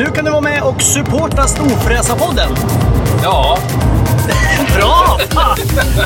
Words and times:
Nu 0.00 0.06
kan 0.06 0.24
du 0.24 0.30
vara 0.30 0.40
med 0.40 0.62
och 0.62 0.82
supporta 0.82 1.46
Storfräsarpodden. 1.46 2.48
Ja, 3.22 3.58
Bra! 4.76 5.18
Fan! 5.30 5.56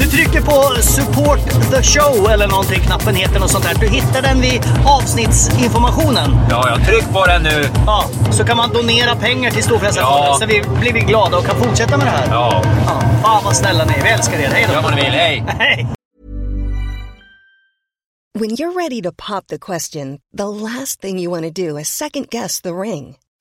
Du 0.00 0.06
trycker 0.06 0.40
på 0.40 0.82
support 0.82 1.38
the 1.70 1.82
show 1.82 2.30
eller 2.30 2.48
någonting, 2.48 2.80
knappen 2.80 3.14
heter 3.14 3.40
något 3.40 3.50
sånt 3.50 3.64
där. 3.64 3.74
Du 3.80 3.88
hittar 3.88 4.22
den 4.22 4.40
vid 4.40 4.62
avsnittsinformationen. 4.86 6.36
ja, 6.50 6.68
jag 6.68 6.86
tryck 6.86 7.12
på 7.12 7.26
den 7.26 7.42
nu. 7.42 7.68
Ja, 7.86 8.04
så 8.30 8.44
kan 8.44 8.56
man 8.56 8.72
donera 8.72 9.16
pengar 9.16 9.50
till 9.50 9.62
Storfräsarfonden 9.62 10.24
Ja. 10.26 10.36
så 10.40 10.46
vi 10.46 10.62
blir 10.80 10.92
vi 10.92 11.00
glada 11.00 11.36
och 11.38 11.46
kan 11.46 11.56
fortsätta 11.56 11.96
med 11.96 12.06
det 12.06 12.10
här. 12.10 12.26
Ja, 12.30 12.62
Ja, 12.86 13.00
fan 13.22 13.44
vad 13.44 13.56
snälla 13.56 13.84
ni 13.84 13.92
är. 13.92 14.02
Vi 14.02 14.08
älskar 14.08 14.38
er. 14.38 14.48
Hej 14.52 14.64
då! 14.68 14.74
gör 14.74 14.82
vad 14.82 14.94
ni 14.94 15.02
vill. 15.02 15.12
Hej! 15.12 15.44
Hej! 15.58 15.86
When 18.38 18.50
you're 18.50 18.82
ready 18.82 19.02
to 19.02 19.10
pop 19.28 19.46
the 19.46 19.58
question, 19.58 20.18
the 20.36 20.46
last 20.64 21.00
thing 21.00 21.18
you 21.20 21.40
want 21.40 21.56
to 21.56 21.62
do 21.68 21.78
is 21.78 21.88
second 21.88 22.26
guess 22.30 22.60
the 22.60 22.70
ring. 22.72 23.16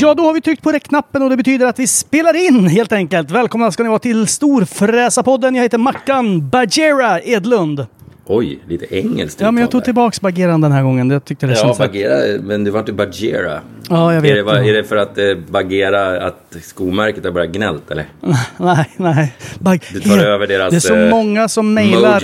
Ja, 0.00 0.14
då 0.14 0.22
har 0.22 0.32
vi 0.34 0.40
tryckt 0.40 0.62
på 0.62 0.72
räckknappen 0.72 1.22
och 1.22 1.30
det 1.30 1.36
betyder 1.36 1.66
att 1.66 1.78
vi 1.78 1.86
spelar 1.86 2.46
in 2.46 2.66
helt 2.66 2.92
enkelt. 2.92 3.30
Välkomna 3.30 3.72
ska 3.72 3.82
ni 3.82 3.88
vara 3.88 3.98
till 3.98 4.26
Storfräsarpodden. 4.26 5.54
Jag 5.54 5.62
heter 5.62 5.78
Mackan 5.78 6.48
Bajera 6.48 7.20
Edlund. 7.20 7.86
Oj, 8.26 8.58
lite 8.68 8.96
engelskt 8.96 9.40
Ja, 9.40 9.50
men 9.50 9.60
jag 9.60 9.70
tog 9.70 9.84
tillbaks 9.84 10.20
Bageran 10.20 10.60
den 10.60 10.72
här 10.72 10.82
gången. 10.82 11.10
Jag 11.10 11.24
tyckte 11.24 11.46
det 11.46 11.52
Ja. 11.62 11.74
Bagheera, 11.78 12.42
men 12.42 12.64
det 12.64 12.70
var 12.70 12.80
inte 12.80 12.92
Bagheera. 12.92 13.60
Ja, 13.88 14.14
jag 14.14 14.20
vet. 14.20 14.30
Är 14.30 14.34
det, 14.34 14.42
vad- 14.42 14.66
är 14.66 14.72
det 14.72 14.84
för 14.84 14.96
att 14.96 15.18
eh, 15.18 15.24
Bagheera, 15.50 16.26
att 16.26 16.56
skomärket 16.62 17.24
har 17.24 17.30
börjat 17.32 17.50
gnällt 17.52 17.90
eller? 17.90 18.06
Nej, 18.56 18.90
nej. 18.96 19.34
Bag... 19.58 19.84
Du 19.92 20.00
tar 20.00 20.18
över 20.18 20.46
deras, 20.46 20.70
Det 20.70 20.76
är 20.76 20.80
så 20.80 20.94
eh, 20.94 21.10
många 21.10 21.48
som 21.48 21.74
mejlar. 21.74 22.20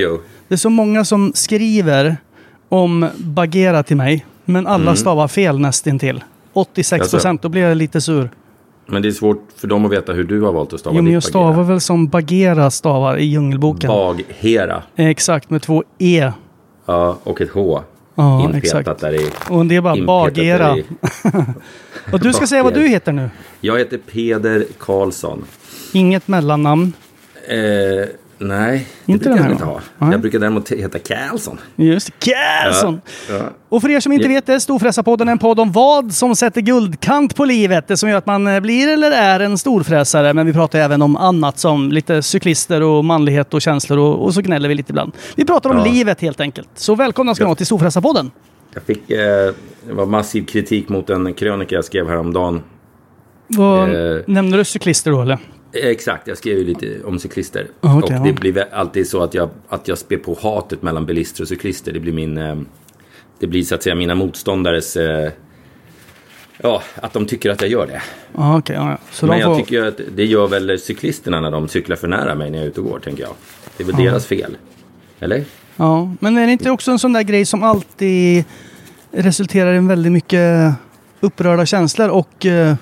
Det 0.49 0.55
är 0.55 0.57
så 0.57 0.71
många 0.71 1.05
som 1.05 1.33
skriver 1.35 2.17
om 2.69 3.07
Bagheera 3.17 3.83
till 3.83 3.97
mig. 3.97 4.27
Men 4.45 4.67
alla 4.67 4.97
stavar 4.97 5.29
fel 5.29 5.59
nästintill. 5.59 6.25
86 6.53 7.11
procent. 7.11 7.43
Då 7.43 7.49
blir 7.49 7.63
jag 7.63 7.77
lite 7.77 8.01
sur. 8.01 8.31
Men 8.87 9.03
det 9.03 9.09
är 9.09 9.13
svårt 9.13 9.49
för 9.57 9.69
dem 9.69 9.85
att 9.85 9.93
veta 9.93 10.13
hur 10.13 10.25
du 10.25 10.41
har 10.41 10.53
valt 10.53 10.73
att 10.73 10.81
stava 10.81 10.97
Jo, 10.97 11.03
men 11.03 11.13
jag 11.13 11.23
stavar 11.23 11.47
Bagheera. 11.49 11.69
väl 11.69 11.81
som 11.81 12.09
Bagheera 12.09 12.71
stavar 12.71 13.17
i 13.17 13.25
Djungelboken. 13.25 13.89
Baghera. 13.89 14.83
Exakt, 14.97 15.51
med 15.51 15.63
två 15.63 15.85
E. 15.99 16.33
Ja, 16.87 17.19
och 17.23 17.41
ett 17.41 17.51
H. 17.51 17.81
Ja, 18.15 18.41
inpetat 18.43 18.65
exakt. 18.81 19.01
där 19.01 19.15
i. 19.15 19.31
Och 19.51 19.67
det 19.67 19.77
är 19.77 20.05
bara 20.07 20.31
där 20.31 20.79
i. 20.79 20.85
Och 22.13 22.21
du 22.21 22.33
ska 22.33 22.47
säga 22.47 22.63
vad 22.63 22.75
du 22.75 22.89
heter 22.89 23.13
nu. 23.13 23.31
Jag 23.61 23.79
heter 23.79 23.99
Peder 23.99 24.65
Karlsson. 24.79 25.45
Inget 25.93 26.29
mellannamn. 26.29 26.93
Eh, 27.49 28.09
nej, 28.39 28.87
det 29.07 29.13
Inte 29.13 29.25
brukar 29.25 29.37
den 29.43 29.45
jag 29.51 29.55
inte 29.55 29.65
ha. 29.65 29.81
Nej. 29.99 30.11
Jag 30.11 30.21
brukar 30.21 30.39
däremot 30.39 30.69
heta 30.73 30.99
Karlsson. 30.99 31.59
Just 31.77 32.07
det, 32.21 32.33
Karlsson. 32.33 33.01
Ja. 33.31 33.41
Och 33.69 33.83
för 33.83 33.89
er 33.91 34.01
som 34.01 34.13
inte 34.13 34.25
Ja. 34.25 34.29
vet 34.35 34.47
det, 34.47 34.61
Storfräsarpodden 34.61 35.29
är 35.29 35.33
en 35.33 35.39
podd 35.39 35.61
om 35.61 35.73
vad 35.73 36.13
som 36.13 36.37
sätter 36.37 36.61
guldkant 36.61 37.37
på 37.37 37.45
livet. 37.45 37.89
Det 37.89 37.97
som 37.97 38.09
gör 38.09 38.17
att 38.19 38.27
man 38.27 38.47
eh, 38.47 38.61
blir 38.61 38.89
eller 38.89 39.11
är 39.11 39.41
en 39.41 39.59
storfräsare. 39.59 40.35
Men 40.35 40.47
vi 40.47 40.53
pratar 40.53 40.79
även 40.79 41.03
om 41.03 41.17
annat 41.17 41.59
som 41.59 41.93
lite 41.93 42.23
cyklister 42.23 42.83
och 42.83 43.05
manlighet 43.05 43.55
och 43.55 43.63
känslor 43.63 43.99
och, 43.99 44.25
och 44.25 44.35
så 44.35 44.41
gnäller 44.41 44.69
vi 44.69 44.75
lite 44.75 44.93
ibland. 44.93 45.13
Vi 45.37 45.45
pratar 45.45 45.71
om 45.71 45.77
Ja. 45.79 45.85
livet 45.93 46.21
helt 46.21 46.41
enkelt. 46.41 46.69
Så 46.75 46.95
välkomna 46.95 47.35
ska 47.35 47.45
ni 47.45 47.47
Ja. 47.47 47.49
vara 47.49 47.57
till 47.57 47.67
Storfräsarpodden. 47.67 48.31
Jag 48.75 48.83
fick, 48.83 49.11
eh, 49.11 49.19
det 49.87 49.93
var 49.93 50.07
massiv 50.07 50.45
kritik 50.47 50.89
mot 50.89 51.11
en 51.11 51.35
krönika 51.35 51.75
jag 51.75 51.85
skrev 51.85 52.09
häromdagen. 52.09 52.63
Vad, 53.49 53.89
Eh. 54.15 54.21
Nämner 54.27 54.59
du 54.59 54.65
cyklister 54.65 55.11
då 55.11 55.23
eller? 55.23 55.39
Exakt, 55.73 56.29
jag 56.29 56.39
skrev 56.39 56.59
ju 56.59 56.65
lite 56.65 57.05
om 57.05 57.19
cyklister. 57.19 57.67
Ah, 57.81 57.99
okej, 57.99 58.17
och 58.17 58.23
det 58.23 58.29
ja. 58.29 58.35
blir 58.35 58.67
alltid 58.73 59.09
så 59.09 59.23
att 59.23 59.35
jag, 59.35 59.51
att 59.69 59.89
jag 59.89 59.99
spär 59.99 60.17
på 60.17 60.39
hatet 60.43 60.83
mellan 60.83 61.07
bilister 61.07 61.43
och 61.43 61.49
cyklister. 61.49 61.93
Det 61.93 62.01
blir 62.01 62.13
min... 62.13 62.39
Eh, 62.39 62.57
det 63.39 63.47
blir 63.47 63.63
så 63.63 63.75
att 63.75 63.83
säga 63.83 63.95
mina 63.95 64.15
motståndares... 64.15 64.97
Eh, 64.97 65.31
ja, 66.63 66.83
att 66.95 67.13
de 67.13 67.27
tycker 67.27 67.51
att 67.51 67.61
jag 67.61 67.71
gör 67.71 67.87
det. 67.87 68.03
Ja, 68.35 68.59
okej. 68.59 68.77
ja, 68.77 68.91
ja. 68.91 68.99
Så 69.11 69.27
Men 69.27 69.39
jag 69.39 69.57
får... 69.57 69.65
tycker 69.65 69.85
att 69.85 70.01
det 70.17 70.25
gör 70.25 70.49
väl 70.49 70.79
cyklisterna 70.79 71.41
när 71.41 71.51
de 71.51 71.69
cyklar 71.69 71.97
för 71.97 72.09
nära 72.09 72.35
mig 72.35 72.51
när 72.51 72.59
jag 72.59 72.65
är 72.65 72.71
ute 72.71 72.81
och 72.81 72.87
går, 72.87 72.99
tänker 72.99 73.23
jag. 73.23 73.33
Det 73.77 73.83
är 73.83 73.87
väl 73.87 73.97
deras 73.97 74.27
fel. 74.27 74.57
Eller? 75.21 75.45
Ja, 75.77 76.15
men 76.21 76.39
är 76.39 76.47
det 76.47 76.53
inte 76.53 76.71
också 76.71 76.91
en 76.91 76.99
sån 76.99 77.13
där 77.13 77.23
grej 77.23 77.45
som 77.45 77.63
alltid 77.63 78.45
resulterar 79.11 79.75
i 79.75 79.79
väldigt 79.79 80.13
mycket 80.13 80.75
upprörda 81.21 81.67
känslor 81.67 82.09
och 82.09 82.47
eh, 82.47 82.75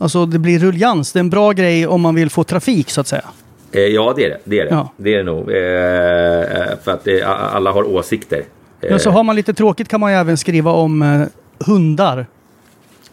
alltså 0.00 0.26
det 0.26 0.38
blir 0.38 0.58
rullians. 0.58 1.12
Det 1.12 1.18
är 1.18 1.20
en 1.20 1.30
bra 1.30 1.52
grej 1.52 1.86
om 1.86 2.00
man 2.00 2.14
vill 2.14 2.30
få 2.30 2.44
trafik 2.44 2.90
så 2.90 3.00
att 3.00 3.06
säga. 3.06 3.24
Eh, 3.72 3.80
ja, 3.80 4.12
det 4.16 4.24
är 4.24 4.28
det. 4.30 4.38
Det 4.44 4.60
är 4.60 4.64
det, 4.64 4.70
Ja. 4.70 4.92
det, 4.96 5.14
är 5.14 5.16
det 5.18 5.22
nog. 5.24 5.40
Eh, 5.40 6.78
för 6.84 6.92
att 6.92 7.06
eh, 7.08 7.54
alla 7.54 7.72
har 7.72 7.82
åsikter. 7.88 8.38
Eh, 8.80 8.90
Ja, 8.90 8.98
så 8.98 9.10
har 9.10 9.22
man 9.22 9.36
lite 9.36 9.54
tråkigt 9.54 9.88
kan 9.88 10.00
man 10.00 10.12
ju 10.12 10.18
även 10.18 10.36
skriva 10.36 10.70
om 10.72 11.02
eh, 11.02 11.22
hundar. 11.66 12.12
eller 12.12 12.26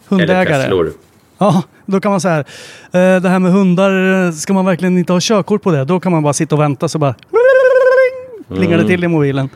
Hundägare. 0.08 0.62
Teslor. 0.62 0.92
Ja, 1.38 1.62
då 1.86 2.00
kan 2.00 2.10
man 2.10 2.20
säga 2.20 2.38
eh, 2.38 2.44
det 2.92 3.28
här 3.28 3.38
med 3.38 3.52
hundar, 3.52 4.32
ska 4.32 4.52
man 4.52 4.64
verkligen 4.64 4.98
inte 4.98 5.12
ha 5.12 5.20
körkort 5.22 5.62
på 5.62 5.70
det? 5.70 5.84
Då 5.84 6.00
kan 6.00 6.12
man 6.12 6.22
bara 6.22 6.32
sitta 6.32 6.54
och 6.54 6.60
vänta 6.60 6.88
så 6.88 6.98
bara 6.98 7.14
plingar 8.48 8.68
det 8.68 8.74
Mm. 8.74 8.86
till 8.86 9.04
i 9.04 9.08
mobilen. 9.08 9.48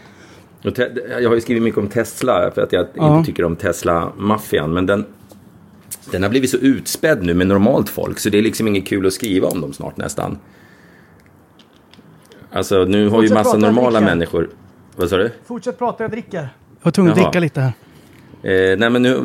Jag 1.21 1.29
har 1.29 1.35
ju 1.35 1.41
skrivit 1.41 1.63
mycket 1.63 1.79
om 1.79 1.89
Tesla 1.89 2.51
för 2.55 2.63
att 2.63 2.73
jag 2.73 2.87
Ja. 2.95 3.17
inte 3.19 3.27
tycker 3.31 3.45
om 3.45 3.57
Tesla-maffian. 3.57 4.73
Men 4.75 4.87
den, 4.87 5.05
den 6.11 6.23
har 6.23 6.31
blivit 6.31 6.51
så 6.51 6.57
utspädd 6.57 7.23
nu 7.23 7.35
med 7.35 7.47
normalt 7.47 7.89
folk 7.89 8.19
så 8.19 8.29
det 8.29 8.39
är 8.39 8.43
liksom 8.43 8.69
inget 8.69 8.87
kul 8.87 9.07
att 9.07 9.13
skriva 9.13 9.49
om 9.49 9.61
dem 9.61 9.73
snart 9.73 9.97
nästan. 9.97 10.39
Alltså 12.53 12.85
nu 12.85 13.09
har 13.09 13.23
ju 13.23 13.35
massa 13.35 13.59
normala 13.59 14.01
människor. 14.01 14.51
Vad 14.97 15.09
sa 15.09 15.17
du? 15.17 15.31
Fortsätt 15.47 15.79
prata, 15.79 16.05
jag 16.05 16.11
dricker. 16.11 16.39
Jag 16.39 16.49
var 16.83 16.93
tvungen 16.93 17.13
att 17.13 17.19
dricka 17.19 17.41
lite 17.41 17.61
här. 17.61 17.73
Eh, 18.43 18.79
nej 18.79 18.91
men 18.91 19.03
nu, 19.03 19.21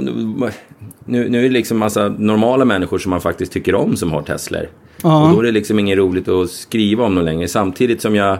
nu, 1.06 1.29
nu 1.29 1.39
är 1.39 1.44
det 1.44 1.50
liksom 1.50 1.77
massa 1.77 2.09
normala 2.09 2.65
människor 2.65 2.97
som 2.97 3.09
man 3.09 3.21
faktiskt 3.21 3.51
tycker 3.51 3.75
om 3.75 3.95
som 3.95 4.12
har 4.12 4.21
Teslor. 4.21 4.69
Ja. 5.03 5.29
Och 5.29 5.33
då 5.33 5.39
är 5.39 5.44
det 5.44 5.51
liksom 5.51 5.79
inget 5.79 5.97
roligt 5.97 6.27
att 6.27 6.50
skriva 6.50 7.06
om 7.06 7.15
dem 7.15 7.25
längre. 7.25 7.47
Samtidigt 7.47 8.01
som 8.01 8.15
jag 8.15 8.39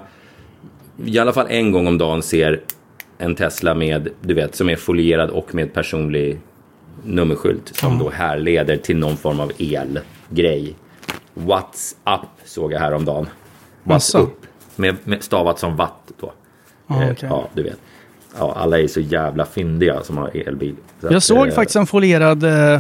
i 1.06 1.20
alla 1.20 1.34
fall 1.34 1.48
en 1.50 1.72
gång 1.72 1.88
om 1.88 1.98
dagen 1.98 2.24
ser 2.24 2.62
en 3.18 3.36
Tesla 3.36 3.76
med, 3.76 4.10
du 4.22 4.34
vet, 4.34 4.56
som 4.56 4.70
är 4.70 4.76
folierad 4.76 5.30
och 5.30 5.56
med 5.56 5.74
personlig 5.74 6.40
nummerskylt 7.04 7.76
som 7.76 8.00
då 8.00 8.10
härleder 8.10 8.78
till 8.78 8.98
någon 8.98 9.18
form 9.18 9.40
av 9.40 9.52
elgrej. 9.60 10.76
WhatsApp 11.34 12.28
såg 12.46 12.74
jag 12.74 12.80
häromdagen. 12.80 13.28
WhatsApp. 13.84 14.30
Med, 14.76 14.96
med 15.04 15.24
stavat 15.24 15.60
som 15.60 15.76
watt 15.76 16.12
då. 16.20 16.34
Ja, 16.88 17.04
Eh, 17.04 17.12
okej. 17.12 17.30
ja, 17.30 17.48
du 17.54 17.64
vet. 17.64 17.80
Ja, 18.40 18.54
alla 18.58 18.80
är 18.80 18.88
så 18.88 19.00
jävla 19.00 19.46
fyndiga 19.46 20.04
som 20.04 20.18
har 20.18 20.48
elbil. 20.48 20.76
Så 21.02 21.08
Jag 21.08 21.16
att, 21.16 21.24
såg 21.24 21.48
eh, 21.48 21.54
faktiskt 21.54 21.76
en 21.76 21.86
folierad 21.88 22.44
eh, 22.44 22.80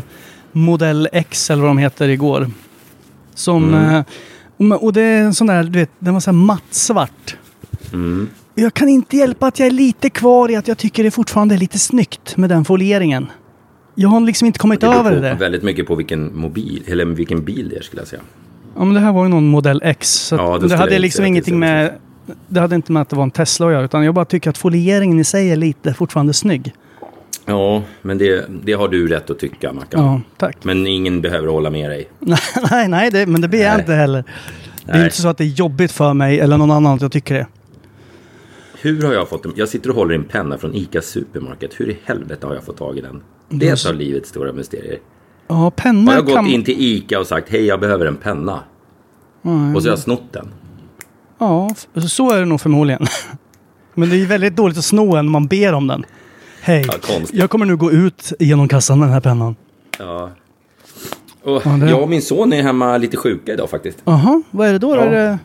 Modell 0.52 1.10
X 1.12 1.50
eller 1.52 1.62
vad 1.62 1.69
de 1.69 1.78
heter 1.78 2.08
igår. 2.10 2.48
Som... 3.34 3.74
Mm. 3.74 3.96
Eh, 3.96 4.04
och- 4.75 4.84
och 4.84 4.94
det 4.94 5.02
är 5.02 5.22
en 5.22 5.34
sån 5.34 5.48
där, 5.48 5.64
du 5.64 5.80
vet, 5.80 5.90
den 6.00 6.14
var 6.14 6.22
så 6.22 6.31
här 6.31 6.38
mattsvart. 6.38 7.38
Mm. 7.94 8.30
jag 8.56 8.74
kan 8.74 8.90
inte 8.90 9.18
hjälpa 9.18 9.48
att 9.48 9.60
jag 9.60 9.66
är 9.66 9.72
lite 9.72 10.10
kvar 10.10 10.52
i 10.52 10.56
att 10.56 10.68
jag 10.68 10.78
tycker 10.78 11.04
det 11.04 11.12
fortfarande 11.12 11.56
är 11.56 11.60
lite 11.60 11.80
snyggt 11.80 12.38
med 12.38 12.50
den 12.50 12.66
folieringen. 12.66 13.28
Jag 13.99 14.09
har 14.09 14.19
liksom 14.21 14.45
inte 14.45 14.59
kommit 14.59 14.81
Det 14.81 14.88
över 14.88 15.15
på 15.15 15.21
det. 15.21 15.33
väldigt 15.33 15.63
mycket 15.63 15.88
på 15.88 15.95
vilken 15.95 16.38
mobil, 16.38 16.83
eller 16.88 17.05
vilken 17.05 17.44
bil 17.45 17.69
det 17.69 17.75
är 17.77 17.81
skulle 17.81 18.01
jag 18.01 18.07
säga. 18.07 18.21
Ja, 18.75 18.83
men 18.85 18.94
det 18.94 18.99
här 18.99 19.11
var 19.11 19.23
ju 19.23 19.29
någon 19.29 19.47
modell 19.47 19.81
X. 19.83 20.07
Så 20.13 20.35
Ja, 20.35 20.53
att 20.55 20.59
skulle 20.61 20.73
det 20.75 20.77
hade 20.79 20.99
liksom 20.99 21.23
det 21.23 21.27
ingenting 21.27 21.59
med... 21.59 21.94
Det 22.47 22.59
hade 22.59 22.75
inte 22.75 22.91
med 22.91 23.01
att 23.01 23.09
det 23.09 23.15
var 23.15 23.23
en 23.23 23.31
Tesla 23.31 23.65
att 23.65 23.71
göra, 23.71 23.83
utan 23.85 24.03
jag 24.05 24.13
bara 24.13 24.25
tycker 24.25 24.49
att 24.49 24.57
folieringen 24.57 25.19
i 25.19 25.23
sig 25.23 25.51
är 25.51 25.55
lite 25.55 25.94
fortfarande 25.94 26.33
snygg. 26.33 26.73
Ja, 27.45 27.83
men 28.01 28.17
det, 28.17 28.45
det 28.63 28.73
har 28.73 28.88
du 28.88 29.07
rätt 29.07 29.29
att 29.29 29.39
tycka 29.39 29.73
Mackan. 29.73 30.05
Ja, 30.05 30.21
tack. 30.38 30.57
Men 30.63 30.88
ingen 30.88 31.21
behöver 31.21 31.47
hålla 31.47 31.69
med 31.69 31.89
dig. 31.89 32.09
nej, 32.71 32.88
nej, 32.88 33.11
det, 33.11 33.25
men 33.25 33.41
det 33.41 33.47
blir 33.47 33.61
jag 33.63 33.79
inte 33.79 33.94
heller. 33.94 34.23
Det 34.85 34.91
är 34.91 34.95
Nej. 34.95 35.03
inte 35.03 35.15
så 35.21 35.27
att 35.27 35.38
det 35.38 35.44
är 35.44 35.45
jobbigt 35.59 35.91
för 35.91 36.13
mig 36.13 36.39
eller 36.39 36.57
någon 36.57 36.71
annan 36.71 36.95
att 36.95 37.01
jag 37.01 37.11
tycker 37.11 37.33
det. 37.35 37.47
Hur 38.81 39.03
har 39.03 39.13
jag 39.13 39.29
fått 39.29 39.44
den? 39.44 39.53
Jag 39.55 39.69
sitter 39.69 39.89
och 39.89 39.95
håller 39.95 40.13
i 40.13 40.17
en 40.17 40.23
penna 40.23 40.57
från 40.57 40.75
ICA 40.75 41.01
Supermarket. 41.01 41.71
Hur 41.77 41.89
i 41.89 41.97
helvete 42.05 42.47
har 42.47 42.53
jag 42.53 42.63
fått 42.63 42.77
tag 42.77 42.97
i 42.97 43.01
den? 43.01 43.21
Det 43.49 43.67
är 43.69 43.73
ett 43.73 43.85
av 43.85 43.95
livets 43.95 44.29
stora 44.29 44.53
mysterier. 44.53 44.99
Ja, 45.47 45.71
pennor 45.75 46.07
Har 46.07 46.13
jag 46.13 46.25
gått 46.25 46.35
kan... 46.35 46.47
in 46.47 46.63
till 46.63 46.75
ICA 46.79 47.19
och 47.19 47.27
sagt 47.27 47.49
hej 47.49 47.65
jag 47.65 47.79
behöver 47.79 48.05
en 48.05 48.15
penna? 48.15 48.59
Och 49.75 49.81
så 49.81 49.88
har 49.88 49.91
jag 49.91 49.99
snott 49.99 50.33
den. 50.33 50.47
Ja, 51.39 51.69
så 52.09 52.31
är 52.31 52.39
det 52.39 52.45
nog 52.45 52.61
förmodligen. 52.61 53.05
Men 53.94 54.09
det 54.09 54.21
är 54.21 54.25
väldigt 54.25 54.55
dåligt 54.55 54.77
att 54.77 54.85
sno 54.85 55.15
en 55.15 55.29
man 55.29 55.47
ber 55.47 55.73
om 55.73 55.88
den. 55.88 56.05
Hej, 56.61 56.85
Ja, 56.88 57.19
jag 57.31 57.49
kommer 57.49 57.65
nu 57.65 57.75
gå 57.77 57.91
ut 57.91 58.33
genom 58.39 58.67
kassan 58.67 58.99
med 58.99 59.07
den 59.07 59.13
här 59.13 59.21
pennan. 59.21 59.55
Ja. 59.99 60.31
Och 61.44 61.61
Ja, 61.65 61.69
det- 61.69 61.89
Jag 61.89 62.01
och 62.01 62.09
min 62.09 62.21
son 62.21 62.53
är 62.53 62.61
hemma 62.63 62.97
lite 62.97 63.17
sjuka 63.17 63.53
idag 63.53 63.69
faktiskt. 63.69 63.97
Jaha, 64.05 64.41
vad 64.51 64.67
är 64.67 64.73
det 64.73 64.79
då? 64.79 64.95
Ja. 64.95 65.01
Är 65.01 65.38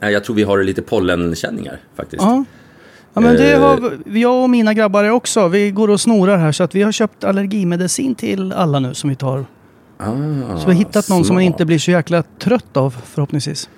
det... 0.00 0.10
Jag 0.10 0.24
tror 0.24 0.36
vi 0.36 0.42
har 0.42 0.62
lite 0.62 0.82
pollenkänningar 0.82 1.80
faktiskt. 1.96 2.22
Ja. 2.22 2.44
Ja 3.14 3.20
men 3.20 3.36
det 3.36 3.52
Eh. 3.52 3.60
har 3.60 3.92
vi- 4.04 4.20
jag 4.20 4.42
och 4.42 4.50
mina 4.50 4.74
grabbar 4.74 5.04
är 5.04 5.10
också. 5.10 5.48
Vi 5.48 5.70
går 5.70 5.90
och 5.90 6.00
snorar 6.00 6.36
här 6.38 6.52
så 6.52 6.62
att 6.64 6.74
vi 6.74 6.82
har 6.82 6.92
köpt 6.92 7.24
allergimedicin 7.24 8.14
till 8.14 8.52
alla 8.52 8.80
nu 8.80 8.94
som 8.94 9.10
vi 9.10 9.16
tar. 9.16 9.44
Ah, 9.98 10.04
Så 10.56 10.66
vi 10.66 10.72
har 10.72 10.72
hittat 10.72 11.08
någon 11.08 11.24
som 11.24 11.34
man 11.34 11.42
smart. 11.42 11.52
inte 11.52 11.64
blir 11.64 11.78
så 11.78 11.90
jäkla 11.90 12.22
trött 12.38 12.76
av 12.76 12.96
förhoppningsvis. 13.04 13.68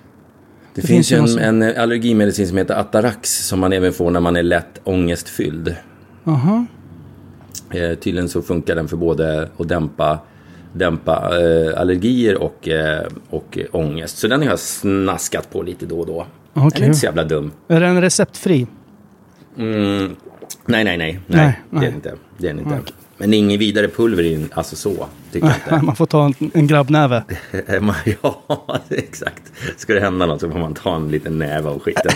Det, 0.75 0.81
det 0.81 0.87
finns 0.87 1.09
finns 1.09 1.37
en, 1.37 1.63
en 1.63 1.77
allergimedicin 1.83 2.49
som 2.49 2.57
heter 2.57 2.75
Atarax 2.81 3.47
som 3.49 3.61
man 3.61 3.73
även 3.73 3.93
får 3.93 4.11
när 4.11 4.21
man 4.21 4.37
är 4.37 4.43
lätt 4.43 4.81
ångestfylld. 4.85 5.77
Jaha. 6.25 6.67
Eh, 7.71 7.95
tydligen 7.99 8.29
så 8.29 8.43
funkar 8.43 8.75
den 8.75 8.89
för 8.89 8.97
både 8.97 9.49
att 9.59 9.69
dämpa, 9.69 10.19
dämpa 10.73 11.13
eh, 11.41 11.81
allergier 11.81 12.43
och, 12.43 12.69
eh, 12.69 13.07
och 13.31 13.59
eh, 13.59 13.67
ångest. 13.73 14.19
Så 14.19 14.29
den 14.29 14.43
har 14.43 14.49
jag 14.49 14.59
snaskat 14.59 15.51
på 15.53 15.63
lite 15.63 15.87
då 15.87 16.01
och 16.01 16.07
då. 16.07 16.27
Den 16.55 16.63
är 16.65 16.87
inte 16.87 16.99
så 16.99 17.07
jävla 17.07 17.25
dum. 17.25 17.51
Är 17.69 17.81
den 17.81 18.01
receptfri? 18.01 18.67
Mm, 19.59 20.17
nej, 20.67 20.85
nej, 20.85 20.97
nej. 20.97 21.21
Nej, 21.27 21.61
nej, 21.71 21.81
Det 21.81 21.87
är 21.87 21.91
inte. 21.95 22.15
Det 22.39 22.49
är 22.49 22.51
inte. 22.51 22.81
Men 23.17 23.35
ingen 23.35 23.59
vidare 23.59 23.89
pulver 23.89 24.23
in, 24.23 24.49
alltså 24.55 24.77
så. 24.77 25.07
Tycker 25.33 25.47
jag 25.47 25.57
inte. 25.57 25.85
Man 25.87 25.97
får 25.97 26.07
ta 26.07 26.25
en, 26.25 26.51
en 26.55 26.67
grabbnäve. 26.67 27.23
Ja, 28.23 28.43
exakt. 28.91 29.43
Ska 29.77 29.95
det 29.95 30.01
hända 30.01 30.27
något 30.27 30.41
så 30.41 30.51
får 30.51 30.59
man 30.59 30.75
ta 30.75 30.97
en 30.97 31.09
liten 31.11 31.39
näve 31.39 31.69
av 31.69 31.79
skiten. 31.81 32.13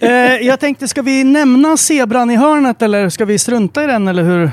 eh, 0.00 0.10
jag 0.46 0.60
tänkte, 0.60 0.88
ska 0.88 1.02
vi 1.02 1.24
nämna 1.24 1.76
zebran 1.76 2.30
i 2.30 2.36
hörnet 2.36 2.82
eller 2.82 3.08
ska 3.08 3.24
vi 3.24 3.38
strunta 3.38 3.84
i 3.84 3.86
den 3.86 4.08
eller 4.08 4.22
hur? 4.22 4.50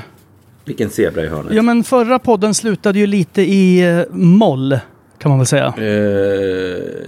Vilken 0.64 0.90
zebra 0.90 1.24
i 1.24 1.28
hörnet. 1.28 1.52
Ja 1.54 1.62
men 1.62 1.84
förra 1.84 2.18
podden 2.18 2.54
slutade 2.54 2.98
ju 2.98 3.06
lite 3.06 3.42
i 3.42 3.80
eh, 3.98 4.02
moll. 4.16 4.78
Kan 5.18 5.28
man 5.30 5.38
väl 5.38 5.46
säga. 5.46 5.74
Eh, 5.78 5.84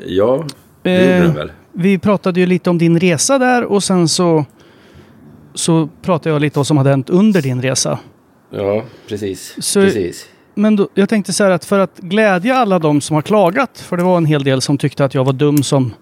ja, 0.06 0.44
det 0.82 0.92
gjorde 1.00 1.14
Eh, 1.16 1.22
den 1.22 1.34
väl. 1.34 1.52
Vi 1.72 1.98
pratade 1.98 2.40
ju 2.40 2.46
lite 2.46 2.70
om 2.70 2.78
din 2.78 3.00
resa 3.00 3.38
där 3.38 3.64
och 3.64 3.82
sen 3.82 4.08
så, 4.08 4.44
så 5.54 5.88
pratade 6.02 6.34
jag 6.34 6.40
lite 6.42 6.58
om 6.58 6.60
vad 6.60 6.66
som 6.66 6.76
hade 6.76 6.90
hänt 6.90 7.10
under 7.10 7.42
din 7.42 7.62
resa. 7.62 7.98
Ja, 8.50 8.82
precis. 9.08 9.56
Så- 9.58 9.80
precis. 9.82 10.26
Men 10.54 10.76
då, 10.76 10.88
jag 10.94 11.08
tänkte 11.08 11.32
så 11.32 11.44
här 11.44 11.50
att 11.50 11.64
för 11.64 11.78
att 11.78 11.98
glädja 11.98 12.54
alla 12.56 12.78
de 12.78 13.00
som 13.00 13.14
har 13.14 13.22
klagat, 13.22 13.78
för 13.80 13.96
det 13.96 14.02
var 14.02 14.16
en 14.16 14.24
hel 14.26 14.44
del 14.44 14.60
som 14.60 14.78
tyckte 14.78 15.04
att 15.04 15.14
jag 15.14 15.24
var 15.24 15.32
dum 15.32 15.62
som, 15.62 15.94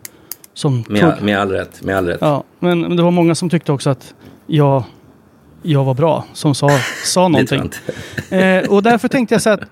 som 0.55 0.85
Med, 0.89 1.01
tog... 1.01 1.23
med 1.25 1.39
all 1.41 1.51
rätt. 1.51 1.83
Med 1.83 1.97
all 1.97 2.07
rätt. 2.07 2.19
Ja, 2.21 2.45
men, 2.59 2.81
men 2.81 2.97
det 2.97 3.03
var 3.03 3.11
många 3.11 3.35
som 3.35 3.51
tyckte 3.51 3.73
också 3.73 3.91
att 3.91 4.15
jag, 4.47 4.83
jag 5.63 5.85
var 5.85 5.95
bra, 5.95 6.25
som 6.33 6.55
sa, 6.55 6.71
sa 7.05 7.29
någonting. 7.29 7.71
Eh, 8.31 8.69
och 8.69 8.83
därför 8.83 9.09
tänkte 9.09 9.35
jag 9.35 9.43
så 9.43 9.51
här 9.51 9.57
att 9.59 9.69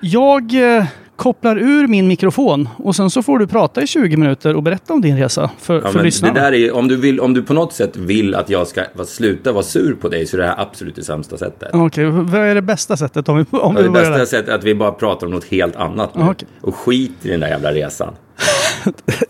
jag 0.00 0.76
eh, 0.76 0.84
kopplar 1.18 1.56
ur 1.58 1.86
min 1.86 2.08
mikrofon 2.08 2.68
och 2.76 2.96
sen 2.96 3.10
så 3.10 3.22
får 3.22 3.38
du 3.38 3.46
prata 3.46 3.82
i 3.82 3.86
20 3.86 4.16
minuter 4.16 4.56
och 4.56 4.62
berätta 4.62 4.92
om 4.92 5.00
din 5.00 5.16
resa 5.18 5.50
för, 5.58 5.82
Ja, 5.84 5.88
för 5.92 6.02
lyssnarna. 6.02 6.40
är, 6.40 6.72
om, 6.74 6.88
du 6.88 6.96
vill, 6.96 7.20
om 7.20 7.34
du 7.34 7.42
på 7.42 7.54
något 7.54 7.72
sätt 7.72 7.96
vill 7.96 8.34
att 8.34 8.50
jag 8.50 8.66
ska 8.66 8.84
sluta 9.06 9.52
vara 9.52 9.62
sur 9.62 9.94
på 9.94 10.08
dig 10.08 10.26
så 10.26 10.36
är 10.36 10.40
det 10.40 10.46
här 10.46 10.54
absolut 10.60 10.94
det 10.96 11.04
sämsta 11.04 11.38
sättet. 11.38 11.68
Okej, 11.72 12.04
vad 12.04 12.34
är 12.40 12.54
det 12.54 12.62
bästa 12.62 12.96
sättet 12.96 13.28
om 13.28 13.36
vi, 13.36 13.42
om 13.42 13.48
Ja, 13.52 13.68
vi 13.76 13.82
det 13.82 13.90
bästa 13.90 14.10
där? 14.18 14.24
sättet 14.24 14.48
är 14.48 14.54
att 14.54 14.64
vi 14.64 14.74
bara 14.74 14.92
pratar 14.92 15.26
om 15.26 15.32
något 15.32 15.44
helt 15.44 15.76
annat 15.76 16.14
nu. 16.14 16.24
Okej. 16.24 16.48
Och 16.60 16.74
skit 16.76 17.12
i 17.22 17.28
den 17.28 17.40
där 17.40 17.48
jävla 17.48 17.72
resan. 17.72 18.14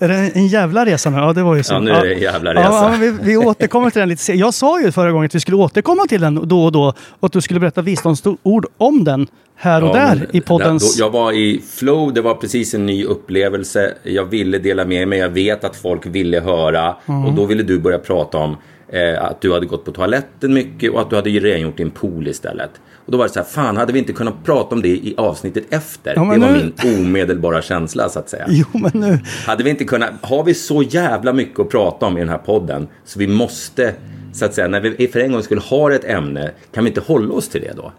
Är 0.01 0.09
det 0.09 0.15
en 0.35 0.47
jävla 0.47 0.87
resa 0.87 1.11
nu? 1.11 1.17
Ja, 1.17 1.33
det 1.33 1.43
var 1.43 1.55
ju 1.57 1.63
så. 1.63 1.75
Ja, 1.75 1.79
nu 1.81 1.91
är 1.91 2.05
det 2.05 2.15
en 2.15 2.21
jävla 2.21 2.55
resa. 2.55 2.63
Ja, 2.63 2.95
vi, 3.01 3.15
vi 3.23 3.37
återkommer 3.37 3.91
till 3.91 4.01
den 4.01 4.09
lite 4.09 4.23
senare. 4.23 4.41
Jag 4.41 4.55
sa 4.55 4.81
ju 4.81 4.93
förra 4.93 5.13
gången 5.13 5.27
att 5.27 5.35
vi 5.35 5.41
skulle 5.41 5.57
återkomma 5.57 6.07
till 6.09 6.21
den 6.21 6.49
då 6.49 6.65
och 6.65 6.73
då 6.73 6.93
och 7.21 7.27
att 7.27 7.33
du 7.33 7.41
skulle 7.41 7.61
berätta 7.61 7.83
visdomsord 7.83 8.67
om 8.79 9.05
den 9.05 9.27
här 9.57 9.83
och 9.83 9.89
Ja, 9.89 9.93
där 9.93 10.15
men 10.17 10.37
i 10.37 10.41
poddens... 10.41 10.97
då- 10.99 11.05
Jag 11.05 11.11
var 11.11 11.33
i 11.33 11.63
flow, 11.75 12.13
det 12.15 12.21
var 12.21 12.35
precis 12.35 12.75
en 12.75 12.87
ny 12.87 13.05
upplevelse. 13.05 13.95
Jag 14.03 14.25
ville 14.25 14.59
dela 14.59 14.85
med 14.85 15.09
mig, 15.09 15.19
jag 15.19 15.29
vet 15.29 15.65
att 15.65 15.77
folk 15.77 16.07
ville 16.07 16.41
höra. 16.41 16.97
Mm. 17.07 17.25
Och 17.25 17.33
då 17.33 17.45
ville 17.45 17.63
du 17.63 17.79
börja 17.79 17.99
prata 17.99 18.39
om 18.39 18.57
eh, 18.89 19.25
att 19.25 19.41
du 19.41 19.53
hade 19.53 19.67
gått 19.67 19.85
på 19.85 19.93
toaletten 19.93 20.55
mycket 20.55 20.93
och 20.93 21.01
att 21.01 21.11
du 21.11 21.17
hade 21.17 21.31
rengjort 21.31 21.77
din 21.77 21.91
pool 21.91 22.29
istället. 22.29 22.71
Och 23.09 23.13
då 23.13 23.19
var 23.19 23.25
det 23.25 23.33
så 23.33 23.39
här, 23.39 23.47
fan 23.47 23.77
hade 23.77 23.93
vi 23.93 23.99
inte 23.99 24.13
kunnat 24.13 24.45
prata 24.45 24.75
om 24.75 24.83
det 24.83 24.89
i 24.89 25.15
avsnittet 25.17 25.65
efter? 25.71 26.13
Ja, 26.17 26.21
det 26.21 26.27
var 26.27 26.37
nu- 26.37 26.73
min 26.85 26.99
omedelbara 26.99 27.63
känsla 27.63 28.09
så 28.09 28.19
att 28.19 28.31
säga. 28.31 28.45
Jo, 28.49 28.67
men 28.73 28.91
nu... 28.95 29.19
Hade 29.47 29.65
vi 29.65 29.71
inte 29.71 29.85
kunnat, 29.85 30.11
har 30.23 30.45
vi 30.45 30.55
så 30.55 30.83
jävla 30.83 31.33
mycket 31.33 31.61
att 31.61 31.69
prata 31.69 32.07
om 32.07 32.17
i 32.17 32.21
den 32.21 32.29
här 32.29 32.39
podden 32.39 32.89
så 33.05 33.19
vi 33.19 33.27
måste, 33.27 33.95
så 34.33 34.45
att 34.45 34.55
säga, 34.55 34.69
när 34.69 34.81
vi 34.81 35.09
för 35.09 35.21
en 35.21 35.33
gång 35.33 35.43
skulle 35.43 35.61
ha 35.61 35.93
ett 35.93 36.05
ämne, 36.05 36.51
kan 36.75 36.85
vi 36.85 36.91
inte 36.91 37.01
hålla 37.01 37.35
oss 37.35 37.49
till 37.49 37.61
det 37.61 37.73
då? 37.77 37.93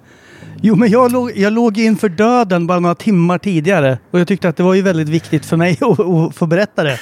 Jo, 0.61 0.75
men 0.75 0.89
jag 0.89 1.11
låg, 1.11 1.31
jag 1.37 1.53
låg 1.53 1.77
inför 1.77 2.09
döden 2.09 2.67
bara 2.67 2.79
några 2.79 2.95
timmar 2.95 3.37
tidigare 3.37 3.97
och 4.11 4.19
jag 4.19 4.27
tyckte 4.27 4.49
att 4.49 4.57
det 4.57 4.63
var 4.63 4.73
ju 4.73 4.81
väldigt 4.81 5.09
viktigt 5.09 5.45
för 5.45 5.57
mig 5.57 5.77
att, 5.81 5.99
att 5.99 6.35
få 6.35 6.45
berätta 6.45 6.83
det. 6.83 6.99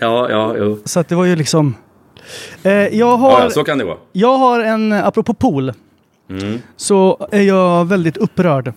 Ja, 0.00 0.30
ja, 0.30 0.54
jo. 0.58 0.78
Så 0.84 1.00
att 1.00 1.08
det 1.08 1.14
var 1.14 1.24
ju 1.24 1.36
liksom... 1.36 1.74
Eh, 2.62 2.72
jag, 2.72 3.16
har, 3.16 3.30
Ja, 3.42 3.50
så 3.50 3.64
kan 3.64 3.78
det 3.78 3.84
vara. 3.84 3.96
jag 4.12 4.38
har 4.38 4.60
en, 4.60 4.92
apropå 4.92 5.34
pool, 5.34 5.72
Mm. 6.30 6.58
så 6.76 7.26
är 7.32 7.42
jag 7.42 7.84
väldigt 7.84 8.16
upprörd. 8.16 8.72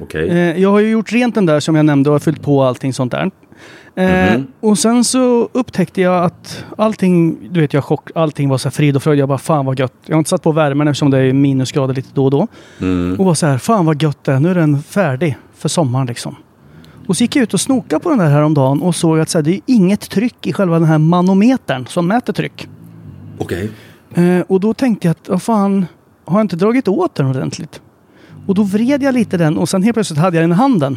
Okej. 0.00 0.28
Eh, 0.28 0.60
jag 0.62 0.70
har 0.70 0.80
ju 0.80 0.90
gjort 0.90 1.12
rent 1.12 1.34
den 1.34 1.46
där 1.46 1.60
som 1.60 1.74
jag 1.74 1.84
nämnde 1.84 2.10
och 2.10 2.14
har 2.14 2.20
fyllt 2.20 2.42
på 2.42 2.62
allting 2.62 2.92
sånt 2.92 3.12
där. 3.12 3.30
Mhm. 3.94 4.46
Och 4.60 4.78
sen 4.78 5.04
så 5.04 5.48
upptäckte 5.52 6.00
jag 6.00 6.24
att 6.24 6.64
allting, 6.78 7.38
du 7.50 7.60
vet 7.60 7.72
jag 7.74 7.84
chock, 7.84 8.08
allting 8.14 8.48
var 8.48 8.58
så 8.58 8.68
här 8.68 8.70
frid 8.70 8.96
och 8.96 9.02
fröjd. 9.02 9.18
Jag 9.20 9.28
bara 9.28 9.38
fan 9.38 9.66
vad 9.66 9.78
gött. 9.78 9.92
Jag 10.06 10.14
har 10.14 10.18
inte 10.18 10.30
satt 10.30 10.42
på 10.42 10.52
värmen 10.52 10.88
eftersom 10.88 11.10
det 11.10 11.18
är 11.18 11.32
minusgrader 11.32 11.94
lite 11.94 12.08
då 12.14 12.24
och 12.24 12.30
då. 12.30 12.46
Mm. 12.80 13.20
Och 13.20 13.24
var 13.26 13.34
så 13.34 13.46
här, 13.46 13.58
fan 13.58 13.86
vad 13.86 14.02
gött 14.02 14.24
det 14.24 14.32
är. 14.32 14.40
Nu 14.40 14.50
är 14.50 14.54
den 14.54 14.82
färdig 14.82 15.36
för 15.56 15.68
sommaren 15.68 16.06
liksom. 16.06 16.36
Och 17.06 17.16
så 17.16 17.24
gick 17.24 17.36
jag 17.36 17.42
ut 17.42 17.54
och 17.54 17.60
snokade 17.60 18.02
på 18.02 18.10
den 18.10 18.18
där 18.18 18.30
häromdagen 18.30 18.82
och 18.82 18.94
såg 18.94 19.20
att 19.20 19.28
så 19.28 19.38
här, 19.38 19.42
det 19.42 19.54
är 19.54 19.60
inget 19.66 20.10
tryck 20.10 20.46
i 20.46 20.52
själva 20.52 20.78
den 20.78 20.88
här 20.88 20.98
manometern 20.98 21.86
som 21.86 22.06
mäter 22.06 22.32
tryck. 22.32 22.68
Okej. 23.38 23.70
Eh, 24.14 24.40
och 24.40 24.60
då 24.60 24.74
tänkte 24.74 25.06
jag 25.06 25.12
att, 25.12 25.28
vad 25.28 25.42
fan, 25.42 25.86
har 26.24 26.38
jag 26.38 26.44
inte 26.44 26.56
dragit 26.56 26.88
åt 26.88 27.14
den 27.14 27.26
ordentligt? 27.26 27.80
Och 28.46 28.54
då 28.54 28.62
vred 28.62 29.02
jag 29.02 29.14
lite 29.14 29.36
den 29.36 29.58
och 29.58 29.68
sen 29.68 29.82
helt 29.82 29.94
plötsligt 29.94 30.18
hade 30.18 30.36
jag 30.36 30.44
den 30.44 30.52
i 30.52 30.54
handen. 30.54 30.96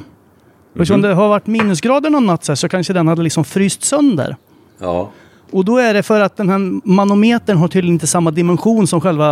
Och 0.73 0.81
eftersom 0.81 1.01
det 1.01 1.13
har 1.13 1.27
varit 1.27 1.47
minusgrader 1.47 2.09
någon 2.09 2.25
natt 2.25 2.43
så, 2.43 2.51
här, 2.51 2.55
så 2.55 2.69
kanske 2.69 2.93
den 2.93 3.07
hade 3.07 3.23
liksom 3.23 3.45
fryst 3.45 3.83
sönder. 3.83 4.35
Ja. 4.79 5.11
Och 5.51 5.65
då 5.65 5.77
är 5.77 5.93
det 5.93 6.03
för 6.03 6.21
att 6.21 6.37
den 6.37 6.49
här 6.49 6.87
manometern 6.87 7.57
har 7.57 7.67
tydligen 7.67 7.93
inte 7.93 8.07
samma 8.07 8.31
dimension 8.31 8.87
som 8.87 9.01
själva 9.01 9.31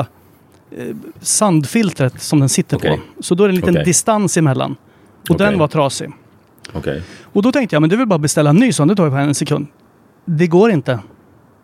eh, 0.71 0.95
sandfiltret 1.21 2.21
som 2.21 2.39
den 2.39 2.49
sitter 2.49 2.77
Okej. 2.77 2.97
på. 3.17 3.23
Så 3.23 3.35
då 3.35 3.43
är 3.43 3.47
det 3.47 3.51
en 3.51 3.55
liten 3.55 3.73
Okej. 3.73 3.85
distans 3.85 4.37
emellan. 4.37 4.75
Och 5.29 5.35
Okej. 5.35 5.47
den 5.47 5.59
var 5.59 5.67
trasig. 5.67 6.11
Okej. 6.73 7.03
Och 7.23 7.41
då 7.41 7.51
tänkte 7.51 7.75
jag, 7.75 7.81
men 7.81 7.91
är 7.91 7.97
väl 7.97 8.07
bara 8.07 8.19
beställa 8.19 8.49
en 8.49 8.55
ny 8.55 8.73
sån. 8.73 8.87
Det 8.87 8.95
tar 8.95 9.05
ju 9.05 9.11
bara 9.11 9.21
en 9.21 9.35
sekund. 9.35 9.67
Det 10.25 10.47
går 10.47 10.71
inte. 10.71 10.99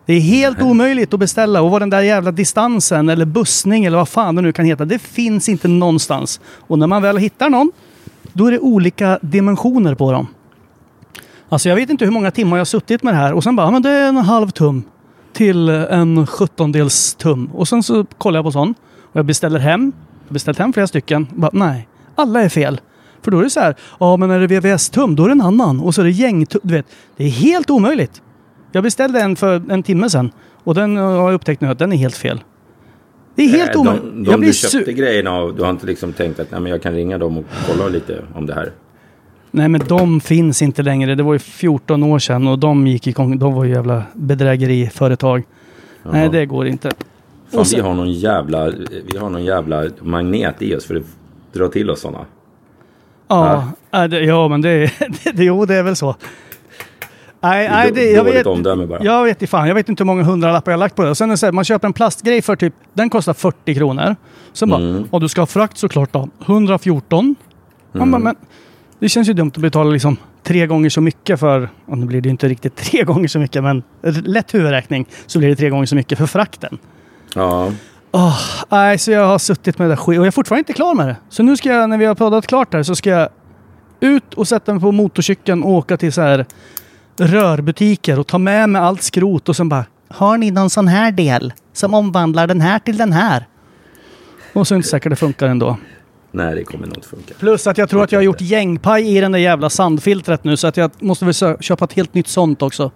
Det 0.05 0.13
är 0.13 0.19
helt 0.19 0.61
omöjligt 0.61 1.13
att 1.13 1.19
beställa. 1.19 1.61
Och 1.61 1.71
vad 1.71 1.81
den 1.81 1.89
där 1.89 2.01
jävla 2.01 2.31
distansen 2.31 3.09
eller 3.09 3.25
bussning 3.25 3.85
eller 3.85 3.97
vad 3.97 4.09
fan 4.09 4.35
det 4.35 4.41
nu 4.41 4.51
kan 4.53 4.65
heta. 4.65 4.85
Det 4.85 4.99
finns 4.99 5.49
inte 5.49 5.67
någonstans. 5.67 6.39
Och 6.59 6.79
när 6.79 6.87
man 6.87 7.01
väl 7.01 7.17
hittar 7.17 7.49
någon, 7.49 7.71
då 8.33 8.45
är 8.47 8.51
det 8.51 8.59
olika 8.59 9.19
dimensioner 9.21 9.95
på 9.95 10.11
dem. 10.11 10.27
Alltså 11.49 11.69
jag 11.69 11.75
vet 11.75 11.89
inte 11.89 12.05
hur 12.05 12.11
många 12.11 12.31
timmar 12.31 12.57
jag 12.57 12.59
har 12.59 12.65
suttit 12.65 13.03
med 13.03 13.13
det 13.13 13.17
här 13.17 13.33
och 13.33 13.43
sen 13.43 13.55
bara, 13.55 13.67
"Ja, 13.67 13.71
men 13.71 13.81
det 13.81 13.89
är 13.89 14.09
en 14.09 14.17
halv 14.17 14.49
tum 14.49 14.83
till 15.33 15.69
en 15.69 16.27
sjuttondels 16.27 17.15
tum. 17.15 17.49
Och 17.53 17.67
sen 17.67 17.83
så 17.83 18.05
kollar 18.17 18.37
jag 18.37 18.45
på 18.45 18.51
sån 18.51 18.73
och 19.01 19.15
jag 19.15 19.25
beställer 19.25 19.59
hem. 19.59 19.91
Jag 20.23 20.29
har 20.29 20.33
beställt 20.33 20.59
hem 20.59 20.73
flera 20.73 20.87
stycken. 20.87 21.27
Bara, 21.35 21.51
nej, 21.53 21.87
alla 22.15 22.41
är 22.41 22.49
fel. 22.49 22.81
För 23.21 23.31
då 23.31 23.39
är 23.39 23.43
det 23.43 23.49
så 23.49 23.59
här, 23.59 23.75
ja 23.99 24.17
men 24.17 24.31
är 24.31 24.39
det 24.39 24.47
VVS-tum 24.59 25.15
då 25.15 25.23
är 25.23 25.27
det 25.27 25.31
en 25.33 25.41
annan. 25.41 25.79
Och 25.79 25.95
så 25.95 26.01
är 26.01 26.05
det 26.05 26.11
gängtum. 26.11 26.61
Du 26.63 26.73
vet, 26.73 26.85
det 27.17 27.23
är 27.23 27.29
helt 27.29 27.69
omöjligt. 27.69 28.21
Jag 28.71 28.83
beställde 28.83 29.21
en 29.21 29.35
för 29.35 29.71
en 29.71 29.83
timme 29.83 30.09
sedan 30.09 30.31
Och 30.63 30.75
den 30.75 30.95
har 30.97 31.11
jag 31.11 31.33
upptäckt 31.33 31.61
nu 31.61 31.67
att 31.67 31.79
den 31.79 31.93
är 31.93 31.97
helt 31.97 32.15
fel. 32.17 32.39
Det 33.35 33.43
är 33.43 33.47
helt 33.49 33.75
Eh, 33.75 33.81
omöjligt. 33.81 34.03
De, 34.03 34.23
de 34.23 34.31
jag 34.31 34.39
blir 34.39 34.49
du 34.49 34.53
köpte 34.53 34.93
grejerna 34.93 35.31
av, 35.31 35.55
du 35.55 35.63
har 35.63 35.69
inte 35.69 35.85
liksom 35.85 36.13
tänkt 36.13 36.39
att 36.39 36.51
nej, 36.51 36.59
men 36.61 36.71
jag 36.71 36.81
kan 36.81 36.93
ringa 36.93 37.17
dem 37.17 37.37
och 37.37 37.45
kolla 37.67 37.87
lite 37.87 38.21
om 38.35 38.45
det 38.45 38.53
här. 38.53 38.71
Nej 39.51 39.69
men 39.69 39.81
de 39.87 40.21
finns 40.21 40.61
inte 40.61 40.83
längre. 40.83 41.15
Det 41.15 41.23
var 41.23 41.33
ju 41.33 41.39
14 41.39 42.03
år 42.03 42.19
sedan 42.19 42.47
och 42.47 42.59
de 42.59 42.87
gick 42.87 43.07
i 43.07 43.11
De 43.37 43.53
var 43.53 43.63
ju 43.63 43.71
jävla 43.71 44.03
bedrägeriföretag. 44.13 45.43
Nej 46.11 46.29
det 46.29 46.45
går 46.45 46.67
inte. 46.67 46.91
Fan, 47.53 47.65
sen- 47.65 47.77
vi, 47.79 47.87
har 47.87 47.93
någon 47.93 48.11
jävla, 48.11 48.71
vi 49.11 49.17
har 49.17 49.29
någon 49.29 49.45
jävla 49.45 49.83
magnet 50.01 50.61
i 50.61 50.75
oss 50.75 50.85
för 50.85 50.95
att 50.95 51.03
dra 51.53 51.67
till 51.67 51.89
oss 51.89 52.01
sådana. 52.01 52.25
Ja, 53.27 53.63
ja. 53.91 54.07
det, 54.07 54.19
ja 54.19 54.47
men 54.47 54.61
det, 54.61 54.91
det, 55.23 55.31
det, 55.33 55.43
jo, 55.43 55.65
det 55.65 55.75
är 55.75 55.83
väl 55.83 55.95
så. 55.95 56.15
Nej, 57.39 57.69
nej, 57.69 57.91
det, 57.91 58.11
jag 58.11 58.23
vet, 58.23 58.43
bara. 58.89 59.03
jag 59.03 59.23
vet 59.23 59.41
inte 59.41 59.47
fan. 59.47 59.67
Jag 59.67 59.75
vet 59.75 59.89
inte 59.89 60.03
hur 60.03 60.05
många 60.05 60.23
hundralappar 60.23 60.71
jag 60.71 60.77
har 60.77 60.79
lagt 60.79 60.95
på 60.95 61.03
det. 61.03 61.09
Och 61.09 61.17
sen 61.17 61.29
är 61.29 61.33
det 61.33 61.37
så 61.37 61.45
här, 61.45 61.53
man 61.53 61.63
köper 61.63 61.87
en 61.87 61.93
plastgrej 61.93 62.41
för 62.41 62.55
typ, 62.55 62.73
den 62.93 63.09
kostar 63.09 63.33
40 63.33 63.75
kronor. 63.75 64.15
Sen 64.53 64.69
bara, 64.69 64.81
Mm. 64.81 65.03
och 65.11 65.19
du 65.21 65.27
ska 65.29 65.41
ha 65.41 65.45
frakt 65.45 65.77
såklart 65.77 66.13
då. 66.13 66.29
114. 66.45 67.35
Man 67.91 68.01
Mm. 68.01 68.11
bara, 68.11 68.19
men 68.23 68.35
det 68.99 69.09
känns 69.09 69.29
ju 69.29 69.33
dumt 69.33 69.51
att 69.55 69.61
betala 69.61 69.89
liksom 69.89 70.17
tre 70.43 70.67
gånger 70.67 70.89
så 70.89 71.01
mycket 71.01 71.39
för, 71.39 71.69
och 71.85 71.97
nu 71.97 72.05
blir 72.05 72.21
det 72.21 72.27
ju 72.27 72.31
inte 72.31 72.47
riktigt 72.47 72.75
tre 72.85 73.03
gånger 73.03 73.27
så 73.27 73.39
mycket, 73.39 73.63
men 73.63 73.83
lätt 74.25 74.53
huvudräkning 74.53 75.05
så 75.25 75.39
blir 75.39 75.49
det 75.49 75.55
tre 75.55 75.69
gånger 75.69 75.85
så 75.85 75.95
mycket 75.95 76.17
för 76.17 76.25
frakten. 76.25 76.77
Ja, 77.35 77.71
Åh, 78.11 78.39
nej, 78.69 78.97
så 78.97 79.11
jag 79.11 79.27
har 79.27 79.37
suttit 79.39 79.77
med 79.79 79.87
det 79.89 79.91
där 79.91 79.95
skit 79.97 80.19
och 80.19 80.25
jag 80.25 80.27
är 80.27 80.31
fortfarande 80.31 80.59
inte 80.59 80.73
klar 80.73 80.93
med 80.95 81.07
det. 81.07 81.15
Så 81.29 81.43
nu 81.43 81.57
ska 81.57 81.69
jag, 81.69 81.89
när 81.89 81.97
vi 81.97 82.05
har 82.05 82.15
poddat 82.15 82.47
klart 82.47 82.73
här, 82.73 82.83
så 82.83 82.95
ska 82.95 83.09
jag 83.09 83.29
ut 83.99 84.33
och 84.33 84.47
sätta 84.47 84.73
mig 84.73 84.81
på 84.81 84.91
motorcykeln 84.91 85.63
och 85.63 85.71
åka 85.71 85.97
till 85.97 86.13
så 86.13 86.21
här 86.21 86.45
rörbutiker 87.19 88.19
och 88.19 88.27
ta 88.27 88.37
med 88.37 88.69
mig 88.69 88.81
allt 88.81 89.01
skrot 89.03 89.49
och 89.49 89.55
sen 89.55 89.69
bara 89.69 89.85
Har 90.09 90.37
ni 90.37 90.51
någon 90.51 90.69
sån 90.69 90.87
här 90.87 91.11
del 91.11 91.53
som 91.73 91.93
omvandlar 91.93 92.47
den 92.47 92.61
här 92.61 92.79
till 92.79 92.97
den 92.97 93.13
här? 93.13 93.45
Och 94.53 94.67
så 94.67 94.73
är 94.73 94.75
det 94.75 94.79
inte 94.79 94.89
säkert 94.89 95.09
det 95.09 95.15
funkar 95.15 95.47
ändå. 95.47 95.77
nej 96.31 96.55
det 96.55 96.63
kommer 96.63 96.87
nog 96.87 96.97
inte 96.97 97.07
funka. 97.07 97.33
Plus 97.39 97.67
att 97.67 97.77
jag 97.77 97.89
tror 97.89 98.03
att 98.03 98.11
jag 98.11 98.19
har 98.19 98.23
gjort 98.23 98.41
gängpaj 98.41 99.17
i 99.17 99.21
den 99.21 99.31
där 99.31 99.39
jävla 99.39 99.69
sandfiltret 99.69 100.43
nu 100.43 100.57
så 100.57 100.67
att 100.67 100.77
jag 100.77 100.91
måste 100.99 101.25
väl 101.25 101.33
köpa 101.59 101.85
ett 101.85 101.93
helt 101.93 102.13
nytt 102.13 102.27
sånt 102.27 102.61
också. 102.61 102.91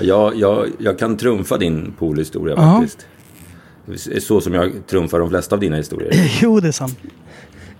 Jag, 0.00 0.36
jag, 0.36 0.66
jag 0.78 0.98
kan 0.98 1.16
trumfa 1.16 1.56
din 1.56 1.92
poolhistoria 1.98 2.54
Ja. 2.58 2.78
faktiskt. 2.80 3.06
Så 4.18 4.40
som 4.40 4.54
jag 4.54 4.72
trumfar 4.86 5.18
de 5.18 5.28
flesta 5.30 5.54
av 5.56 5.60
dina 5.60 5.76
historier. 5.76 6.12
Jo, 6.42 6.60
det 6.60 6.68
är 6.68 6.72
sant. 6.72 6.98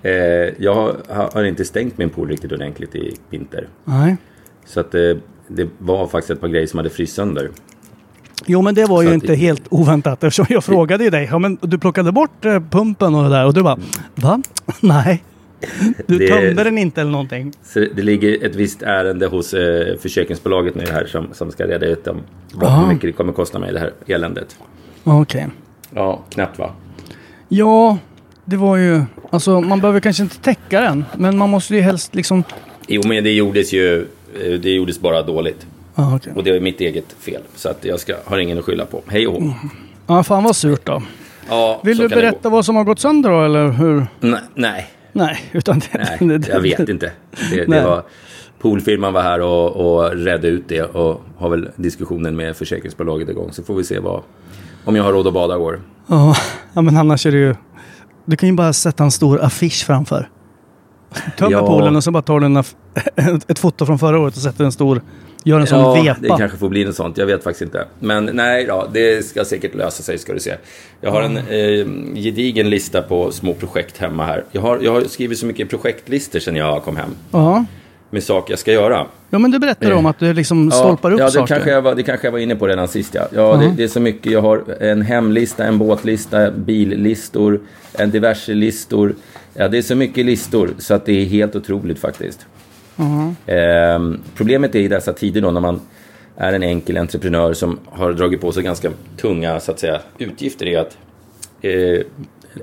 Eh, 0.03 0.13
jag 0.59 0.75
har, 0.75 0.97
har 1.35 1.45
inte 1.45 1.65
stängt 1.65 1.99
min 1.99 2.11
pool 2.11 2.29
riktigt 2.29 2.53
ordentligt 2.53 2.95
i 2.95 3.17
vinter. 3.31 3.69
Nej. 3.85 4.17
Så 4.67 4.81
att 4.81 4.95
eh, 4.95 5.01
det 5.49 5.69
var 5.79 6.07
faktiskt 6.07 6.31
ett 6.31 6.41
par 6.41 6.49
grejer 6.49 6.67
som 6.67 6.77
hade 6.79 6.91
fryst 6.91 7.15
sönder. 7.15 7.51
Jo, 8.47 8.63
men 8.63 8.75
det 8.75 8.85
var 8.87 9.03
ju 9.03 9.09
Så 9.09 9.15
att- 9.17 9.23
inte 9.23 9.35
helt 9.35 9.63
oväntat 9.71 10.25
eftersom 10.25 10.47
jag 10.49 10.65
frågade 10.65 11.05
ju 11.05 11.11
dig. 11.11 11.29
Ja, 11.31 11.39
men 11.39 11.59
du 11.63 11.79
plockade 11.79 12.13
bort 12.13 12.45
eh, 12.45 12.61
pumpen 12.71 13.15
och 13.15 13.23
det 13.23 13.29
där 13.31 13.47
och 13.47 13.55
du 13.55 13.63
bara 13.63 13.79
Va? 14.15 14.43
Nej. 14.81 15.25
Du 16.07 16.19
Det- 16.19 16.29
tömde 16.29 16.65
den 16.65 16.79
inte 16.79 17.01
eller 17.01 17.11
någonting. 17.11 17.53
Det 17.75 18.03
ligger 18.03 18.45
ett 18.47 18.55
visst 18.55 18.83
ärende 18.83 19.27
hos 19.27 19.55
eh, 19.55 19.97
försäkringsbolaget 19.97 20.75
nu 20.75 20.85
här 20.93 21.07
som, 21.07 21.29
som 21.33 21.51
ska 21.51 21.67
reda 21.67 21.87
ut 21.87 22.07
om 22.09 22.17
vad, 22.55 22.73
hur 22.81 22.87
mycket 22.87 23.03
det 23.09 23.13
kommer 23.13 23.33
kosta 23.33 23.59
mig 23.59 23.73
det 23.73 23.79
här 23.79 23.93
eländet. 24.07 24.57
Okej. 25.05 25.47
Ja, 25.99 26.21
knappt 26.31 26.59
va? 26.59 26.71
Ja, 27.49 27.99
det 28.45 28.57
var 28.57 28.77
ju... 28.77 29.03
Alltså 29.31 29.61
man 29.61 29.81
behöver 29.81 30.01
kanske 30.01 30.23
inte 30.23 30.39
täcka 30.39 30.81
den. 30.81 31.05
Men 31.17 31.39
man 31.39 31.51
måste 31.51 31.75
ju 31.75 31.81
helst 31.81 32.15
liksom... 32.15 32.45
Jo, 32.89 33.03
men 33.05 33.25
det 33.25 33.33
gjordes 33.33 33.73
ju 33.73 34.01
eh, 34.45 34.53
det 34.61 34.71
gjordes 34.71 35.01
bara 35.01 35.23
dåligt. 35.23 35.67
Ja, 35.95 36.17
okej. 36.17 36.33
Och 36.37 36.45
det 36.45 36.51
är 36.51 36.61
mitt 36.61 36.81
eget 36.81 37.13
fel. 37.21 37.43
Så 37.55 37.69
att 37.69 37.85
jag 37.85 38.01
ska, 38.01 38.15
har 38.25 38.39
ingen 38.39 38.59
att 38.59 38.65
skylla 38.65 38.87
på. 38.87 39.03
Hej 39.07 39.27
och 39.27 39.43
hå. 39.43 39.53
Ja, 40.07 40.23
fan 40.23 40.45
vad 40.45 40.57
surt 40.57 40.85
då. 40.85 41.03
Ja, 41.49 41.81
Vill 41.85 41.97
du 41.99 42.09
berätta 42.09 42.49
vad 42.49 42.65
som 42.65 42.77
har 42.77 42.85
gått 42.85 42.99
sönder 42.99 43.31
då 43.31 43.45
eller 43.45 43.69
hur? 43.69 44.07
Nej, 44.21 44.41
nej, 44.55 44.87
Nej, 45.13 45.39
utan 45.53 45.79
det... 45.79 46.17
nej 46.21 46.41
jag 46.49 46.61
vet 46.61 46.89
inte. 46.89 47.13
Det, 47.51 47.65
det 47.65 47.83
var, 47.83 48.03
poolfirman 48.59 49.13
var 49.13 49.23
här 49.23 49.41
och, 49.41 49.77
och 49.77 50.17
redde 50.17 50.49
ut 50.49 50.69
det 50.69 50.83
och 50.83 51.23
har 51.37 51.49
väl 51.49 51.71
diskussionen 51.77 52.37
med 52.37 52.57
försäkringsbolaget 52.57 53.29
igång. 53.29 53.53
Så 53.53 53.63
får 53.63 53.75
vi 53.75 53.85
se 53.85 53.99
vad, 53.99 54.23
om 54.85 54.97
jag 54.97 55.05
har 55.05 55.13
råd 55.13 55.27
att 55.27 55.33
bada 55.35 55.55
i 55.55 55.59
år. 55.59 55.81
Ja, 56.73 56.83
men 56.83 56.97
annars 56.97 57.27
är 57.27 57.33
det 57.33 57.39
ju... 57.39 57.55
Du 58.25 58.37
kan 58.37 58.49
ju 58.49 58.55
bara 58.55 58.73
sätta 58.73 59.05
en 59.05 59.11
stor 59.11 59.41
affisch 59.45 59.87
framför. 59.87 60.29
Tömmer 61.39 61.53
Ja. 61.53 61.67
poolen 61.67 61.97
och 61.97 62.05
så 62.05 62.11
bara 62.11 62.23
tar 62.23 62.41
du 62.41 62.47
en 62.47 62.57
ett 63.49 63.59
foto 63.59 63.87
från 63.87 63.99
förra 63.99 64.19
året 64.19 64.37
och 64.37 64.43
sätter 64.43 64.65
en 64.65 64.73
stor... 64.73 65.03
Gör 65.45 65.61
en 65.61 65.67
sån 65.67 65.79
Ja, 65.79 65.95
vepa. 66.03 66.21
det 66.21 66.29
kanske 66.29 66.59
får 66.59 66.69
bli 66.69 66.85
något 66.85 66.95
sånt. 66.97 67.19
Jag 67.19 67.27
vet 67.27 67.45
faktiskt 67.45 67.63
inte. 67.63 67.87
Men 68.01 68.25
nej, 68.33 68.65
ja, 68.69 68.87
det 68.93 69.27
ska 69.27 69.45
säkert 69.45 69.75
lösa 69.75 70.03
sig 70.03 70.19
ska 70.19 70.33
du 70.33 70.41
se. 70.41 70.55
Jag 71.01 71.11
har 71.11 71.23
en 71.23 71.37
eh, 71.37 72.15
gedigen 72.23 72.71
lista 72.71 73.03
på 73.03 73.33
små 73.33 73.55
projekt 73.55 73.99
hemma 73.99 74.25
här. 74.25 74.45
Jag 74.53 74.63
har, 74.63 74.79
jag 74.83 74.93
har 74.93 75.01
skrivit 75.01 75.39
så 75.39 75.47
mycket 75.47 75.71
projektlistor 75.71 76.39
sedan 76.39 76.57
jag 76.57 76.83
kom 76.83 76.97
hem. 76.97 77.11
Ja. 77.31 77.65
Med 78.11 78.23
saker 78.23 78.53
jag 78.53 78.59
ska 78.59 78.73
göra. 78.73 79.07
ja, 79.31 79.39
men 79.39 79.51
du 79.51 79.59
berättade 79.59 79.95
om 79.95 80.07
att 80.07 80.19
du 80.19 80.33
liksom 80.33 80.71
stolpar 80.71 81.13
upp 81.13 81.21
ja, 81.21 81.25
det 81.25 81.31
saker. 81.31 81.55
kanske, 81.55 81.71
jag 81.71 81.83
var, 81.83 81.95
det 81.95 82.03
kanske 82.03 82.27
jag 82.27 82.33
var 82.33 82.39
inne 82.39 82.57
på 82.57 82.67
redan 82.67 82.89
sist. 82.89 83.15
Ja, 83.15 83.29
ja 83.35 83.57
det, 83.57 83.73
det 83.77 83.85
är 83.85 83.89
så 83.89 84.01
mycket. 84.01 84.33
Jag 84.33 84.43
har 84.43 84.83
en 84.83 85.03
hemlista, 85.03 85.65
en 85.65 85.79
båtlista, 85.79 86.51
billistor, 86.51 87.61
en 87.93 88.11
diverse 88.11 88.55
listor. 88.55 89.15
Ja, 89.55 89.69
det 89.69 89.79
är 89.79 89.83
så 89.83 89.95
mycket 89.95 90.27
listor 90.27 90.71
så 90.79 90.95
att 90.95 91.07
det 91.07 91.13
är 91.13 91.25
helt 91.25 91.57
otroligt 91.57 91.99
faktiskt. 91.99 92.47
Ehm, 93.47 94.21
problemet 94.35 94.75
är 94.75 94.79
i 94.79 94.89
dessa 94.89 95.13
tider 95.13 95.41
då 95.41 95.51
när 95.51 95.61
man 95.61 95.81
är 96.37 96.53
en 96.53 96.63
enkel 96.63 96.97
entreprenör 96.97 97.53
som 97.53 97.79
har 97.85 98.13
dragit 98.13 98.41
på 98.41 98.53
sig 98.53 98.63
ganska 98.63 98.91
tunga 99.17 99.61
så 99.61 99.73
att 99.73 99.79
säga, 99.79 100.01
utgifter 100.19 100.67
är 100.67 100.79
att 100.79 100.97
eh, 101.63 102.01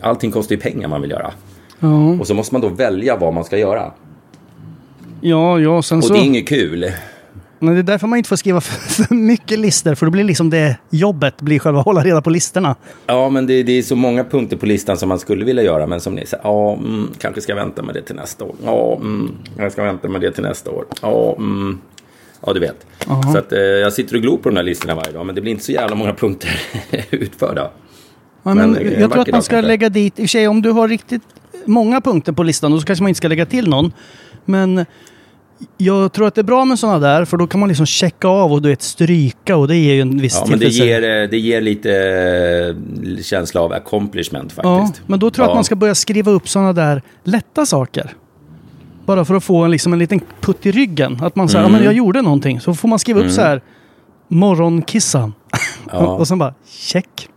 allting 0.02 0.32
kostar 0.32 0.56
ju 0.56 0.62
pengar 0.62 0.88
man 0.88 1.02
vill 1.02 1.12
göra. 1.12 1.34
Ja, 1.80 2.10
Och 2.20 2.28
så 2.28 2.34
måste 2.34 2.56
man 2.56 2.62
då 2.62 2.70
välja 2.70 3.16
vad 3.16 3.34
man 3.34 3.44
ska 3.44 3.58
göra. 3.58 3.92
Ja, 5.30 5.60
ja 5.60 5.82
sen 5.82 5.98
Och 5.98 6.04
så... 6.04 6.14
det 6.14 6.20
är 6.20 6.24
inget 6.24 6.48
kul. 6.48 6.92
Men 7.60 7.74
det 7.74 7.80
är 7.80 7.84
därför 7.84 8.08
man 8.08 8.18
inte 8.18 8.30
får 8.30 8.36
skriva 8.36 8.62
för, 8.62 9.04
för 9.06 9.16
mycket 9.16 9.60
listor. 9.60 9.96
För 9.96 10.06
då 10.06 10.12
blir 10.12 10.24
liksom 10.24 10.50
det 10.50 10.78
jobbet, 10.90 11.42
blir 11.42 11.60
själva 11.60 11.82
hålla 11.82 12.04
reda 12.04 12.22
på 12.22 12.30
listorna. 12.30 12.76
Ja, 13.06 13.30
men 13.30 13.48
det, 13.48 13.64
det 13.64 13.72
är 13.72 13.82
så 13.82 13.96
många 13.96 14.24
punkter 14.24 14.58
på 14.58 14.66
listan 14.66 14.98
som 14.98 15.10
man 15.10 15.20
skulle 15.20 15.46
vilja 15.46 15.64
göra, 15.64 15.88
men 15.88 16.02
som 16.02 16.16
ni 16.16 16.26
säger, 16.26 16.44
ja, 16.44 16.74
mm, 16.74 17.10
kanske 17.20 17.42
ska 17.42 17.56
vänta 17.56 17.84
med 17.84 17.96
det 17.96 18.02
till 18.02 18.16
nästa 18.16 18.46
år. 18.46 18.56
Ja, 18.66 18.96
mm, 19.02 19.32
jag 19.58 19.72
ska 19.72 19.84
vänta 19.84 20.08
med 20.08 20.22
det 20.22 20.32
till 20.32 20.44
nästa 20.44 20.72
år. 20.72 20.86
Ja, 21.02 21.36
mm, 21.38 21.80
ja 22.46 22.54
du 22.54 22.60
vet. 22.60 22.86
Så 23.32 23.38
att, 23.38 23.52
eh, 23.52 23.60
jag 23.60 23.94
sitter 23.94 24.16
och 24.16 24.22
glor 24.22 24.38
på 24.38 24.50
de 24.50 24.56
här 24.56 24.64
listorna 24.64 24.96
varje 24.96 25.12
dag, 25.12 25.26
men 25.26 25.36
det 25.36 25.42
blir 25.42 25.52
inte 25.52 25.64
så 25.64 25.72
jävla 25.72 25.96
många 25.96 26.14
punkter 26.14 26.60
utförda. 27.10 27.72
Ja, 28.44 28.54
men 28.54 28.72
Men, 28.72 28.78
eh, 28.78 29.00
jag 29.00 29.12
tror 29.12 29.22
att 29.22 29.32
man 29.32 29.44
ska 29.44 29.62
lägga 29.62 29.90
dit, 29.90 30.20
i 30.20 30.22
och 30.22 30.24
för 30.24 30.28
sig 30.28 30.48
om 30.48 30.62
du 30.62 30.72
har 30.72 30.88
riktigt 30.88 31.24
många 31.66 32.02
punkter 32.02 32.32
på 32.32 32.44
listan, 32.44 32.72
då 32.72 32.80
kanske 32.80 33.04
man 33.04 33.10
inte 33.10 33.18
ska 33.18 33.28
lägga 33.28 33.46
till 33.46 33.70
någon. 33.70 33.94
Men 34.46 34.86
jag 35.78 36.14
tror 36.14 36.28
att 36.28 36.36
det 36.36 36.42
är 36.42 36.44
bra 36.44 36.66
med 36.66 36.80
sådana 36.80 37.00
där, 37.00 37.26
för 37.26 37.38
då 37.38 37.48
kan 37.48 37.60
man 37.60 37.70
liksom 37.70 37.86
checka 37.86 38.28
av 38.28 38.54
och 38.54 38.62
du 38.62 38.70
vet 38.70 38.82
stryka 38.82 39.58
och 39.58 39.68
det 39.68 39.76
ger 39.76 39.94
ju 39.94 40.02
en 40.02 40.18
viss 40.18 40.38
Ja, 40.42 40.48
men 40.50 40.60
det 40.60 40.68
ger, 40.68 41.04
eh, 41.24 41.30
det 41.30 41.38
ger 41.38 41.62
lite 41.62 41.92
eh, 43.18 43.22
känsla 43.24 43.62
av 43.62 43.74
accomplishment 43.74 44.54
Ja, 44.58 44.80
faktiskt. 44.80 45.08
men 45.08 45.20
då 45.20 45.32
tror 45.32 45.44
jag 45.44 45.48
Ja. 45.50 45.52
att 45.54 45.58
man 45.58 45.64
ska 45.64 45.76
börja 45.76 45.96
skriva 45.96 46.32
upp 46.32 46.50
sådana 46.50 46.74
där 46.74 47.02
lätta 47.24 47.66
saker. 47.66 48.14
Bara 49.06 49.26
för 49.26 49.36
att 49.36 49.44
få 49.44 49.64
en, 49.64 49.72
liksom 49.72 49.94
en 49.94 50.00
liten 50.00 50.22
putt 50.42 50.66
i 50.66 50.72
ryggen. 50.72 51.18
Att 51.22 51.36
man 51.36 51.50
säger, 51.50 51.60
Mm. 51.66 51.72
ja 51.74 51.78
men 51.78 51.86
jag 51.86 51.94
gjorde 51.94 52.22
någonting. 52.22 52.60
Så 52.60 52.74
får 52.74 52.88
man 52.88 53.00
skriva 53.00 53.20
upp 53.20 53.32
så 53.32 53.42
här, 53.42 53.62
morgonkissa. 54.28 55.32
Ja. 55.92 55.98
och 56.20 56.28
sen 56.28 56.38
bara, 56.38 56.54
check. 56.68 57.30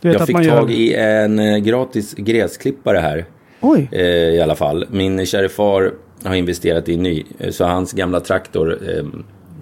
Jag 0.00 0.26
fick 0.26 0.42
gör... 0.44 0.58
tag 0.60 0.70
i 0.70 0.94
en 0.94 1.38
eh, 1.38 1.58
gratis 1.58 2.14
gräsklippare 2.14 2.98
här. 2.98 3.24
Oj! 3.60 3.88
i 4.36 4.40
alla 4.40 4.54
fall. 4.56 4.84
Min 4.90 5.26
kära 5.26 5.48
far 5.48 5.92
har 6.24 6.34
investerat 6.34 6.88
i 6.88 6.94
en 6.94 7.02
ny, 7.02 7.24
eh, 7.38 7.50
så 7.50 7.64
hans 7.64 7.92
gamla 7.92 8.20
traktor 8.20 8.78
eh, 8.88 9.04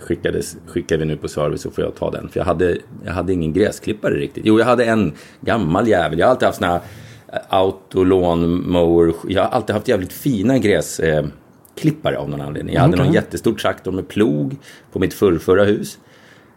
skickades, 0.00 0.56
skickade 0.66 0.98
vi 0.98 1.04
nu 1.04 1.16
på 1.16 1.28
service 1.28 1.62
så 1.62 1.70
får 1.70 1.84
jag 1.84 1.94
ta 1.94 2.10
den. 2.10 2.28
För 2.28 2.40
jag 2.40 2.44
hade, 2.44 2.76
jag 3.04 3.12
hade 3.12 3.32
ingen 3.32 3.52
gräsklippare 3.52 4.14
riktigt. 4.14 4.46
Jo, 4.46 4.58
jag 4.58 4.66
hade 4.66 4.84
en 4.84 5.12
gammal 5.40 5.88
jävel. 5.88 6.18
Jag 6.18 6.26
har 6.26 6.30
alltid 6.30 6.46
haft 6.46 6.58
såna 6.58 6.70
här 6.70 6.80
eh, 7.32 7.38
autolawn 7.48 8.70
mower. 8.70 9.12
Jag 9.28 9.42
har 9.42 9.48
alltid 9.48 9.74
haft 9.74 9.88
jävligt 9.88 10.12
fina 10.12 10.58
gräsklippare 10.58 11.18
eh, 11.18 11.26
klippare 11.80 12.18
av 12.18 12.30
någon 12.30 12.40
anledning. 12.40 12.74
Jag 12.74 12.82
hade 12.82 12.94
Okej. 12.94 13.04
någon 13.04 13.14
jättestor 13.14 13.54
traktor 13.54 13.92
med 13.92 14.08
plog 14.08 14.56
på 14.92 14.98
mitt 14.98 15.14
förrförra 15.14 15.64
hus. 15.64 15.98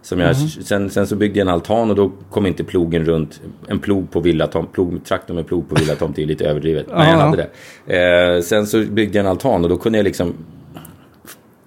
Som 0.04 0.20
jag, 0.20 0.36
sen, 0.36 0.90
sen 0.90 1.08
så 1.08 1.16
byggde 1.16 1.40
jag 1.40 1.48
en 1.48 1.54
altan 1.54 1.90
och 1.90 1.96
då 1.96 2.12
kom 2.30 2.46
inte 2.46 2.64
plogen 2.64 3.06
runt. 3.06 3.42
En 3.68 3.80
plog 3.80 4.12
på 4.12 4.20
villatomt, 4.20 4.72
plog, 4.74 5.04
traktor 5.06 5.34
med 5.34 5.48
plog 5.48 5.70
på 5.70 5.76
villatomt 5.76 6.20
är 6.20 6.26
lite 6.26 6.46
överdrivet. 6.46 6.88
Men 6.88 7.10
jag 7.10 7.18
Ja. 7.20 7.20
hade 7.22 7.48
det. 7.86 8.36
Eh, 8.36 8.42
sen 8.42 8.68
så 8.68 8.80
byggde 8.86 9.18
jag 9.18 9.26
en 9.26 9.32
altan 9.32 9.64
och 9.64 9.70
då 9.70 9.78
kunde 9.78 9.98
jag 10.00 10.04
liksom... 10.04 10.34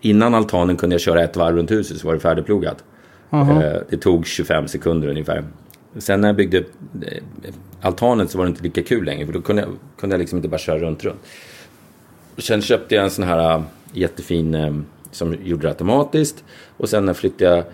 Innan 0.00 0.34
altanen 0.34 0.76
kunde 0.76 0.94
jag 0.94 1.00
köra 1.00 1.22
ett 1.24 1.36
varv 1.36 1.56
runt 1.56 1.70
huset 1.70 1.96
så 1.98 2.06
var 2.06 2.14
det 2.14 2.20
färdigplogat. 2.20 2.84
Eh, 3.32 3.80
det 3.90 3.96
tog 3.96 4.26
25 4.26 4.68
sekunder 4.68 5.08
ungefär. 5.08 5.44
Sen 5.98 6.20
när 6.20 6.28
jag 6.28 6.36
byggde 6.36 6.58
eh, 6.58 6.64
altanen 7.80 8.28
så 8.28 8.38
var 8.38 8.44
det 8.44 8.48
inte 8.48 8.62
lika 8.62 8.82
kul 8.82 9.04
längre. 9.04 9.26
För 9.26 9.32
då 9.32 9.40
kunde 9.40 9.62
jag, 9.62 9.70
kunde 10.00 10.14
jag 10.14 10.18
liksom 10.20 10.38
inte 10.38 10.48
bara 10.48 10.58
köra 10.58 10.78
runt, 10.78 11.04
runt. 11.04 11.20
Sen 12.38 12.62
köpte 12.62 12.94
jag 12.94 13.04
en 13.04 13.10
sån 13.10 13.24
här 13.24 13.54
äh, 13.56 13.62
jättefin 13.92 14.54
äh, 14.54 14.74
som 15.10 15.36
gjorde 15.44 15.62
det 15.62 15.68
automatiskt. 15.68 16.44
Och 16.76 16.88
sen 16.88 17.04
när 17.04 17.14
flyttade 17.14 17.50
jag 17.56 17.64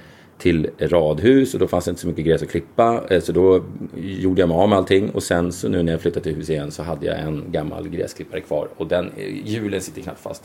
till 0.40 0.70
radhus 0.78 1.54
och 1.54 1.60
då 1.60 1.66
fanns 1.68 1.84
det 1.84 1.88
inte 1.90 2.00
så 2.00 2.08
mycket 2.08 2.24
gräs 2.24 2.42
att 2.42 2.50
klippa. 2.50 3.00
Eh, 3.10 3.20
Så 3.20 3.32
då 3.32 3.64
gjorde 3.96 4.40
jag 4.42 4.48
mig 4.48 4.58
av 4.58 4.68
med 4.68 4.78
allting 4.78 5.10
och 5.10 5.22
sen 5.22 5.52
så 5.52 5.68
nu 5.68 5.82
när 5.82 5.92
jag 5.92 6.00
flyttade 6.00 6.22
till 6.24 6.34
hus 6.34 6.50
igen 6.50 6.70
så 6.70 6.82
hade 6.82 7.06
jag 7.06 7.18
en 7.20 7.44
gammal 7.52 7.88
gräsklippare 7.88 8.40
kvar 8.40 8.68
och 8.76 8.86
den 8.86 9.10
eh, 9.16 9.24
hjulen 9.44 9.80
sitter 9.80 10.02
knappt 10.02 10.20
fast. 10.22 10.42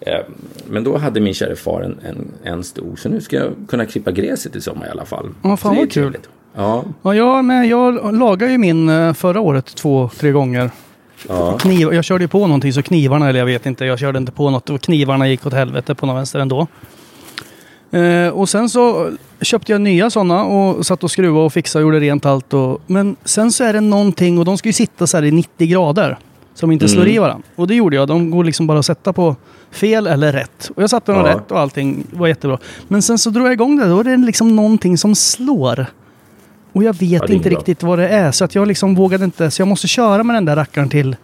Eh, 0.00 0.18
Men 0.66 0.84
då 0.84 0.96
hade 0.96 1.20
min 1.20 1.34
kära 1.34 1.56
far 1.56 1.82
en, 1.82 1.98
en, 2.08 2.28
en 2.52 2.64
stor 2.64 2.96
så 2.96 3.08
nu 3.08 3.20
ska 3.20 3.36
jag 3.36 3.50
kunna 3.68 3.86
klippa 3.86 4.10
gräset 4.10 4.56
i 4.56 4.60
sommar 4.60 4.86
i 4.86 4.90
alla 4.90 5.04
fall. 5.04 5.28
Ja, 5.42 5.56
fan 5.56 5.76
vad 5.76 5.78
kul. 5.84 5.90
trevligt. 5.90 6.28
Ja, 6.54 6.84
Ja, 7.02 7.14
jag, 7.14 7.44
med, 7.44 7.66
jag 7.66 8.14
lagade 8.14 8.52
ju 8.52 8.58
min 8.58 9.14
förra 9.14 9.40
året 9.40 9.66
två, 9.66 10.10
tre 10.18 10.30
gånger. 10.30 10.70
ja. 11.28 11.58
Kniv, 11.58 11.92
jag 11.94 12.04
körde 12.04 12.24
ju 12.24 12.28
på 12.28 12.46
någonting 12.46 12.72
så 12.72 12.82
knivarna, 12.82 13.28
eller 13.28 13.38
jag 13.38 13.46
vet 13.46 13.66
inte, 13.66 13.84
jag 13.84 13.98
körde 13.98 14.18
inte 14.18 14.32
på 14.32 14.50
något 14.50 14.70
och 14.70 14.80
knivarna 14.80 15.28
gick 15.28 15.46
åt 15.46 15.52
helvete 15.52 15.94
på 15.94 16.06
någon 16.06 16.16
vänster 16.16 16.38
ändå. 16.38 16.66
Eh, 17.92 18.28
och 18.28 18.48
sen 18.48 18.68
så 18.68 19.10
köpte 19.40 19.72
jag 19.72 19.80
nya 19.80 20.10
sådana 20.10 20.44
och 20.44 20.86
satt 20.86 21.04
och 21.04 21.10
skruvade 21.10 21.44
och 21.44 21.52
fixade 21.52 21.84
och 21.84 21.88
gjorde 21.88 22.00
rent 22.00 22.26
allt. 22.26 22.54
Och, 22.54 22.80
men 22.86 23.16
sen 23.24 23.52
så 23.52 23.64
är 23.64 23.72
det 23.72 23.80
någonting 23.80 24.38
och 24.38 24.44
de 24.44 24.58
ska 24.58 24.68
ju 24.68 24.72
sitta 24.72 25.06
så 25.06 25.16
här 25.16 25.24
i 25.24 25.30
90 25.30 25.66
grader. 25.68 26.18
Som 26.54 26.72
inte 26.72 26.88
slår 26.88 27.08
i 27.08 27.18
varandra. 27.18 27.46
Och 27.56 27.66
det 27.66 27.74
gjorde 27.74 27.96
jag. 27.96 28.08
De 28.08 28.30
går 28.30 28.44
liksom 28.44 28.66
bara 28.66 28.78
att 28.78 28.86
sätta 28.86 29.12
på 29.12 29.36
fel 29.70 30.06
eller 30.06 30.32
rätt. 30.32 30.70
Och 30.76 30.82
jag 30.82 30.90
satte 30.90 31.12
dem 31.12 31.26
Ja. 31.26 31.34
rätt 31.34 31.50
och 31.50 31.60
allting 31.60 32.06
var 32.10 32.26
jättebra. 32.26 32.58
Men 32.88 33.02
sen 33.02 33.18
så 33.18 33.30
drog 33.30 33.46
jag 33.46 33.52
igång 33.52 33.76
det. 33.76 33.88
Då 33.88 34.00
är 34.00 34.04
det 34.04 34.16
liksom 34.16 34.56
någonting 34.56 34.98
som 34.98 35.14
slår. 35.14 35.86
Och 36.72 36.84
jag 36.84 36.96
vet 36.98 37.30
inte 37.30 37.48
riktigt 37.48 37.82
vad 37.82 37.98
det 37.98 38.08
är. 38.08 38.32
Så 38.32 38.44
att 38.44 38.54
jag 38.54 38.68
liksom 38.68 38.94
vågade 38.94 39.24
inte. 39.24 39.50
Så 39.50 39.60
jag 39.62 39.68
måste 39.68 39.88
köra 39.88 40.22
med 40.22 40.36
den 40.36 40.44
där 40.44 40.56
rackaren 40.56 40.88
till 40.88 41.16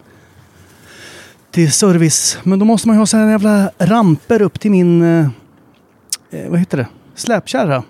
till 1.51 1.71
service. 1.71 2.37
Men 2.43 2.59
då 2.59 2.65
måste 2.65 2.87
man 2.87 2.95
ju 2.95 2.99
ha 2.99 3.05
sådana 3.05 3.31
jävla 3.31 3.71
ramper 3.77 4.41
upp 4.41 4.59
till 4.59 4.71
min, 4.71 5.29
eh, 6.31 6.39
eh, 6.39 6.49
vad 6.49 6.59
heter 6.59 6.77
det, 6.77 6.87
släpkärra. 7.15 7.83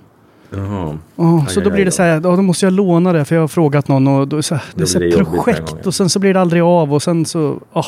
Jaha. 0.49 0.97
Oh, 1.15 1.47
så 1.47 1.59
då 1.61 1.69
blir 1.69 1.85
det 1.85 1.91
så 1.91 2.03
här, 2.03 2.09
ja, 2.09 2.19
då 2.19 2.41
måste 2.41 2.65
jag 2.65 2.73
låna 2.73 3.13
det 3.13 3.25
för 3.25 3.35
jag 3.35 3.43
har 3.43 3.47
frågat 3.47 3.87
någon 3.87 4.07
och 4.07 4.27
då 4.27 4.41
så 4.41 4.55
här, 4.55 4.63
det 4.75 4.81
är 4.81 4.85
så 4.85 4.99
här 4.99 5.23
projekt 5.23 5.87
och 5.87 5.93
sen 5.95 6.09
så 6.09 6.19
blir 6.19 6.33
det 6.33 6.41
aldrig 6.41 6.61
av 6.61 6.93
och 6.93 7.03
sen 7.03 7.25
så, 7.25 7.39
oh. 7.73 7.85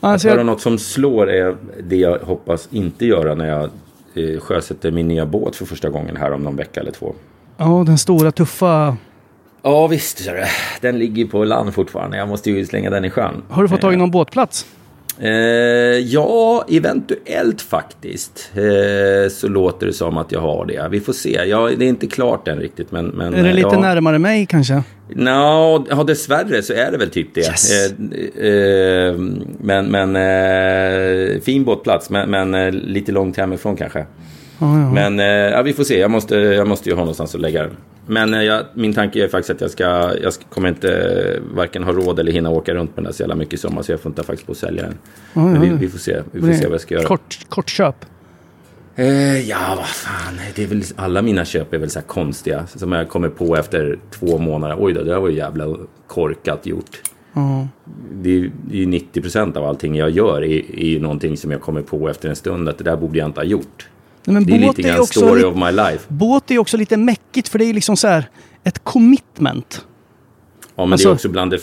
Att 0.00 0.12
Alltså 0.12 0.28
höra 0.28 0.38
jag, 0.38 0.46
något 0.46 0.60
som 0.60 0.78
slår 0.78 1.30
är 1.30 1.56
det 1.88 1.96
jag 1.96 2.18
hoppas 2.18 2.68
inte 2.70 3.06
göra 3.06 3.34
när 3.34 3.48
jag 3.48 3.70
eh, 4.14 4.40
sjösätter 4.40 4.90
min 4.90 5.08
nya 5.08 5.26
båt 5.26 5.56
för 5.56 5.66
första 5.66 5.88
gången 5.88 6.16
här 6.16 6.32
om 6.32 6.42
någon 6.42 6.56
vecka 6.56 6.80
eller 6.80 6.92
två. 6.92 7.14
ja, 7.56 7.84
den 7.86 7.98
stora 7.98 8.32
tuffa. 8.32 8.96
Ja 9.62 9.86
visst, 9.86 10.28
den 10.80 10.98
ligger 10.98 11.26
på 11.26 11.44
land 11.44 11.74
fortfarande. 11.74 12.16
Jag 12.16 12.28
måste 12.28 12.50
ju 12.50 12.66
slänga 12.66 12.90
den 12.90 13.04
i 13.04 13.10
sjön. 13.10 13.42
Har 13.48 13.62
du 13.62 13.68
fått 13.68 13.80
tag 13.80 13.92
i 13.92 13.96
någon 13.96 14.10
båtplats? 14.10 14.66
Eh, 15.20 15.30
ja, 15.98 16.64
eventuellt 16.68 17.62
faktiskt. 17.62 18.50
Eh, 18.54 19.30
så 19.30 19.48
låter 19.48 19.86
det 19.86 19.92
som 19.92 20.16
att 20.16 20.32
jag 20.32 20.40
har 20.40 20.66
det. 20.66 20.88
Vi 20.90 21.00
får 21.00 21.12
se. 21.12 21.42
Ja, 21.46 21.70
det 21.78 21.84
är 21.84 21.88
inte 21.88 22.06
klart 22.06 22.48
än 22.48 22.58
riktigt. 22.58 22.92
Men, 22.92 23.06
men, 23.06 23.34
Är 23.34 23.42
det 23.42 23.48
eh, 23.48 23.54
lite 23.54 23.68
ja. 23.72 23.80
närmare 23.80 24.18
mig 24.18 24.46
kanske? 24.46 24.82
Nå, 25.08 25.86
ja, 25.90 26.04
dessvärre 26.04 26.62
så 26.62 26.72
är 26.72 26.90
det 26.90 26.98
väl 26.98 27.10
typ 27.10 27.34
det. 27.34 27.40
Yes. 27.40 27.70
Eh, 27.70 28.46
eh, 28.46 29.14
men 29.60 29.86
men 29.86 30.16
eh, 30.16 31.40
fin 31.40 31.64
båtplats, 31.64 32.10
men, 32.10 32.30
men 32.30 32.70
lite 32.76 33.12
långt 33.12 33.36
hemifrån 33.36 33.76
kanske. 33.76 34.06
Ja, 34.58 34.80
ja. 34.80 34.90
Men 34.90 35.20
eh, 35.20 35.26
ja, 35.26 35.62
vi 35.62 35.72
får 35.72 35.84
se. 35.84 35.98
Jag 35.98 36.10
måste, 36.10 36.36
jag 36.36 36.68
måste 36.68 36.88
ju 36.88 36.94
ha 36.94 37.00
någonstans 37.00 37.34
att 37.34 37.40
lägga 37.40 37.62
den. 37.62 37.76
Men 38.06 38.34
eh, 38.34 38.42
jag, 38.42 38.64
min 38.74 38.94
tanke 38.94 39.24
är 39.24 39.28
faktiskt 39.28 39.50
att 39.50 39.60
jag 39.60 39.70
ska, 39.70 40.14
jag 40.22 40.32
ska, 40.32 40.44
kommer 40.44 40.68
inte 40.68 40.92
eh, 40.92 41.56
varken 41.56 41.84
ha 41.84 41.92
råd 41.92 42.18
eller 42.18 42.32
hinna 42.32 42.50
åka 42.50 42.74
runt 42.74 42.90
med 42.90 42.96
den 42.96 43.04
där 43.04 43.12
så 43.12 43.22
jävla 43.22 43.34
mycket 43.34 43.54
i 43.54 43.56
sommar. 43.56 43.82
Så 43.82 43.92
jag 43.92 44.00
får 44.00 44.10
inte 44.10 44.22
faktiskt 44.22 44.46
på 44.46 44.52
att 44.52 44.58
sälja 44.58 44.82
den. 44.82 44.98
Ja, 45.34 45.40
Men 45.40 45.60
vi, 45.60 45.68
vi 45.68 45.88
får 45.88 45.98
se. 45.98 46.22
Vi 46.32 46.40
får 46.40 46.52
se 46.52 46.64
vad 46.64 46.74
jag 46.74 46.80
ska 46.80 46.94
göra. 46.94 47.06
Kort, 47.06 47.38
kort 47.48 47.68
köp. 47.68 47.96
Eh, 48.96 49.48
ja, 49.48 49.74
vad 49.76 49.86
fan. 49.86 50.40
Det 50.54 50.62
är 50.62 50.66
väl, 50.66 50.82
alla 50.96 51.22
mina 51.22 51.44
köp 51.44 51.74
är 51.74 51.78
väl 51.78 51.90
så 51.90 51.98
här 51.98 52.06
konstiga. 52.06 52.66
Som 52.66 52.92
jag 52.92 53.08
kommer 53.08 53.28
på 53.28 53.56
efter 53.56 53.98
två 54.10 54.38
månader. 54.38 54.76
Oj 54.78 54.92
då, 54.92 55.02
det 55.02 55.10
där 55.10 55.20
var 55.20 55.28
ju 55.28 55.36
jävla 55.36 55.76
korkat 56.06 56.66
gjort. 56.66 57.02
Ju 58.24 58.50
det 58.68 58.76
är 58.76 58.80
ju 58.80 58.86
90 58.86 59.22
procent 59.22 59.56
av 59.56 59.64
allting 59.64 59.96
jag 59.96 60.10
gör 60.10 60.44
är, 60.44 60.78
är 60.80 60.86
ju 60.86 61.00
någonting 61.00 61.36
som 61.36 61.50
jag 61.50 61.60
kommer 61.60 61.82
på 61.82 62.08
efter 62.08 62.28
en 62.28 62.36
stund 62.36 62.68
att 62.68 62.78
det 62.78 62.84
där 62.84 62.96
borde 62.96 63.18
jag 63.18 63.28
inte 63.28 63.40
ha 63.40 63.44
gjort. 63.44 63.88
Nej, 64.26 64.34
men 64.34 64.44
Det 64.46 64.54
är 64.54 64.58
lite 64.58 64.82
är 64.82 64.86
grann 64.88 65.00
också 65.00 65.20
story 65.20 65.44
of 65.44 65.56
my 65.56 65.70
life. 65.72 66.04
båt 66.08 66.50
är 66.50 66.58
också 66.58 66.76
lite 66.76 66.96
mäckigt 66.96 67.48
för 67.48 67.58
det 67.58 67.64
är 67.64 67.74
liksom 67.74 67.96
så 67.96 68.08
här 68.08 68.28
ett 68.64 68.84
commitment. 68.84 69.84
Ja, 70.76 70.82
men 70.82 70.88
det 70.88 70.92
Alltså- 70.94 71.08
är 71.08 71.12
också 71.14 71.28
bland 71.28 71.50
det 71.50 71.60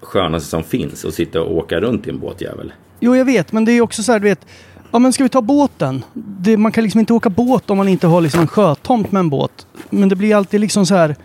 skönaste 0.00 0.48
som 0.48 0.62
finns 0.64 1.04
att 1.04 1.14
sitta 1.14 1.40
och 1.42 1.56
åka 1.56 1.80
runt 1.80 2.06
i 2.06 2.10
en 2.10 2.18
båtjävel. 2.18 2.72
Jo, 3.00 3.16
jag 3.16 3.24
vet, 3.24 3.52
men 3.52 3.64
det 3.64 3.72
är 3.72 3.80
också 3.80 4.02
så 4.02 4.12
här, 4.12 4.18
du 4.20 4.28
vet. 4.28 4.46
Ja, 4.90 4.98
men 4.98 5.12
ska 5.12 5.22
vi 5.22 5.28
ta 5.28 5.42
båten? 5.42 6.04
Det, 6.14 6.56
man 6.56 6.72
kan 6.72 6.84
liksom 6.84 7.00
inte 7.00 7.12
åka 7.12 7.30
båt 7.30 7.70
om 7.70 7.76
man 7.76 7.88
inte 7.88 8.06
har 8.06 8.20
liksom 8.20 8.40
en 8.40 8.46
sjötomt 8.46 9.12
med 9.12 9.20
en 9.20 9.30
båt. 9.30 9.66
Men 9.90 10.08
det 10.08 10.16
blir 10.16 10.34
alltid 10.36 10.60
liksom 10.60 10.86
så 10.86 10.94
här 10.94 11.16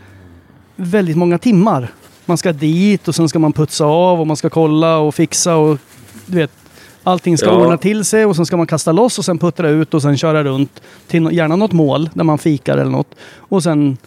väldigt 0.75 1.17
många 1.17 1.37
timmar. 1.37 1.91
Man 2.25 2.37
ska 2.37 2.51
dit 2.53 3.07
och 3.07 3.15
sen 3.15 3.29
ska 3.29 3.39
man 3.39 3.53
putsa 3.53 3.85
av 3.85 4.19
och 4.21 4.27
man 4.27 4.37
ska 4.37 4.49
kolla 4.49 4.97
och 4.97 5.15
fixa 5.15 5.55
och 5.55 5.77
du 6.25 6.37
vet. 6.37 6.51
Allting 7.03 7.37
ska 7.37 7.47
Ja. 7.47 7.65
ordna 7.65 7.77
till 7.77 8.05
sig 8.05 8.25
och 8.25 8.35
sen 8.35 8.45
ska 8.45 8.57
man 8.57 8.67
kasta 8.67 8.91
loss 8.91 9.19
och 9.19 9.25
sen 9.25 9.37
puttra 9.39 9.69
ut 9.69 9.93
och 9.93 10.01
sen 10.01 10.17
köra 10.17 10.43
runt 10.43 10.81
till 11.07 11.29
gärna 11.31 11.55
något 11.55 11.71
mål 11.71 12.09
där 12.13 12.23
man 12.23 12.37
fikar 12.37 12.77
eller 12.77 12.91
något. 12.91 13.15
Och 13.35 13.63
sen... 13.63 13.97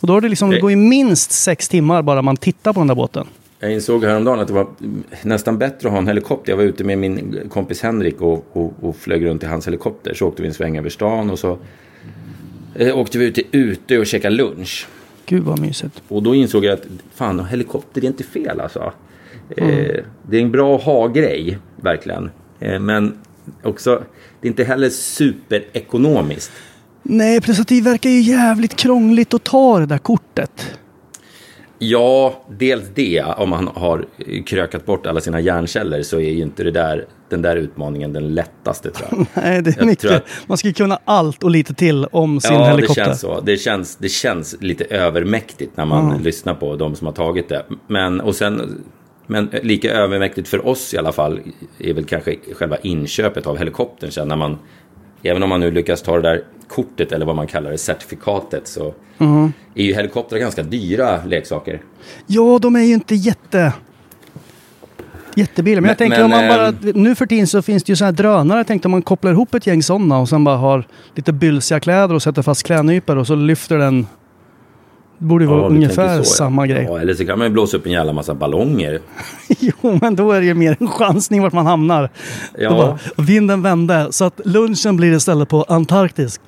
Och 0.00 0.06
då 0.06 0.16
är 0.16 0.20
det 0.20 0.28
liksom, 0.28 0.50
det 0.50 0.60
går 0.60 0.70
ju 0.70 0.76
minst 0.76 1.32
sex 1.32 1.68
timmar 1.68 2.02
bara 2.02 2.22
man 2.22 2.36
tittar 2.36 2.72
på 2.72 2.80
den 2.80 2.86
där 2.86 2.94
båten. 2.94 3.26
Jag 3.58 3.72
insåg 3.72 4.04
häromdagen 4.04 4.40
att 4.40 4.46
det 4.48 4.52
var 4.54 4.66
nästan 5.22 5.58
bättre 5.58 5.88
att 5.88 5.92
ha 5.92 5.98
en 5.98 6.06
helikopter. 6.06 6.52
Jag 6.52 6.56
var 6.56 6.64
ute 6.64 6.84
med 6.84 6.98
min 6.98 7.36
kompis 7.52 7.82
Henrik 7.82 8.20
och, 8.20 8.46
och, 8.52 8.72
och 8.80 8.96
flög 8.96 9.24
runt 9.24 9.42
i 9.42 9.46
hans 9.46 9.66
helikopter. 9.66 10.14
Så 10.14 10.26
åkte 10.26 10.42
vi 10.42 10.48
en 10.48 10.54
sväng 10.54 10.78
över 10.78 10.90
stan 10.90 11.30
och 11.30 11.38
så 11.38 11.58
eh, 12.74 12.98
åkte 12.98 13.18
vi 13.18 13.24
ut 13.24 13.34
till 13.34 13.46
ute 13.52 13.98
och 13.98 14.06
käkade 14.06 14.36
lunch. 14.36 14.86
Gud 15.26 15.42
vad 15.44 15.58
mysigt. 15.60 16.02
Och 16.08 16.22
då 16.22 16.34
insåg 16.34 16.64
jag 16.64 16.72
att 16.74 16.86
fan, 17.14 17.44
helikopter 17.46 18.00
det 18.00 18.06
är 18.06 18.08
inte 18.08 18.24
fel 18.24 18.60
alltså. 18.60 18.92
Eh, 19.56 20.04
det 20.28 20.36
är 20.36 20.42
en 20.42 20.50
bra 20.50 20.76
ha-grej, 20.76 21.58
verkligen. 21.82 22.30
Eh, 22.60 22.78
men 22.80 23.18
också, 23.62 24.02
det 24.40 24.46
är 24.46 24.50
inte 24.50 24.64
heller 24.64 24.88
superekonomiskt. 24.88 26.52
Nej, 27.02 27.40
plus 27.40 27.60
att 27.60 27.68
det 27.68 27.80
verkar 27.80 28.10
ju 28.10 28.20
jävligt 28.20 28.76
krångligt 28.76 29.34
att 29.34 29.44
ta 29.44 29.78
det 29.78 29.86
där 29.86 29.98
kortet. 29.98 30.76
Ja, 31.82 32.44
dels 32.58 32.84
det. 32.94 33.22
Om 33.36 33.50
man 33.50 33.68
har 33.74 34.04
krökat 34.46 34.86
bort 34.86 35.06
alla 35.06 35.20
sina 35.20 35.40
hjärnceller 35.40 36.02
så 36.02 36.16
är 36.20 36.30
ju 36.30 36.42
inte 36.42 36.64
det 36.64 36.70
där, 36.70 37.06
den 37.28 37.42
där 37.42 37.56
utmaningen 37.56 38.12
den 38.12 38.34
lättaste 38.34 38.90
tror 38.90 39.08
jag. 39.10 39.26
Nej, 39.44 39.62
det 39.62 39.70
är 39.70 39.74
Jag 39.78 39.86
mycket. 39.86 40.10
att- 40.10 40.24
Man 40.46 40.58
ska 40.58 40.68
ju 40.68 40.74
kunna 40.74 40.98
allt 41.04 41.42
och 41.42 41.50
lite 41.50 41.74
till 41.74 42.04
om 42.04 42.40
sin 42.40 42.52
ja, 42.54 42.64
helikopter. 42.64 43.02
det 43.02 43.06
känns 43.06 43.20
så. 43.20 43.40
Det 43.40 43.56
känns, 43.56 43.96
det 43.96 44.08
känns 44.08 44.56
lite 44.60 44.84
övermäktigt 44.84 45.76
när 45.76 45.84
man 45.84 46.18
lyssnar 46.22 46.54
på 46.54 46.76
de 46.76 46.94
som 46.96 47.06
har 47.06 47.14
tagit 47.14 47.48
det. 47.48 47.64
Men, 47.86 48.20
och 48.20 48.34
sen, 48.34 48.84
men 49.30 49.50
lika 49.62 49.90
övermäktigt 49.92 50.48
för 50.48 50.66
oss 50.66 50.94
i 50.94 50.98
alla 50.98 51.12
fall 51.12 51.40
är 51.78 51.94
väl 51.94 52.04
kanske 52.04 52.36
själva 52.54 52.76
inköpet 52.76 53.46
av 53.46 53.58
helikoptern. 53.58 54.10
Sen 54.10 54.28
när 54.28 54.36
man, 54.36 54.58
även 55.22 55.42
om 55.42 55.48
man 55.48 55.60
nu 55.60 55.70
lyckas 55.70 56.02
ta 56.02 56.16
det 56.16 56.22
där 56.22 56.42
kortet 56.68 57.12
eller 57.12 57.26
vad 57.26 57.36
man 57.36 57.46
kallar 57.46 57.70
det, 57.70 57.78
certifikatet, 57.78 58.68
så 58.68 58.94
Mm. 59.18 59.52
är 59.74 59.82
ju 59.84 59.94
helikoptrar 59.94 60.38
ganska 60.38 60.62
dyra 60.62 61.24
leksaker. 61.24 61.80
Ja, 62.26 62.58
de 62.62 62.76
är 62.76 62.80
ju 62.80 62.94
inte 62.94 63.14
jätte... 63.14 63.72
Jättebilliga. 65.34 65.80
Men, 65.80 65.88
jag 65.88 66.00
Men- 66.00 66.08
tänker 66.10 66.24
om 66.24 66.30
man 66.30 66.40
men, 66.40 66.48
bara... 66.48 66.66
ehm, 66.68 67.02
Nu 67.02 67.14
för 67.14 67.26
tiden 67.26 67.46
så 67.46 67.62
finns 67.62 67.84
det 67.84 67.92
ju 67.92 67.96
så 67.96 68.04
här 68.04 68.12
drönare. 68.12 68.58
Jag 68.58 68.66
tänkte 68.66 68.88
om 68.88 68.92
man 68.92 69.02
kopplar 69.02 69.30
ihop 69.32 69.54
ett 69.54 69.66
gäng 69.66 69.82
sådana 69.82 70.18
och 70.18 70.28
sen 70.28 70.44
bara 70.44 70.56
har 70.56 70.84
lite 71.14 71.32
bylsiga 71.32 71.80
kläder 71.80 72.14
och 72.14 72.22
sätter 72.22 72.42
fast 72.42 72.62
klädnypor 72.62 73.16
och 73.18 73.26
så 73.26 73.34
lyfter 73.34 73.78
den... 73.78 74.06
Det 75.20 75.26
borde 75.26 75.44
ju 75.44 75.50
vara 75.50 75.60
Ja, 75.60 75.68
ungefär 75.68 76.14
så, 76.16 76.20
ja. 76.20 76.24
samma 76.24 76.66
grej. 76.66 76.84
Ja, 76.88 77.00
eller 77.00 77.14
så 77.14 77.26
kan 77.26 77.38
man 77.38 77.46
ju 77.46 77.52
blåsa 77.52 77.76
upp 77.76 77.86
en 77.86 77.92
jävla 77.92 78.12
massa 78.12 78.34
ballonger. 78.34 79.00
jo, 79.58 79.98
men 80.02 80.16
då 80.16 80.32
är 80.32 80.40
det 80.40 80.46
ju 80.46 80.54
mer 80.54 80.76
en 80.80 80.88
chansning 80.88 81.42
vart 81.42 81.52
man 81.52 81.66
hamnar. 81.66 82.10
Ja. 82.58 82.70
Bara, 82.70 82.98
vinden 83.26 83.62
vände 83.62 84.06
så 84.10 84.24
att 84.24 84.40
lunchen 84.44 84.96
blir 84.96 85.12
istället 85.12 85.48
på 85.48 85.62
Antarktis. 85.62 86.40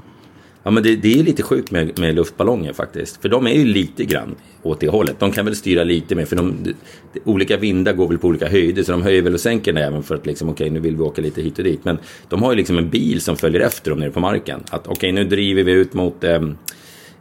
Ja, 0.63 0.71
men 0.71 0.83
det, 0.83 0.97
det 0.97 1.21
är 1.21 1.25
lite 1.25 1.43
sjukt 1.43 1.71
med, 1.71 1.99
med 1.99 2.15
luftballonger 2.15 2.73
faktiskt. 2.73 3.23
För 3.23 3.29
de 3.29 3.47
är 3.47 3.53
ju 3.53 3.65
lite 3.65 4.05
grann 4.05 4.35
åt 4.63 4.81
det 4.81 4.89
hållet. 4.89 5.17
De 5.19 5.33
kan 5.33 5.45
väl 5.45 5.57
styra 5.57 5.85
lite 5.85 6.15
mer, 6.15 6.25
för 6.25 6.37
de, 6.37 6.55
de, 6.63 6.75
de, 7.13 7.21
olika 7.31 7.57
vindar 7.57 7.93
går 7.93 8.09
väl 8.09 8.19
på 8.19 8.29
olika 8.29 8.49
höjder. 8.49 8.83
Så 8.83 8.93
de 8.93 9.03
höjer 9.03 9.23
väl 9.23 9.35
och 9.35 9.41
sänker 9.41 9.73
den 9.73 9.83
även 9.83 10.03
för 10.03 10.15
att 10.15 10.27
liksom, 10.27 10.49
okej, 10.49 10.71
nu 10.71 10.81
vill 10.81 10.97
vi 10.97 11.03
åka 11.03 11.23
lite 11.23 11.43
hit 11.43 11.59
och 11.59 11.65
dit. 11.65 11.85
Men 11.85 11.99
de 12.29 12.43
har 12.43 12.53
ju 12.53 12.57
liksom 12.57 12.79
en 12.79 12.91
bil 12.91 13.21
som 13.21 13.37
följer 13.37 13.61
efter 13.61 13.91
dem 13.91 14.01
nere 14.01 14.11
på 14.11 14.21
marken. 14.21 14.61
Att 14.71 14.87
okej, 14.87 15.13
nu 15.13 15.25
driver 15.25 15.63
vi 15.63 15.73
ut 15.73 15.95
mot 15.95 16.25
ehm, 16.25 16.57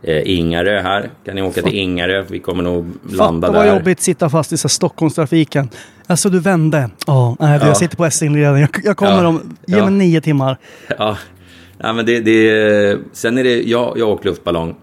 eh, 0.03 0.21
Ingarö 0.37 0.81
här. 0.81 1.09
Kan 1.25 1.35
ni 1.35 1.41
åka 1.41 1.61
till 1.61 1.75
Ingarö? 1.75 2.25
Vi 2.29 2.39
kommer 2.39 2.63
nog 2.63 2.85
landa 3.09 3.47
Fatta 3.47 3.59
vad 3.59 3.67
där. 3.67 3.75
jobbigt 3.75 3.97
att 3.97 4.03
sitta 4.03 4.29
fast 4.29 4.53
i 4.53 4.57
så 4.57 4.69
Stockholmstrafiken. 4.69 5.69
Alltså 6.07 6.29
du 6.29 6.39
vände. 6.39 6.89
Ja, 7.07 7.35
nej, 7.39 7.59
Ja. 7.61 7.67
jag 7.67 7.77
sitter 7.77 7.97
på 7.97 8.05
Essingleden. 8.05 8.59
Jag, 8.59 8.69
jag 8.83 8.97
kommer 8.97 9.23
Ja. 9.23 9.27
om, 9.27 9.57
ge 9.67 9.77
Ja. 9.77 9.85
mig 9.85 9.93
nio 9.93 10.21
timmar. 10.21 10.57
Ja, 10.97 11.17
ja 11.77 11.93
men 11.93 12.05
det, 12.05 12.19
det, 12.19 12.97
sen 13.13 13.37
är 13.37 13.43
det, 13.43 13.61
jag, 13.63 13.93
jag 13.97 14.09
åkte 14.09 14.27
luftballong. 14.27 14.75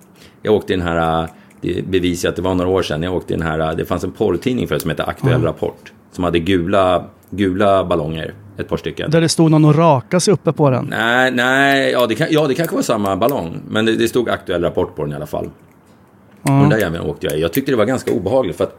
Jag 0.42 0.54
åkte 0.54 0.72
i 0.72 0.76
den 0.76 0.86
här, 0.86 1.28
det 1.60 1.84
bevisar 1.88 2.28
att 2.28 2.36
det 2.36 2.42
var 2.42 2.54
några 2.54 2.70
år 2.70 2.82
sedan, 2.82 3.02
jag 3.02 3.14
åkte 3.14 3.34
den 3.34 3.42
här, 3.42 3.74
det 3.74 3.84
fanns 3.84 4.04
en 4.04 4.10
porrtidning 4.12 4.68
för 4.68 4.78
som 4.78 4.90
hette 4.90 5.04
Aktuell 5.04 5.42
Rapport. 5.42 5.92
Som 6.12 6.24
hade 6.24 6.38
gula, 6.38 7.04
gula 7.30 7.84
ballonger. 7.84 8.34
Ett 8.58 8.68
par 8.68 8.76
stycken. 8.76 9.10
Där 9.10 9.20
det 9.20 9.28
stod 9.28 9.50
någon 9.50 9.64
och 9.64 9.74
rakade 9.74 10.20
sig 10.20 10.34
uppe 10.34 10.52
på 10.52 10.70
den. 10.70 10.86
Nej, 10.90 11.30
nej, 11.30 11.90
ja 11.90 12.06
det, 12.06 12.14
kan, 12.14 12.26
ja 12.30 12.46
det 12.46 12.54
kanske 12.54 12.76
var 12.76 12.82
samma 12.82 13.16
ballong. 13.16 13.60
Men 13.68 13.84
det, 13.84 13.96
det 13.96 14.08
stod 14.08 14.28
aktuell 14.28 14.62
rapport 14.62 14.96
på 14.96 15.02
den 15.02 15.12
i 15.12 15.16
alla 15.16 15.26
fall. 15.26 15.50
Och 16.42 16.50
den 16.50 16.68
där 16.68 16.78
jäveln 16.78 17.04
åkte 17.04 17.26
jag 17.26 17.36
i. 17.38 17.40
Jag 17.40 17.52
tyckte 17.52 17.72
det 17.72 17.76
var 17.76 17.84
ganska 17.84 18.12
obehagligt 18.12 18.56
för 18.56 18.64
att 18.64 18.78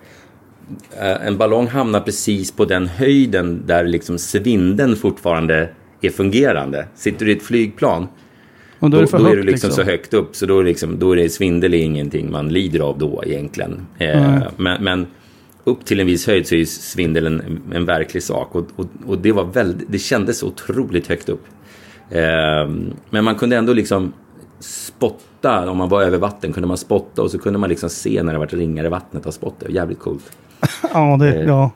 eh, 1.00 1.28
en 1.28 1.38
ballong 1.38 1.68
hamnar 1.68 2.00
precis 2.00 2.52
på 2.52 2.66
den 2.66 2.88
höjden 2.88 3.64
där 3.66 3.84
liksom 3.84 4.18
svindeln 4.18 4.96
fortfarande 4.96 5.70
är 6.02 6.10
fungerande. 6.10 6.88
Sitter 6.96 7.26
du 7.26 7.32
i 7.32 7.36
ett 7.36 7.44
flygplan 7.44 8.08
Och 8.80 8.90
då 8.90 8.98
då, 8.98 8.98
är 8.98 9.02
det 9.02 9.08
för 9.08 9.20
då 9.20 9.26
är 9.26 9.36
du 9.36 9.44
liksom, 9.44 9.72
så 9.72 9.84
högt 9.84 10.14
upp 10.14 10.36
så 10.36 10.46
då 10.46 10.60
är, 10.60 10.64
liksom, 10.64 11.00
då 11.00 11.12
är 11.12 11.16
det 11.16 11.30
svindel 11.30 11.74
är 11.74 11.78
ingenting 11.78 12.32
man 12.32 12.50
lider 12.50 12.80
av 12.80 12.98
då 12.98 13.24
egentligen. 13.26 13.88
Eh, 13.98 14.42
men, 14.58 14.84
men 14.84 15.08
upp 15.70 15.86
till 15.86 16.00
en 16.00 16.08
viss 16.08 16.28
höjd 16.28 16.48
så 16.48 16.56
är 16.56 16.60
ju 16.60 16.66
svindel 16.66 17.28
en, 17.28 17.62
en 17.74 17.86
verklig 17.86 18.24
sak 18.24 18.56
och, 18.56 18.66
och, 18.76 18.86
och 19.08 19.18
det 19.18 19.32
var 19.32 19.44
väldigt, 19.44 19.92
det 19.92 20.00
kändes 20.00 20.44
otroligt 20.44 21.08
högt 21.08 21.30
upp. 21.30 21.44
Eh, 22.10 22.22
men 23.10 23.24
man 23.24 23.36
kunde 23.36 23.56
ändå 23.58 23.74
liksom 23.74 24.14
spotta, 24.60 25.70
om 25.72 25.78
man 25.78 25.90
var 25.90 26.04
över 26.04 26.18
vatten 26.18 26.54
kunde 26.54 26.68
man 26.68 26.78
spotta 26.78 27.22
och 27.22 27.32
så 27.32 27.40
kunde 27.40 27.60
man 27.60 27.70
liksom 27.70 27.90
se 27.90 28.24
när 28.24 28.34
det 28.34 28.40
varit 28.40 28.54
ringar 28.54 28.86
i 28.86 28.90
vattnet 28.90 29.28
av 29.28 29.32
spott. 29.32 29.56
Det 29.60 29.66
var 29.66 29.74
jävligt 29.74 30.00
coolt. 30.00 30.32
Ja, 30.94 31.18
det, 31.20 31.44
ja. 31.44 31.72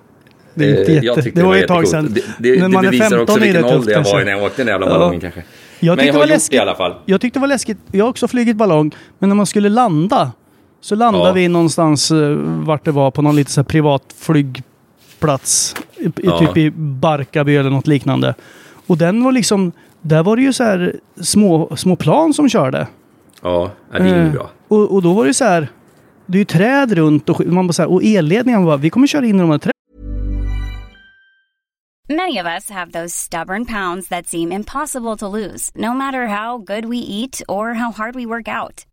Det, 0.54 0.66
är 0.66 0.80
inte 0.80 0.92
Eh, 0.94 1.04
jätte... 1.04 1.22
det 1.34 1.44
var 1.44 1.56
ju 1.56 1.62
ett 1.62 1.68
tag 1.68 1.88
sedan. 1.88 2.10
Det, 2.14 2.22
det, 2.40 2.56
det 2.68 2.70
bevisar 2.70 3.10
15 3.10 3.20
också 3.22 3.36
det 3.36 3.42
vilken 3.46 3.66
ålder 3.66 3.92
jag 3.92 3.98
var 4.00 4.04
kanske. 4.04 4.24
när 4.26 4.32
jag 4.32 4.44
åkte 4.44 4.62
den 4.64 4.68
jävla 4.68 4.86
Ja. 4.88 4.92
ballongen 4.94 5.20
kanske. 5.22 5.44
Jag 5.80 5.96
Men 5.98 6.06
jag 6.06 6.14
det 6.14 6.18
har 6.18 6.20
var 6.20 6.26
gjort 6.26 6.30
läskigt. 6.36 6.52
det 6.52 6.58
i 6.58 6.60
alla 6.60 6.76
fall. 6.76 6.94
Jag 7.06 7.22
tyckte 7.22 7.40
det 7.40 7.42
var 7.42 7.48
läskigt. 7.48 7.78
Jag 7.92 8.06
har 8.06 8.10
också 8.10 8.28
flugit 8.28 8.58
ballong. 8.58 8.96
Men 9.20 9.30
när 9.30 9.36
man 9.36 9.46
skulle 9.46 9.70
landa 9.70 10.32
så 10.84 10.96
landade 10.96 11.28
Ja. 11.28 11.34
vi 11.34 11.48
någonstans 11.48 12.12
eh, 12.12 12.30
vart 12.66 12.86
det 12.86 12.92
var 12.92 13.12
på 13.12 13.22
någon 13.22 13.36
lite 13.36 13.52
så 13.52 13.64
privat 13.64 14.04
flygplats. 14.18 15.76
I, 15.98 16.12
Ja. 16.24 16.40
Typ 16.40 16.58
i 16.58 16.72
Barkarby 16.76 17.56
eller 17.56 17.70
något 17.70 17.88
liknande. 17.88 18.36
Och 18.88 18.98
den 18.98 19.24
var 19.24 19.32
liksom... 19.32 19.72
Där 20.02 20.24
var 20.24 20.36
det 20.36 20.42
ju 20.42 20.54
så 20.54 20.64
här 20.64 20.96
små, 21.22 21.76
små 21.76 21.96
plan 21.96 22.34
som 22.34 22.50
körde. 22.50 22.88
Ja, 23.42 23.72
det 23.92 23.98
är 23.98 24.06
ju 24.06 24.26
Eh, 24.28 24.32
bra. 24.32 24.50
Och, 24.68 24.92
och 24.94 25.02
då 25.02 25.14
var 25.14 25.26
det 25.26 25.34
så 25.34 25.46
här... 25.46 25.68
Det 26.26 26.38
är 26.38 26.40
ju 26.40 26.46
träd 26.46 26.92
runt 26.92 27.30
och, 27.30 27.46
man 27.46 27.68
bara 27.68 27.74
så 27.74 27.82
här, 27.82 27.92
och 27.92 28.04
elledningen 28.04 28.66
bara, 28.66 28.78
vi 28.78 28.90
kommer 28.90 29.08
köra 29.08 29.26
in 29.26 29.36
i 29.36 29.40
de 29.40 29.50
här 29.50 29.58
träden. 29.58 29.74
Many 32.10 32.40
of 32.42 32.46
us 32.48 32.70
have 32.70 32.92
those 32.92 33.10
stubborn 33.18 33.66
pounds 33.66 34.08
that 34.10 34.28
seem 34.28 34.52
impossible 34.52 35.18
to 35.18 35.30
lose, 35.38 35.72
no 35.76 35.94
matter 35.94 36.28
how 36.28 36.58
good 36.58 36.86
we 36.86 36.98
eat 36.98 37.42
or 37.48 37.74
how 37.74 37.92
hard 37.92 38.16
we 38.16 38.26
work 38.26 38.48
out. 38.48 38.82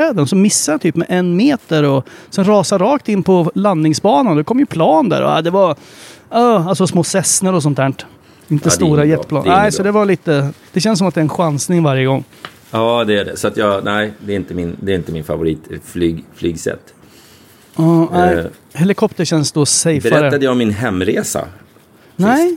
träden 0.00 0.26
som 0.26 0.42
missar 0.42 0.78
typ 0.78 0.96
med 0.96 1.06
en 1.10 1.36
meter 1.36 1.82
och 1.82 2.08
sen 2.30 2.44
rasar 2.44 2.78
rakt 2.78 3.08
in 3.08 3.22
på 3.22 3.52
landningsbanan. 3.54 4.36
Det 4.36 4.44
kom 4.44 4.58
ju 4.58 4.66
plan 4.66 5.08
där 5.08 5.22
och 5.22 5.30
ja, 5.30 5.42
det 5.42 5.50
var 5.50 5.70
uh, 5.70 6.66
alltså 6.66 6.86
små 6.86 7.04
Cessnor 7.04 7.52
och 7.52 7.62
sånt 7.62 7.76
där. 7.76 7.94
Inte 8.48 8.68
Ja, 8.68 8.70
stora 8.70 9.04
jetplan. 9.04 9.44
Nej, 9.46 9.72
så 9.72 9.82
det 9.82 9.90
var 9.90 10.04
lite... 10.04 10.50
Det 10.72 10.80
känns 10.80 10.98
som 10.98 11.08
att 11.08 11.14
det 11.14 11.20
är 11.20 11.22
en 11.22 11.28
chansning 11.28 11.82
varje 11.82 12.04
gång. 12.04 12.24
Ja, 12.70 13.04
det 13.04 13.18
är 13.18 13.24
det. 13.24 13.36
Så 13.36 13.48
att 13.48 13.56
jag, 13.56 13.84
nej, 13.84 14.12
det 14.18 14.32
är 14.32 14.36
inte 14.36 14.54
min, 14.54 14.76
det 14.80 14.92
är 14.92 14.96
inte 14.96 15.12
min 15.12 15.24
favorit 15.24 15.60
flyg, 15.84 16.24
flygsätt. 16.34 16.94
Uh, 17.78 18.08
nej. 18.12 18.38
Eh. 18.38 18.44
Helikopter 18.72 19.24
känns 19.24 19.52
då 19.52 19.66
safeare. 19.66 20.00
Berättade 20.00 20.44
jag 20.44 20.52
om 20.52 20.58
min 20.58 20.70
hemresa? 20.70 21.44
Nej. 22.16 22.56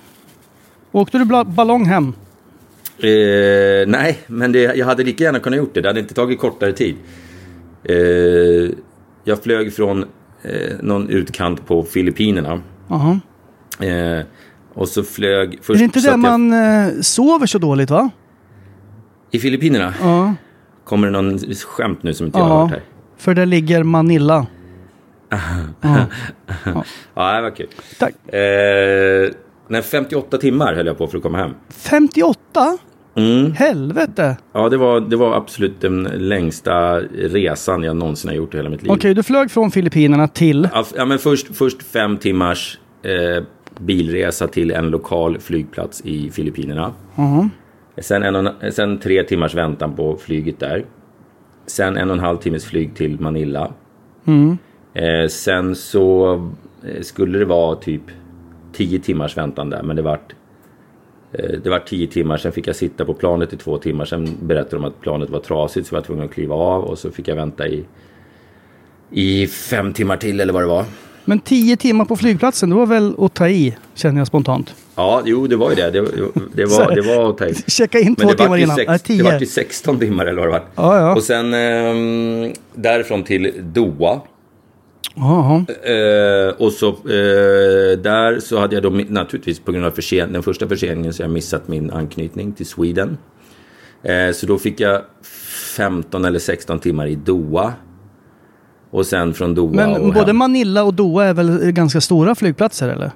Åkte 0.92 1.18
du 1.18 1.26
ballong 1.46 1.86
hem? 1.86 2.14
Eh, 2.98 3.88
nej, 3.88 4.20
men 4.28 4.52
det, 4.52 4.60
jag 4.60 4.86
hade 4.86 5.04
lika 5.04 5.24
gärna 5.24 5.40
kunnat 5.40 5.58
gjort 5.58 5.74
det. 5.74 5.82
Det 5.82 5.90
hade 5.90 6.00
inte 6.00 6.14
tagit 6.14 6.40
kortare 6.40 6.74
tid. 6.74 6.96
Eh, 7.84 8.70
jag 9.24 9.44
flög 9.44 9.74
från 9.74 10.04
eh, 10.44 10.76
någon 10.82 11.10
utkant 11.10 11.68
på 11.68 11.84
Filippinerna. 11.84 12.62
Jaha. 12.90 13.20
Eh, 13.80 14.26
och 14.74 14.88
så 14.88 15.04
flög... 15.04 15.54
Är 15.54 15.58
Först 15.62 15.80
det 15.80 15.84
inte 15.84 16.00
där 16.00 16.10
jag- 16.10 16.20
man 16.20 16.54
eh, 16.54 16.88
sover 17.02 17.46
så 17.46 17.58
dåligt 17.58 17.90
va? 17.90 18.10
I 19.32 19.40
Filippinerna? 19.40 19.94
Ja. 20.02 20.34
Kommer 20.84 21.08
det 21.08 21.22
någon 21.22 21.40
skämt 21.40 22.04
nu 22.04 22.14
som 22.14 22.26
inte 22.26 22.40
jag 22.40 22.46
har 22.46 22.56
Ja. 22.56 22.62
hört 22.62 22.72
här? 22.72 22.82
För 23.18 23.34
där 23.34 23.46
ligger 23.46 23.84
Manila. 23.84 24.48
Ja, 27.16 27.36
det 27.36 27.42
var 27.42 27.56
kul. 27.56 27.68
Tack. 28.00 28.34
Eh, 28.34 29.30
nej, 29.68 29.82
58 29.82 30.38
timmar 30.38 30.74
höll 30.74 30.86
jag 30.88 30.98
på 30.98 31.08
för 31.08 31.18
att 31.18 31.24
komma 31.24 31.38
hem. 31.38 31.52
58? 31.70 32.78
Mm. 33.16 33.52
Helvete! 33.52 34.38
Ja, 34.54 34.70
det 34.70 34.78
var, 34.78 35.00
det 35.00 35.16
var 35.16 35.34
absolut 35.36 35.82
den 35.82 36.04
längsta 36.04 37.00
resan 37.12 37.84
jag 37.84 37.96
någonsin 37.96 38.30
har 38.30 38.36
gjort 38.36 38.54
i 38.54 38.58
hela 38.58 38.70
mitt 38.70 38.84
liv. 38.84 38.92
Okej, 38.92 39.14
du 39.14 39.24
flög 39.24 39.52
från 39.52 39.72
Filippinerna 39.72 40.28
till... 40.28 40.68
Ja, 40.74 40.82
f- 40.82 40.94
Ja, 40.98 41.06
men 41.06 41.20
först, 41.20 41.56
först 41.56 41.84
fem 41.84 42.18
timmars 42.18 42.80
eh, 43.02 43.44
bilresa 43.80 44.48
till 44.48 44.72
en 44.72 44.90
lokal 44.90 45.40
flygplats 45.40 46.02
i 46.06 46.30
Filippinerna. 46.32 46.92
Sen, 47.98 48.24
en 48.24 48.36
och, 48.36 48.54
en- 48.64 48.72
sen 48.72 48.98
tre 49.00 49.24
timmars 49.24 49.56
väntan 49.56 49.96
på 49.96 50.16
flyget 50.18 50.60
där. 50.60 50.86
Sen 51.66 51.98
en 51.98 52.10
och 52.10 52.16
en 52.16 52.24
halv 52.24 52.38
timmes 52.38 52.66
flyg 52.66 52.96
till 52.96 53.20
Manila. 53.20 53.72
Eh, 54.94 55.28
sen 55.30 55.76
så 55.76 56.34
eh, 56.84 57.02
skulle 57.02 57.40
det 57.40 57.46
vara 57.46 57.76
typ 57.76 58.02
tio 58.74 59.00
timmars 59.00 59.38
väntan 59.38 59.70
där, 59.70 59.84
men 59.84 59.96
det 59.96 60.02
vart 60.02 60.34
det 61.64 61.70
var 61.70 61.80
tio 61.80 62.08
timmar, 62.08 62.38
sen 62.38 62.52
fick 62.52 62.68
jag 62.68 62.76
sitta 62.76 63.06
på 63.06 63.14
planet 63.14 63.54
i 63.54 63.58
två 63.58 63.78
timmar. 63.78 64.06
Sen 64.06 64.38
berättade 64.42 64.76
de 64.76 64.86
att 64.86 65.02
planet 65.02 65.30
var 65.30 65.40
trasigt 65.40 65.88
så 65.88 65.96
jag 65.96 66.02
var 66.02 66.06
tvungen 66.06 66.26
att 66.26 66.32
kliva 66.32 66.56
av 66.56 66.84
och 66.84 67.00
så 67.00 67.12
fick 67.12 67.28
jag 67.28 67.36
vänta 67.36 67.68
i, 67.68 67.84
i 69.12 69.48
fem 69.48 69.94
timmar 69.94 70.18
till 70.18 70.40
eller 70.40 70.54
vad 70.54 70.62
det 70.62 70.68
var. 70.68 70.86
Men 71.26 71.40
10 71.40 71.78
timmar 71.78 72.06
på 72.06 72.16
flygplatsen, 72.16 72.70
det 72.70 72.76
var 72.76 72.86
väl 72.86 73.14
att 73.20 73.34
ta 73.34 73.48
i, 73.50 73.76
känner 73.96 74.18
jag 74.20 74.28
spontant. 74.28 74.74
Ja, 74.96 75.22
jo 75.26 75.48
det 75.48 75.56
var 75.56 75.70
ju 75.70 75.76
det. 75.76 75.92
Det, 75.92 76.02
det, 76.54 76.66
var, 76.66 76.96
det 76.96 77.02
var 77.02 77.30
att 77.30 77.38
ta 77.38 77.46
i. 77.48 77.54
Checka 77.68 78.00
in 78.00 78.16
två 78.16 78.28
det 78.28 78.38
timmar 78.38 78.58
innan. 78.58 78.76
sex- 78.76 78.88
Nej, 78.88 78.98
Det 78.98 79.14
10. 79.14 79.24
var 79.24 79.40
ju 79.40 79.46
16 79.46 80.00
timmar 80.00 80.26
eller 80.26 80.38
vad 80.42 80.48
det 80.48 80.52
var. 80.52 80.64
Ja, 80.76 80.98
ja. 81.00 81.16
Och 81.16 81.24
sen 81.24 81.54
ehm, 81.54 82.54
därifrån 82.74 83.24
till 83.24 83.52
Doha. 83.60 84.22
Eh, 85.84 86.56
och 86.58 86.72
så 86.72 86.88
eh, 86.90 88.00
där 88.00 88.40
så 88.40 88.60
hade 88.60 88.76
jag 88.76 88.84
då 88.84 88.90
naturligtvis 88.90 89.60
på 89.60 89.72
grund 89.72 89.86
av 89.86 89.92
försen 89.92 90.34
den 90.34 90.44
första 90.44 90.68
förseningen 90.68 91.14
så 91.14 91.24
jag 91.24 91.32
missat 91.32 91.68
min 91.68 91.92
anknytning 91.92 92.54
till 92.54 92.66
Sweden. 92.66 93.18
Eh, 94.04 94.34
så 94.34 94.46
då 94.46 94.58
fick 94.58 94.80
jag 94.80 95.02
15 95.76 96.26
eller 96.26 96.40
16 96.40 96.80
timmar 96.80 97.08
i 97.08 97.16
Doha. 97.16 97.74
Och 98.92 99.06
sen 99.06 99.34
från 99.34 99.56
Doha 99.56 99.74
Men 99.76 100.02
och 100.02 100.14
både 100.14 100.26
hem. 100.26 100.38
Manila 100.38 100.84
och 100.84 100.94
Doha 100.94 101.26
är 101.26 101.34
väl 101.34 101.72
ganska 101.72 102.02
stora 102.02 102.36
flygplatser 102.36 102.90
eller? 102.90 103.12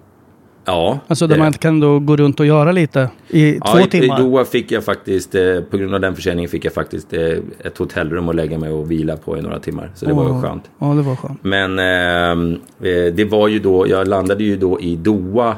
Ja. 0.67 0.99
Alltså 1.07 1.27
där 1.27 1.35
det- 1.35 1.41
man 1.43 1.53
kan 1.53 1.79
då 1.79 1.99
gå 1.99 2.15
runt 2.15 2.39
och 2.39 2.45
göra 2.45 2.71
lite 2.71 3.09
i 3.29 3.55
Ja, 3.57 3.65
två 3.71 3.79
i, 3.79 3.89
timmar. 3.89 4.19
I 4.19 4.23
Doha 4.23 4.45
fick 4.45 4.71
jag 4.71 4.83
faktiskt, 4.83 5.35
eh, 5.35 5.61
på 5.61 5.77
grund 5.77 5.93
av 5.95 6.01
den 6.01 6.15
försäljningen, 6.15 6.49
fick 6.49 6.65
jag 6.65 6.73
faktiskt 6.73 7.13
eh, 7.13 7.21
ett 7.63 7.77
hotellrum 7.77 8.29
att 8.29 8.35
lägga 8.35 8.57
mig 8.57 8.71
och 8.71 8.91
vila 8.91 9.17
på 9.17 9.37
i 9.37 9.41
några 9.41 9.59
timmar. 9.59 9.91
Så 9.95 10.05
det 10.05 10.13
var 10.13 10.23
ju 10.35 10.41
skönt. 10.41 10.63
Ja, 10.79 10.85
det 10.87 11.01
var 11.01 11.15
skönt. 11.15 11.39
Men 11.43 11.79
ehm, 11.79 12.51
eh, 12.81 13.13
det 13.13 13.25
var 13.31 13.47
ju 13.47 13.59
då, 13.59 13.87
jag 13.87 14.07
landade 14.07 14.43
ju 14.43 14.57
då 14.57 14.79
i 14.81 14.95
Doha. 14.95 15.55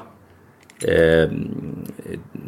Eh, 0.84 1.30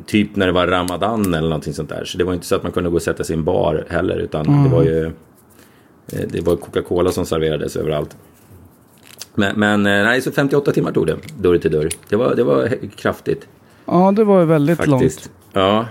typ 0.06 0.36
när 0.36 0.45
det 0.45 0.52
var 0.52 0.67
Ramadan 0.67 1.34
eller 1.34 1.50
någonting 1.50 1.74
sånt 1.74 1.89
där. 1.89 2.06
Så 2.06 2.17
det 2.17 2.24
var 2.24 2.34
inte 2.34 2.45
så 2.45 2.56
att 2.56 2.63
man 2.63 2.71
kunde 2.71 2.89
gå 2.89 2.95
och 2.95 3.02
sätta 3.02 3.24
sig 3.24 3.36
i 3.36 3.39
en 3.39 3.43
bar 3.45 3.86
heller. 3.89 4.15
Utan 4.17 4.63
det 4.63 4.69
var 4.76 4.84
ju 4.84 5.06
eh, 5.06 5.12
det 6.32 6.41
var 6.45 6.56
Coca-Cola 6.56 7.12
som 7.12 7.26
serverades 7.26 7.76
överallt. 7.76 8.17
Men, 9.36 9.60
men 9.60 9.86
eh, 9.86 10.04
nej, 10.04 10.22
så 10.22 10.32
58 10.32 10.72
timmar 10.72 10.91
tog 10.91 11.08
det, 11.08 11.15
dörr 11.38 11.58
till 11.58 11.72
dörr. 11.72 11.89
Det 12.10 12.15
var, 12.15 12.36
det 12.36 12.44
var 12.44 12.70
kraftigt 12.98 13.48
Ja, 13.86 14.12
det 14.15 14.24
var 14.24 14.46
väldigt 14.46 14.78
faktiskt. 14.78 14.91
långt. 15.00 15.32
Ja. 15.54 15.86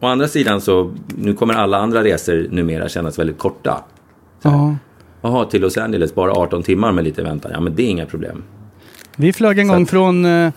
Å 0.00 0.06
andra 0.06 0.28
sidan 0.28 0.60
så, 0.60 0.94
nu 1.16 1.34
kommer 1.34 1.54
alla 1.54 1.78
andra 1.78 2.04
resor 2.04 2.46
numera 2.50 2.88
kännas 2.88 3.18
väldigt 3.18 3.38
korta. 3.38 3.84
Ja. 4.42 4.76
Jaha, 5.22 5.44
till 5.44 5.60
Los 5.60 5.76
Angeles, 5.78 6.14
bara 6.14 6.32
18 6.32 6.62
timmar 6.62 6.92
med 6.92 7.04
lite 7.04 7.22
väntan. 7.22 7.50
Ja, 7.54 7.60
men 7.60 7.74
det 7.74 7.82
är 7.82 7.86
inga 7.88 8.06
problem. 8.06 8.42
Vi 9.16 9.32
flög 9.32 9.58
en 9.58 9.66
Så 9.68 9.72
gång 9.74 9.86
från 9.86 10.24
eh, 10.24 10.52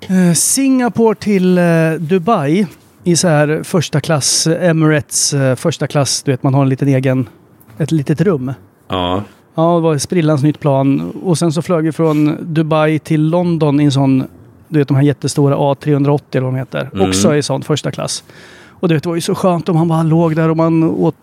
eh, 0.00 0.32
Singapore 0.34 1.14
till 1.14 1.58
eh, 1.58 1.64
Dubai 1.98 2.66
i 3.04 3.16
så 3.16 3.28
här 3.28 3.62
första 3.62 4.00
klass, 4.00 4.46
Emirates 4.46 5.34
eh, 5.34 5.54
första 5.54 5.86
klass. 5.86 6.22
Du 6.22 6.30
vet, 6.30 6.42
man 6.42 6.54
har 6.54 6.62
en 6.62 6.68
liten 6.68 6.88
egen, 6.88 7.28
ett 7.78 7.90
litet 7.92 8.20
rum. 8.20 8.52
Ja, 8.88 9.22
Ja, 9.54 9.74
det 9.74 9.80
var 9.80 9.98
sprillans 9.98 10.42
nytt 10.42 10.60
plan. 10.60 11.10
Och 11.22 11.38
sen 11.38 11.52
så 11.52 11.62
flög 11.62 11.84
vi 11.84 11.92
från 11.92 12.36
Dubai 12.40 12.98
till 12.98 13.22
London 13.22 13.80
i 13.80 13.84
en 13.84 13.92
sån, 13.92 14.24
du 14.68 14.78
vet 14.78 14.88
de 14.88 14.96
här 14.96 15.02
jättestora 15.02 15.56
A380 15.56 16.20
eller 16.30 16.40
vad 16.40 16.54
de 16.54 16.58
heter. 16.58 16.90
Mm. 16.94 17.08
Också 17.08 17.36
i 17.36 17.42
sån 17.42 17.62
första 17.62 17.90
klass. 17.90 18.24
Och 18.80 18.88
du 18.88 18.94
vet, 18.94 19.02
det 19.02 19.08
var 19.08 19.16
ju 19.16 19.20
så 19.20 19.34
skönt 19.34 19.68
om 19.68 19.76
man 19.76 19.88
bara 19.88 20.02
låg 20.02 20.36
där 20.36 20.48
och 20.48 20.56
man 20.56 20.84
åt 20.84 21.16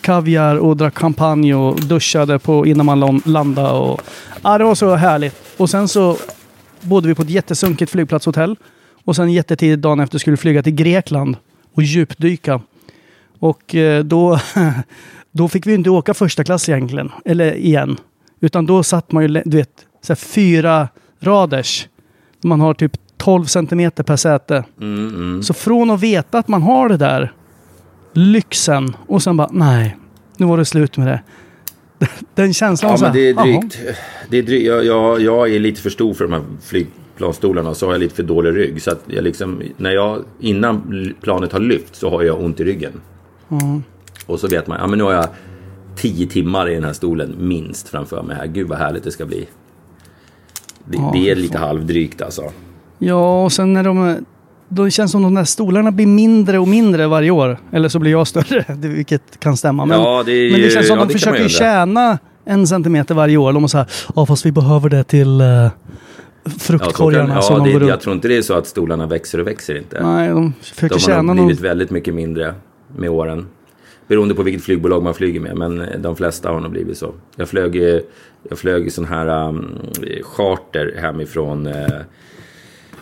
kaviar 0.00 0.56
och 0.56 0.76
drack 0.76 0.98
champagne 0.98 1.54
och 1.54 1.80
duschade 1.80 2.38
på, 2.38 2.66
innan 2.66 2.86
man 2.86 3.22
landade. 3.24 3.78
Och, 3.78 4.00
ja, 4.42 4.58
det 4.58 4.64
var 4.64 4.74
så 4.74 4.94
härligt. 4.94 5.34
Och 5.56 5.70
sen 5.70 5.88
så 5.88 6.16
bodde 6.80 7.08
vi 7.08 7.14
på 7.14 7.22
ett 7.22 7.30
jättesunkigt 7.30 7.90
flygplatshotell. 7.90 8.56
Och 9.04 9.16
sen 9.16 9.32
jättetidigt 9.32 9.82
dagen 9.82 10.00
efter 10.00 10.18
skulle 10.18 10.32
vi 10.32 10.36
flyga 10.40 10.62
till 10.62 10.74
Grekland 10.74 11.36
och 11.74 11.82
djupdyka. 11.82 12.60
Och 13.38 13.74
eh, 13.74 14.04
då, 14.04 14.38
då 15.32 15.48
fick 15.48 15.66
vi 15.66 15.74
inte 15.74 15.90
åka 15.90 16.14
första 16.14 16.44
klass 16.44 16.68
egentligen, 16.68 17.12
eller 17.24 17.54
igen. 17.54 17.96
Utan 18.40 18.66
då 18.66 18.82
satt 18.82 19.12
man 19.12 19.22
ju, 19.22 19.42
du 19.44 19.56
vet, 19.56 19.86
så 20.02 20.12
här 20.12 20.16
fyra 20.16 20.88
raders. 21.20 21.88
Man 22.42 22.60
har 22.60 22.74
typ 22.74 22.92
12 23.16 23.44
centimeter 23.44 24.02
per 24.02 24.16
säte. 24.16 24.64
mm, 24.80 25.08
mm. 25.08 25.42
Så 25.42 25.54
från 25.54 25.90
att 25.90 26.00
veta 26.00 26.38
att 26.38 26.48
man 26.48 26.62
har 26.62 26.88
det 26.88 26.96
där, 26.96 27.32
lyxen, 28.12 28.96
och 29.06 29.22
sen 29.22 29.36
bara 29.36 29.48
nej, 29.52 29.96
nu 30.36 30.46
var 30.46 30.58
det 30.58 30.64
slut 30.64 30.96
med 30.96 31.06
det. 31.06 31.20
Den 32.34 32.54
känslan 32.54 32.90
ja 32.90 32.98
så 32.98 33.04
men 33.04 33.12
här, 33.12 33.20
det 33.20 33.28
är 33.28 33.34
drygt. 33.34 33.78
Det 34.30 34.38
är 34.38 34.42
drygt. 34.42 34.66
Jag, 34.66 34.84
jag, 34.84 35.20
jag 35.20 35.54
är 35.54 35.58
lite 35.58 35.80
för 35.80 35.90
stor 35.90 36.14
för 36.14 36.24
de 36.24 36.32
här 36.32 36.42
flygplansstolarna 36.62 37.70
och 37.70 37.76
så 37.76 37.86
har 37.86 37.92
jag 37.92 38.00
lite 38.00 38.14
för 38.14 38.22
dålig 38.22 38.56
rygg. 38.56 38.82
Så 38.82 38.90
att 38.90 39.02
jag 39.06 39.24
liksom, 39.24 39.62
när 39.76 39.90
jag, 39.90 40.24
innan 40.40 41.14
planet 41.20 41.52
har 41.52 41.60
lyft 41.60 41.96
så 41.96 42.10
har 42.10 42.22
jag 42.22 42.40
ont 42.40 42.60
i 42.60 42.64
ryggen. 42.64 43.00
Och 44.28 44.40
så 44.40 44.48
vet 44.48 44.66
man, 44.66 44.78
ja 44.80 44.86
men 44.86 44.98
nu 44.98 45.04
har 45.04 45.12
jag 45.12 45.26
tio 45.96 46.26
timmar 46.26 46.70
i 46.70 46.74
den 46.74 46.84
här 46.84 46.92
stolen 46.92 47.34
minst 47.38 47.88
framför 47.88 48.22
mig 48.22 48.36
här. 48.36 48.46
Gud 48.46 48.68
vad 48.68 48.78
härligt 48.78 49.04
det 49.04 49.10
ska 49.10 49.26
bli. 49.26 49.48
Det, 50.84 50.96
Ja, 50.96 51.10
det 51.14 51.30
är 51.30 51.36
lite 51.36 51.58
fan. 51.58 51.66
halvdrygt 51.66 52.22
alltså. 52.22 52.42
Ja, 52.98 53.44
och 53.44 53.52
sen 53.52 53.72
när 53.72 53.84
de... 53.84 54.16
Då 54.68 54.90
känns 54.90 55.10
det 55.10 55.12
som 55.12 55.22
de 55.22 55.34
där 55.34 55.44
stolarna 55.44 55.90
blir 55.92 56.06
mindre 56.06 56.58
och 56.58 56.68
mindre 56.68 57.06
varje 57.06 57.30
år. 57.30 57.58
Eller 57.72 57.88
så 57.88 57.98
blir 57.98 58.10
jag 58.10 58.26
större, 58.26 58.64
vilket 58.88 59.40
kan 59.40 59.56
stämma. 59.56 59.84
Men, 59.84 60.00
Ja, 60.00 60.22
det 60.26 60.32
är 60.32 60.52
men 60.52 60.60
det 60.60 60.70
känns 60.70 60.86
som 60.88 60.98
ja, 60.98 61.04
de 61.04 61.12
försöker 61.12 61.48
tjäna 61.48 62.18
en 62.44 62.66
centimeter 62.66 63.14
varje 63.14 63.36
år. 63.36 63.52
De 63.52 63.62
måste 63.62 63.72
säga, 63.72 63.86
ja 64.16 64.26
fast 64.26 64.46
vi 64.46 64.52
behöver 64.52 64.88
det 64.88 65.04
till 65.04 65.40
uh, 65.40 65.46
Ja, 65.46 65.70
så 66.44 66.50
kan, 66.50 66.78
fruktkorgarna 66.78 67.40
ja 67.50 67.58
de 67.58 67.78
det, 67.78 67.86
jag 67.86 68.00
tror 68.00 68.14
inte 68.14 68.28
det 68.28 68.36
är 68.36 68.42
så 68.42 68.54
att 68.54 68.66
stolarna 68.66 69.06
växer 69.06 69.40
och 69.40 69.46
växer 69.46 69.78
inte. 69.78 70.02
Nej, 70.02 70.28
de 70.28 70.52
försöker 70.60 70.88
De 70.94 71.00
tjäna 71.00 71.16
har 71.16 71.22
nog 71.22 71.36
någon... 71.36 71.46
blivit 71.46 71.64
väldigt 71.64 71.90
mycket 71.90 72.14
mindre 72.14 72.54
med 72.96 73.10
åren. 73.10 73.46
Beroende 74.08 74.34
på 74.34 74.42
vilket 74.42 74.64
flygbolag 74.64 75.02
man 75.02 75.14
flyger 75.14 75.40
med. 75.40 75.56
Men 75.56 75.80
eh, 75.80 75.98
de 75.98 76.16
flesta 76.16 76.50
har 76.50 76.60
nog 76.60 76.70
blivit 76.70 76.98
så. 76.98 77.14
Jag 77.36 77.48
flög, 77.48 77.76
eh, 77.76 78.00
jag 78.48 78.58
flög 78.58 78.86
i 78.86 78.90
sån 78.90 79.04
här 79.04 79.48
um, 79.48 79.78
charter 80.22 80.94
hemifrån 81.02 81.66
eh, 81.66 81.84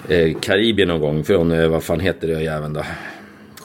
eh, 0.09 0.37
Karibien 0.41 0.89
någon 0.89 1.01
gång. 1.01 1.25
Från, 1.25 1.53
eh, 1.53 1.69
vad 1.69 1.83
fan 1.83 2.01
heter 2.01 2.29
det 2.29 2.43
jäveln 2.43 2.73
då? 2.73 2.83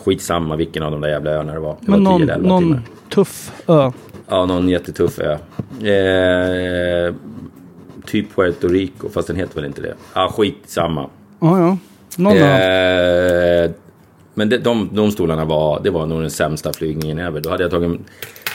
Skitsamma 0.05 0.55
vilken 0.55 0.83
av 0.83 0.91
de 0.91 1.01
där 1.01 1.09
jävla 1.09 1.31
öarna 1.31 1.53
det 1.53 1.59
var. 1.59 1.77
Det 1.81 1.91
Men 1.91 2.03
var 2.03 2.19
10 2.19 2.19
någon, 2.19 2.21
eller 2.21 2.33
11 2.35 2.47
någon 2.49 2.63
timmar. 2.63 2.81
tuff 3.09 3.51
ö. 3.67 3.91
Ja, 4.27 4.45
någon 4.45 4.69
jättetuff 4.69 5.19
ö. 5.19 5.37
Eh, 5.87 7.13
typ 8.05 8.35
Puerto 8.35 8.67
Rico, 8.67 9.09
fast 9.09 9.27
den 9.27 9.35
heter 9.37 9.55
väl 9.55 9.65
inte 9.65 9.81
det. 9.81 9.93
Ja, 10.13 10.25
ah, 10.25 10.31
skitsamma. 10.31 11.09
Ja, 11.39 11.59
ja. 11.59 11.77
Någon. 12.17 12.37
Eh, 12.37 13.71
men 14.33 14.49
det, 14.49 14.57
de, 14.57 14.89
de 14.93 15.11
stolarna 15.11 15.45
var, 15.45 15.79
det 15.83 15.89
var 15.89 16.05
nog 16.05 16.21
den 16.21 16.31
sämsta 16.31 16.73
flygningen 16.73 17.19
ever. 17.19 17.39
Då 17.39 17.49
hade 17.49 17.63
jag 17.63 17.71
tagit 17.71 17.89
en, 17.89 18.05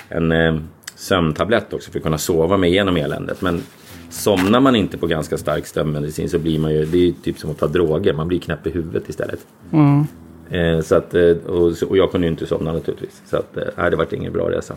en 0.09 0.33
eh, 0.33 0.61
sömntablett 0.95 1.73
också 1.73 1.91
för 1.91 1.99
att 1.99 2.03
kunna 2.03 2.19
sova 2.19 2.57
mig 2.57 2.71
igenom 2.71 2.97
eländet. 2.97 3.43
Men 3.43 3.62
somnar 4.11 4.61
man 4.61 4.77
inte 4.77 4.99
på 4.99 5.07
ganska 5.07 5.39
stark 5.39 5.67
sömnmedicin 5.67 6.31
så 6.31 6.39
blir 6.39 6.59
man 6.59 6.73
ju, 6.75 6.85
det 6.85 6.99
är 6.99 7.03
ju 7.03 7.12
typ 7.12 7.39
som 7.39 7.51
att 7.51 7.59
ta 7.59 7.67
droger. 7.67 8.12
Man 8.12 8.29
blir 8.29 8.39
knäpp 8.39 8.67
i 8.67 8.71
huvudet 8.71 9.09
istället. 9.09 9.47
Mm. 9.73 10.07
Eh, 10.51 10.81
så 10.81 10.95
att, 10.95 11.15
eh, 11.15 11.37
och, 11.47 11.73
och 11.89 11.97
jag 11.97 12.11
kunde 12.11 12.27
ju 12.27 12.31
inte 12.31 12.47
somna 12.47 12.73
naturligtvis. 12.73 13.23
Så 13.27 13.37
att, 13.37 13.57
eh, 13.57 13.65
nej, 13.77 13.91
det 13.91 13.97
vart 13.97 14.12
ingen 14.12 14.33
bra 14.33 14.51
resa. 14.51 14.75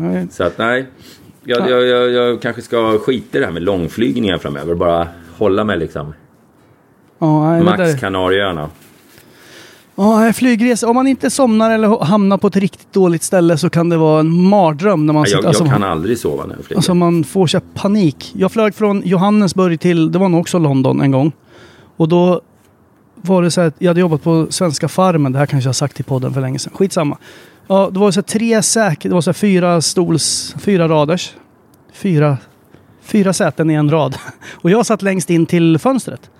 nej. 0.00 0.26
Så 0.30 0.44
att 0.44 0.58
nej, 0.58 0.86
jag, 1.44 1.70
jag, 1.70 1.86
jag, 1.86 2.10
jag 2.10 2.42
kanske 2.42 2.62
ska 2.62 2.98
skita 2.98 3.38
i 3.38 3.40
det 3.40 3.46
här 3.46 3.52
med 3.52 3.62
långflygningar 3.62 4.38
framöver. 4.38 4.74
Bara 4.74 5.08
hålla 5.36 5.64
mig 5.64 5.78
liksom. 5.78 6.14
Det 7.18 7.62
Max 7.64 8.00
Kanarieöarna. 8.00 8.70
Ja, 9.96 10.32
flygresa. 10.32 10.88
Om 10.88 10.94
man 10.94 11.06
inte 11.06 11.30
somnar 11.30 11.70
eller 11.70 12.04
hamnar 12.04 12.38
på 12.38 12.46
ett 12.46 12.56
riktigt 12.56 12.92
dåligt 12.92 13.22
ställe 13.22 13.58
så 13.58 13.70
kan 13.70 13.88
det 13.88 13.96
vara 13.96 14.20
en 14.20 14.40
mardröm 14.40 15.06
när 15.06 15.12
man 15.12 15.20
Jag, 15.20 15.28
sitter... 15.28 15.42
jag 15.42 15.48
alltså, 15.48 15.64
kan 15.64 15.82
aldrig 15.82 16.18
sova 16.18 16.46
när 16.46 16.54
jag 16.54 16.64
flyger. 16.64 16.78
Alltså 16.78 16.94
man 16.94 17.24
får 17.24 17.46
så 17.46 17.60
panik. 17.60 18.32
Jag 18.36 18.52
flög 18.52 18.74
från 18.74 19.02
Johannesburg 19.04 19.80
till, 19.80 20.12
det 20.12 20.18
var 20.18 20.28
nog 20.28 20.40
också 20.40 20.58
London 20.58 21.00
en 21.00 21.10
gång. 21.10 21.32
Och 21.96 22.08
då 22.08 22.40
var 23.16 23.42
det 23.42 23.50
så 23.50 23.60
här, 23.60 23.72
jag 23.78 23.90
hade 23.90 24.00
jobbat 24.00 24.22
på 24.22 24.46
Svenska 24.50 24.88
Farmen, 24.88 25.32
det 25.32 25.38
här 25.38 25.46
kanske 25.46 25.66
jag 25.66 25.68
har 25.68 25.74
sagt 25.74 26.00
i 26.00 26.02
podden 26.02 26.34
för 26.34 26.40
länge 26.40 26.58
sedan. 26.58 26.72
Skitsamma. 26.76 27.18
Ja, 27.66 27.90
det 27.92 27.98
var 27.98 28.10
så 28.10 28.20
här 28.20 28.22
tre 28.22 28.62
säkert, 28.62 29.02
det 29.02 29.14
var 29.14 29.20
så 29.20 29.30
här 29.30 29.34
fyra 29.34 29.80
stols, 29.80 30.54
fyra 30.58 30.88
raders. 30.88 31.34
Fyra, 31.92 32.38
fyra 33.02 33.32
säten 33.32 33.70
i 33.70 33.74
en 33.74 33.90
rad. 33.90 34.16
Och 34.52 34.70
jag 34.70 34.86
satt 34.86 35.02
längst 35.02 35.30
in 35.30 35.46
till 35.46 35.78
fönstret. 35.78 36.30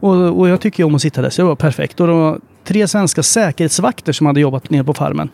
Och, 0.00 0.38
och 0.38 0.48
jag 0.48 0.60
tycker 0.60 0.82
ju 0.82 0.86
om 0.86 0.94
att 0.94 1.02
sitta 1.02 1.22
där, 1.22 1.30
så 1.30 1.42
det 1.42 1.48
var 1.48 1.54
perfekt. 1.54 2.00
Och 2.00 2.08
var 2.08 2.40
tre 2.64 2.88
svenska 2.88 3.22
säkerhetsvakter 3.22 4.12
som 4.12 4.26
hade 4.26 4.40
jobbat 4.40 4.70
nere 4.70 4.84
på 4.84 4.94
farmen. 4.94 5.28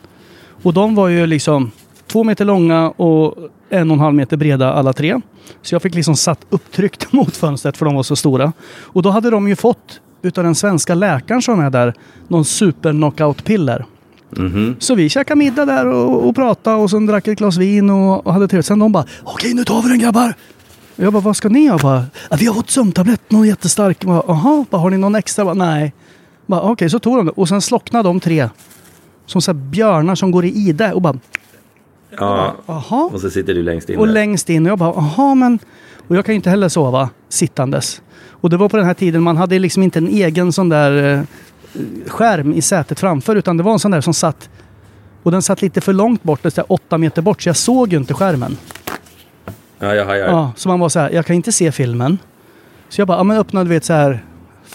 Och 0.63 0.73
de 0.75 0.95
var 0.95 1.09
ju 1.09 1.27
liksom 1.27 1.71
två 2.07 2.25
meter 2.25 2.45
långa 2.45 2.91
och 2.91 3.35
en 3.71 3.91
och 3.91 3.95
en 3.95 4.01
halv 4.01 4.15
meter 4.15 4.37
breda 4.37 4.73
alla 4.73 4.93
tre. 4.93 5.21
Så 5.63 5.75
jag 5.75 5.83
fick 5.83 5.95
liksom 5.95 6.17
satt 6.17 6.47
upptryckt 6.51 7.13
mot 7.13 7.37
fönstret 7.37 7.77
för 7.77 7.85
de 7.87 7.95
var 7.95 8.03
så 8.03 8.17
stora. 8.17 8.53
Och 8.81 9.03
då 9.03 9.11
hade 9.11 9.31
de 9.31 9.49
ju 9.49 9.57
fått 9.57 10.01
utav 10.23 10.45
den 10.45 10.55
svenska 10.55 10.95
läkaren 10.95 11.43
som 11.43 11.61
är 11.61 11.71
där 11.71 11.95
någon 12.29 12.45
super 12.45 12.93
knockout-piller. 12.93 13.85
Mhm. 14.31 14.77
Så 14.79 14.95
vi 14.95 15.09
käkade 15.09 15.39
middag 15.39 15.65
där 15.65 15.87
och, 15.87 16.29
och 16.29 16.35
pratade 16.35 16.77
och 16.77 16.91
sen 16.91 17.07
drack 17.07 17.29
ett 17.29 17.39
glas 17.39 17.57
vin 17.57 17.91
och, 17.91 18.27
och 18.27 18.33
hade 18.33 18.49
trevligt. 18.49 18.67
Sen 18.67 18.79
de 18.79 18.93
bara 18.93 19.05
okej 19.25 19.55
nu 19.55 19.65
tar 19.65 19.83
vi 19.83 19.89
den 19.89 19.99
grabbar. 19.99 20.35
Och 20.97 21.05
jag 21.05 21.13
bara 21.13 21.21
vad 21.23 21.37
ska 21.37 21.49
ni? 21.49 21.71
Bara 21.83 22.05
"Ja, 22.31 22.37
vi 22.41 22.47
har 22.47 22.55
fått 22.55 22.71
sömntablett, 22.71 23.31
någon 23.31 23.47
jättestark. 23.47 24.05
Jaha, 24.05 24.65
har 24.71 24.91
ni 24.91 24.99
någon 24.99 25.15
extra? 25.15 25.45
Bara, 25.45 25.55
Nej. 25.55 25.93
Okej, 26.47 26.91
så 26.91 26.99
tog 26.99 27.17
de 27.17 27.27
det. 27.27 27.33
Och 27.33 27.49
sen 27.49 27.61
slocknade 27.63 28.09
de 28.09 28.21
tre. 28.21 28.49
Som 29.27 29.43
så 29.43 29.55
björnar 29.55 30.15
som 30.15 30.31
går 30.31 30.45
i 30.45 30.49
ide 30.49 30.93
och 30.93 31.03
bara 31.03 31.19
Ja, 32.19 32.55
jaha. 32.67 33.11
och 33.13 33.21
så 33.21 33.31
sitter 33.31 33.55
du 33.55 33.63
längst 33.63 33.91
in 33.91 33.99
Och 33.99 34.07
där. 34.07 34.15
längst 34.15 34.51
in 34.51 34.67
och 34.67 34.71
jag 34.71 34.79
bara, 34.79 34.93
jaha 34.97 35.35
men... 35.35 35.59
Och 36.09 36.17
jag 36.17 36.25
kan 36.25 36.33
ju 36.33 36.37
inte 36.37 36.51
heller 36.51 36.69
sova 36.69 37.11
sittandes. 37.29 38.03
Och 38.31 38.51
det 38.51 38.57
var 38.57 38.69
på 38.69 38.77
den 38.77 38.87
här 38.87 38.95
tiden 38.95 39.23
man 39.23 39.37
hade 39.37 39.59
liksom 39.59 39.83
inte 39.83 39.99
en 39.99 40.09
egen 40.09 40.53
sån 40.53 40.69
där 40.69 41.15
eh, 41.15 41.23
skärm 42.07 42.53
i 42.53 42.63
sätet 42.63 43.01
framför 43.01 43.37
utan 43.37 43.57
det 43.57 43.63
var 43.63 43.73
en 43.73 43.79
sån 43.79 43.91
där 43.91 44.01
som 44.01 44.15
satt 44.15 44.49
och 45.23 45.31
den 45.33 45.43
satt 45.43 45.63
lite 45.63 45.81
för 45.81 45.93
långt 45.93 46.23
bort, 46.23 46.41
så 46.43 46.51
här 46.57 46.73
åtta 46.73 46.99
meter 46.99 47.23
bort, 47.23 47.43
så 47.43 47.49
jag 47.49 47.57
såg 47.57 47.93
ju 47.93 47.99
inte 47.99 48.15
skärmen. 48.15 48.57
Ja, 49.79 49.95
jag 49.95 50.07
hajar. 50.07 50.27
Ja, 50.29 50.53
så 50.57 50.69
man 50.69 50.81
var 50.81 50.89
så 50.89 50.99
här, 51.01 51.11
jag 51.11 51.27
kan 51.27 51.37
inte 51.37 51.53
se 51.53 51.73
filmen. 51.73 52.19
Så 52.89 53.01
jag 53.01 53.09
bara, 53.09 53.19
ja 53.19 53.23
men 53.25 53.37
öppnade 53.39 53.65
du 53.65 53.75
vet 53.75 53.85
så 53.85 53.93
här 53.93 54.25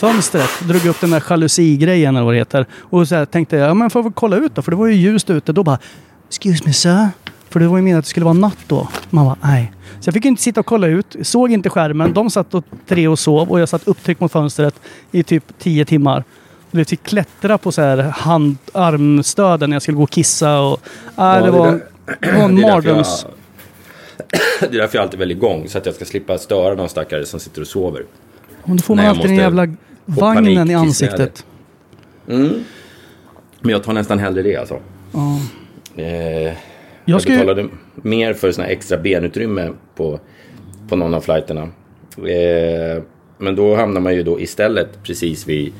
fönstret, 0.02 0.50
drog 0.68 0.86
upp 0.86 1.02
den 1.02 1.10
där 1.10 1.24
jalusigrejen 1.30 2.16
eller 2.16 2.26
vad 2.26 2.34
det 2.34 2.38
heter. 2.38 2.66
Och 2.80 3.08
så 3.08 3.16
här 3.16 3.26
tänkte 3.26 3.56
jag, 3.56 3.70
ja 3.70 3.74
men 3.74 3.90
får 3.90 4.04
väl 4.04 4.12
kolla 4.12 4.38
ut 4.38 4.56
då, 4.56 4.62
för 4.62 4.72
det 4.72 4.78
var 4.78 4.88
ju 4.88 4.94
ljust 4.94 5.30
ute. 5.30 5.52
Då 5.52 5.64
bara, 5.64 5.80
excuse 6.28 6.64
me 6.66 6.74
sir. 6.74 7.10
För 7.50 7.60
det 7.60 7.68
var 7.68 7.78
ju 7.78 7.82
meningen 7.82 8.00
att 8.00 8.06
det 8.06 8.10
skulle 8.10 8.24
vara 8.24 8.34
natt 8.34 8.58
då. 8.68 8.88
Man 9.10 9.26
bara, 9.26 9.38
nej. 9.42 9.72
Så 10.00 10.08
jag 10.08 10.14
fick 10.14 10.26
inte 10.26 10.42
sitta 10.42 10.60
och 10.60 10.66
kolla 10.66 10.88
ut. 10.88 11.16
Såg 11.22 11.52
inte 11.52 11.70
skärmen. 11.70 12.14
De 12.14 12.30
satt 12.30 12.54
och 12.54 12.66
tre 12.88 13.08
och 13.08 13.20
sov 13.20 13.52
och 13.52 13.60
jag 13.60 13.70
satt 13.70 13.88
upptryckt 13.88 14.22
mot 14.22 14.32
fönstret 14.32 14.76
i 15.12 15.24
typ 15.24 15.44
tio 15.60 15.86
timmar. 15.86 16.24
Du 16.72 16.78
vet, 16.78 16.90
fick 16.90 17.04
klättra 17.04 17.58
på 17.58 17.72
så 17.72 17.82
här 17.82 17.98
hand, 17.98 18.58
armstöden 18.74 19.70
när 19.70 19.76
jag 19.76 19.82
skulle 19.82 19.98
gå 19.98 20.04
och 20.04 20.10
kissa. 20.10 20.60
Och, 20.60 20.80
ah, 21.16 21.36
Ja, 21.36 21.46
det, 21.46 21.52
var, 21.52 21.82
en 22.22 22.62
mardröms... 22.62 23.26
Det 24.60 24.66
är 24.66 24.72
därför 24.72 24.98
jag 24.98 25.04
alltid 25.04 25.20
väljer 25.20 25.38
igång. 25.38 25.70
Så 25.70 25.78
att 25.78 25.86
jag 25.86 25.96
ska 25.96 26.06
slippa 26.06 26.38
störa 26.38 26.76
de 26.76 26.90
stackare 26.90 27.26
som 27.26 27.40
sitter 27.40 27.62
och 27.62 27.68
sover. 27.68 28.04
Och 28.64 28.76
då 28.76 28.78
får 28.78 28.96
man 28.96 29.06
alltid 29.06 29.26
den 29.26 29.36
jävla 29.36 29.68
vagnen 30.06 30.72
i 30.72 30.74
ansiktet. 30.74 31.46
Men 33.62 33.72
jag 33.72 33.84
tar 33.84 33.94
nästan 33.94 34.20
hellre 34.20 34.42
det 34.42 34.56
alltså. 34.56 34.80
Ja. 35.12 35.40
Eh, 35.96 36.06
jag 36.06 36.56
Jag 37.06 37.22
ska 37.22 37.32
betalade 37.32 37.68
mer 37.96 38.34
för 38.34 38.52
såna 38.52 38.68
här 38.68 38.74
extra 38.74 38.98
benutrymme 38.98 39.72
på, 39.96 40.20
på 40.90 40.96
någon 40.96 41.14
av 41.14 41.22
flighterna. 41.22 41.62
Eh, 42.18 43.04
men 43.38 43.56
då 43.56 43.76
hamnar 43.76 44.02
man 44.02 44.16
ju 44.16 44.24
då 44.24 44.40
istället 44.40 45.04
precis 45.04 45.48
vid 45.48 45.74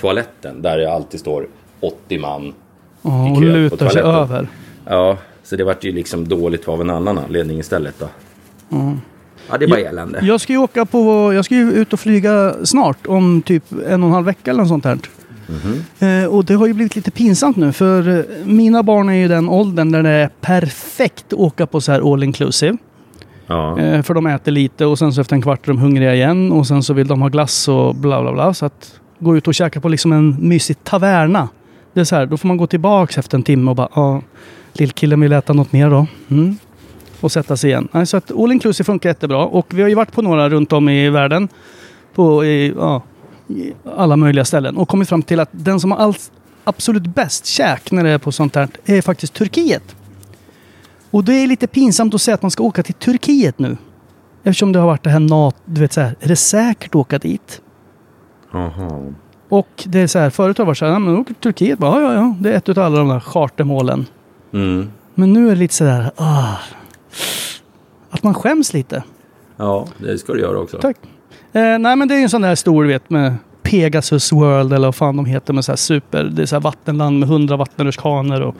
toaletten 0.00 0.62
där 0.62 0.78
det 0.78 0.92
alltid 0.92 1.20
står 1.20 1.48
80 1.80 2.18
man 2.18 2.54
Ja, 3.02 3.28
i 3.28 3.32
och 3.32 3.36
kö 3.36 3.40
på 3.40 3.56
lutar 3.56 3.88
sig 3.88 4.02
över. 4.02 4.48
Ja, 4.84 5.18
så 5.42 5.56
det 5.56 5.64
vart 5.64 5.84
ju 5.84 5.92
liksom 5.92 6.28
dåligt 6.28 6.68
av 6.68 6.80
en 6.80 6.90
annan 6.90 7.18
anledning 7.18 7.58
istället 7.58 7.94
då. 7.98 8.08
Ja, 9.50 9.58
det 9.58 9.64
är 9.64 9.68
bara 9.68 9.80
elände. 9.80 10.20
Jag 10.22 10.40
ska 10.40 10.52
ju 10.52 10.58
åka 10.58 10.84
på... 10.84 11.32
Jag 11.34 11.44
ska 11.44 11.54
ju 11.54 11.72
ut 11.72 11.92
och 11.92 12.00
flyga 12.00 12.54
snart. 12.64 13.06
Om 13.06 13.42
typ 13.42 13.64
en 13.88 14.02
och 14.02 14.08
en 14.08 14.14
halv 14.14 14.26
vecka 14.26 14.50
eller 14.50 14.60
något 14.60 14.68
sånt 14.68 14.84
här. 14.84 14.98
Mhm. 15.48 15.84
Eh, 16.08 16.28
och 16.28 16.44
det 16.44 16.54
har 16.54 16.66
ju 16.66 16.72
blivit 16.72 16.96
lite 16.96 17.10
pinsamt 17.10 17.56
nu. 17.56 17.72
För 17.72 18.18
eh, 18.18 18.24
mina 18.44 18.82
barn 18.82 19.08
är 19.08 19.14
ju 19.14 19.28
den 19.28 19.48
åldern 19.48 19.92
där 19.92 20.02
det 20.02 20.10
är 20.10 20.30
perfekt 20.40 21.24
att 21.32 21.38
åka 21.38 21.66
på 21.66 21.80
så 21.80 21.92
här 21.92 22.12
all 22.12 22.22
inclusive. 22.22 22.76
Ja. 23.46 23.78
Eh, 23.78 24.02
för 24.02 24.14
de 24.14 24.26
äter 24.26 24.52
lite 24.52 24.86
och 24.86 24.98
sen 24.98 25.12
så 25.12 25.20
efter 25.20 25.34
en 25.36 25.42
kvart 25.42 25.64
är 25.64 25.72
de 25.72 25.78
hungriga 25.78 26.14
igen. 26.14 26.52
Och 26.52 26.66
sen 26.66 26.82
så 26.82 26.94
vill 26.94 27.06
de 27.06 27.22
ha 27.22 27.28
glass 27.28 27.68
och 27.68 27.94
bla 27.94 28.22
bla 28.22 28.32
bla. 28.32 28.54
Så 28.54 28.66
att 28.66 29.00
gå 29.18 29.36
ut 29.36 29.48
och 29.48 29.54
käka 29.54 29.80
på 29.80 29.88
liksom 29.88 30.12
en 30.12 30.48
mysig 30.48 30.84
taverna. 30.84 31.48
Det 31.92 32.00
är 32.00 32.04
så 32.04 32.16
här, 32.16 32.26
då 32.26 32.36
får 32.36 32.48
man 32.48 32.56
gå 32.56 32.66
tillbaks 32.66 33.18
efter 33.18 33.38
en 33.38 33.42
timme 33.42 33.70
och 33.70 33.76
bara 33.76 33.88
ja, 33.94 34.22
lillkillen 34.72 35.20
vill 35.20 35.32
äta 35.32 35.52
något 35.52 35.72
mer 35.72 35.90
då. 35.90 36.06
Mm. 36.28 36.56
Och 37.20 37.32
sätta 37.32 37.56
sig 37.56 37.70
igen. 37.70 38.06
Så 38.06 38.16
att 38.16 38.30
all 38.30 38.52
inclusive 38.52 38.84
funkar 38.84 39.10
jättebra. 39.10 39.44
Och 39.44 39.66
vi 39.74 39.82
har 39.82 39.88
ju 39.88 39.94
varit 39.94 40.12
på 40.12 40.22
några 40.22 40.48
runt 40.48 40.72
om 40.72 40.88
i 40.88 41.10
världen. 41.10 41.48
På 42.14 42.44
i, 42.44 42.74
ja, 42.76 43.02
i 43.48 43.72
alla 43.96 44.16
möjliga 44.16 44.44
ställen. 44.44 44.76
Och 44.76 44.88
kommit 44.88 45.08
fram 45.08 45.22
till 45.22 45.40
att 45.40 45.48
den 45.52 45.80
som 45.80 45.90
har 45.90 45.98
allt, 45.98 46.32
absolut 46.64 47.06
bäst 47.06 47.46
käk 47.46 47.90
när 47.90 48.04
det 48.04 48.10
är 48.10 48.18
på 48.18 48.32
sånt 48.32 48.54
här 48.54 48.68
är 48.84 49.02
faktiskt 49.02 49.34
Turkiet. 49.34 49.96
Och 51.10 51.24
det 51.24 51.34
är 51.34 51.46
lite 51.46 51.66
pinsamt 51.66 52.14
att 52.14 52.22
säga 52.22 52.34
att 52.34 52.42
man 52.42 52.50
ska 52.50 52.62
åka 52.62 52.82
till 52.82 52.94
Turkiet 52.94 53.58
nu. 53.58 53.76
Eftersom 54.44 54.72
det 54.72 54.78
har 54.78 54.86
varit 54.86 55.04
det 55.04 55.10
här 55.10 55.20
nat... 55.20 55.56
Du 55.64 55.80
vet 55.80 55.92
så 55.92 56.00
här, 56.00 56.16
är 56.20 56.28
det 56.28 56.36
säkert 56.36 56.90
att 56.90 56.94
åka 56.96 57.18
dit? 57.18 57.60
Aha. 58.54 59.02
Och 59.48 59.84
det 59.86 59.98
är 60.00 60.06
så 60.06 60.18
här, 60.18 60.30
förut 60.30 60.58
har 60.58 60.64
det 60.64 60.66
varit 60.66 60.78
så 60.78 60.84
här, 60.84 60.92
"Ja, 60.92 60.98
men 60.98 61.16
åk 61.16 61.26
till 61.26 61.34
Turkiet. 61.34 61.78
Bara, 61.78 62.02
ja, 62.02 62.12
ja, 62.12 62.14
ja. 62.14 62.36
Det 62.40 62.52
är 62.52 62.56
ett 62.56 62.68
av 62.68 62.78
alla 62.78 62.98
de 62.98 63.08
där 63.08 63.20
chartermålen. 63.20 64.06
Mm. 64.52 64.90
Men 65.14 65.32
nu 65.32 65.46
är 65.46 65.50
det 65.50 65.56
lite 65.56 65.74
så 65.74 65.84
där, 65.84 66.10
ah, 66.16 66.54
att 68.10 68.22
man 68.22 68.34
skäms 68.34 68.72
lite. 68.72 69.02
Ja, 69.56 69.86
det 69.98 70.18
ska 70.18 70.32
du 70.32 70.40
göra 70.40 70.58
också. 70.58 70.78
Tack. 70.78 70.96
Eh, 71.52 71.78
nej, 71.78 71.96
men 71.96 72.08
det 72.08 72.14
är 72.14 72.16
ju 72.18 72.22
en 72.22 72.30
sån 72.30 72.42
där 72.42 72.54
stor, 72.54 72.84
vet, 72.84 73.10
med 73.10 73.34
Pegasus 73.62 74.32
World 74.32 74.72
eller 74.72 74.86
vad 74.88 74.94
fan 74.94 75.16
de 75.16 75.26
heter 75.26 75.52
med 75.52 75.64
så 75.64 75.72
här 75.72 75.76
super, 75.76 76.24
det 76.24 76.42
är 76.42 76.46
så 76.46 76.54
här 76.54 76.60
vattenland 76.60 77.18
med 77.18 77.28
hundra 77.28 77.56
vattenrutschkanor 77.56 78.40
och 78.40 78.54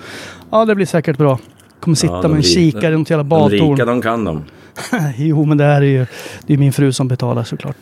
ja, 0.50 0.64
det 0.64 0.74
blir 0.74 0.86
säkert 0.86 1.18
bra. 1.18 1.38
Kommer 1.80 1.94
sitta 1.94 2.14
Ja, 2.22 2.28
med 2.28 2.36
en 2.36 2.42
kikare 2.42 2.94
i 2.94 2.98
något 2.98 3.10
jävla 3.10 3.24
De 3.38 3.48
rika, 3.48 3.64
badtorn. 3.66 3.86
de 3.86 4.02
kan 4.02 4.24
de. 4.24 4.44
jo, 5.16 5.44
men 5.44 5.58
det 5.58 5.64
här 5.64 5.82
är 5.82 5.86
ju 5.86 6.06
det 6.46 6.54
är 6.54 6.58
min 6.58 6.72
fru 6.72 6.92
som 6.92 7.08
betalar 7.08 7.44
såklart. 7.44 7.76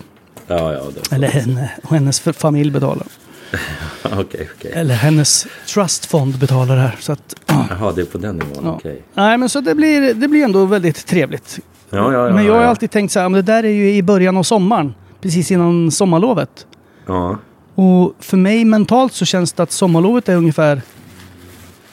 Ja, 0.47 0.73
ja. 0.73 0.81
Det. 0.95 1.15
Eller 1.15 1.29
henne 1.29 1.71
och 1.83 1.91
hennes 1.91 2.21
familj 2.21 2.71
betalar. 2.71 3.07
Okej, 4.03 4.49
okej. 4.59 4.73
Eller 4.75 4.95
hennes 4.95 5.47
trustfond 5.67 6.39
betalar 6.39 6.77
det 6.77 6.83
här. 6.83 6.97
Så 7.01 7.13
att, 7.13 7.35
Jaha, 7.47 7.93
det 7.93 8.01
är 8.01 8.05
på 8.05 8.19
den 8.19 8.37
nivån. 8.37 8.65
ja. 8.65 8.75
Okej. 8.75 9.03
Nej, 9.15 9.39
men 9.39 9.49
så 9.49 9.61
det 9.61 9.75
blir, 9.75 10.15
det 10.15 10.29
blir 10.29 10.45
ändå 10.45 10.65
väldigt 10.65 11.07
trevligt. 11.07 11.59
Ja, 11.91 12.13
ja, 12.13 12.35
men 12.35 12.45
jag 12.45 12.55
har 12.55 12.63
alltid 12.63 12.91
tänkt 12.91 13.13
så 13.13 13.21
här, 13.21 13.29
men 13.29 13.45
det 13.45 13.53
där 13.53 13.65
är 13.65 13.71
ju 13.71 13.95
i 13.95 14.03
början 14.03 14.37
av 14.37 14.43
sommaren. 14.43 14.95
Precis 15.21 15.51
innan 15.51 15.91
sommarlovet. 15.91 16.67
Ja. 17.07 17.39
Och 17.75 18.15
för 18.19 18.37
mig 18.37 18.65
mentalt 18.65 19.13
så 19.13 19.25
känns 19.25 19.53
det 19.53 19.63
att 19.63 19.73
sommarlovet 19.73 20.29
är 20.29 20.37
ungefär 20.37 20.83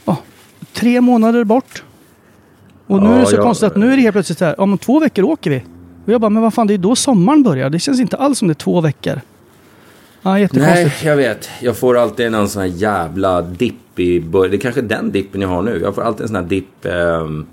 ja, 0.06 0.18
tre 0.74 1.02
månader 1.02 1.44
bort. 1.44 1.84
Och 2.88 3.04
nu 3.04 3.14
är 3.14 3.20
det 3.20 3.26
så 3.26 3.38
konstigt 3.42 3.68
att 3.68 3.76
nu 3.76 3.94
är 3.94 3.96
det 3.98 4.02
helt 4.02 4.14
plötsligt 4.14 4.40
så 4.40 4.46
här, 4.46 4.60
om 4.60 4.78
två 4.78 5.00
veckor 5.00 5.24
åker 5.24 5.50
vi. 5.50 5.64
Och 6.06 6.14
jag 6.14 6.22
bara, 6.22 6.30
men 6.30 6.44
vad 6.44 6.54
fan 6.54 6.68
det 6.68 6.74
är 6.74 6.78
då 6.78 6.96
sommaren 6.96 7.44
börjar. 7.44 7.70
Det 7.70 7.80
känns 7.80 8.00
inte 8.00 8.18
alls 8.18 8.40
som 8.40 8.48
det 8.48 8.52
är 8.52 8.56
två 8.56 8.82
veckor. 8.82 9.22
Ja, 10.24 10.40
jättekonstigt. 10.40 10.76
Nej, 11.04 11.10
jag 11.10 11.16
vet. 11.16 11.50
Jag 11.62 11.78
får 11.78 11.98
alltid 11.98 12.32
någon 12.32 12.50
sån 12.50 12.62
här 12.62 12.70
jävla 12.70 13.42
dipp 13.42 14.00
i 14.00 14.20
början. 14.22 14.52
Det 14.52 14.58
är 14.58 14.60
kanske 14.62 14.82
den 14.82 15.12
dippen 15.12 15.42
jag 15.42 15.50
har 15.50 15.62
nu. 15.62 15.80
Jag 15.84 15.96
får 15.96 16.02
alltid 16.02 16.22
en 16.22 16.28
sån 16.28 16.36
här 16.36 16.44
dipp 16.44 16.86
ehm, 16.86 17.46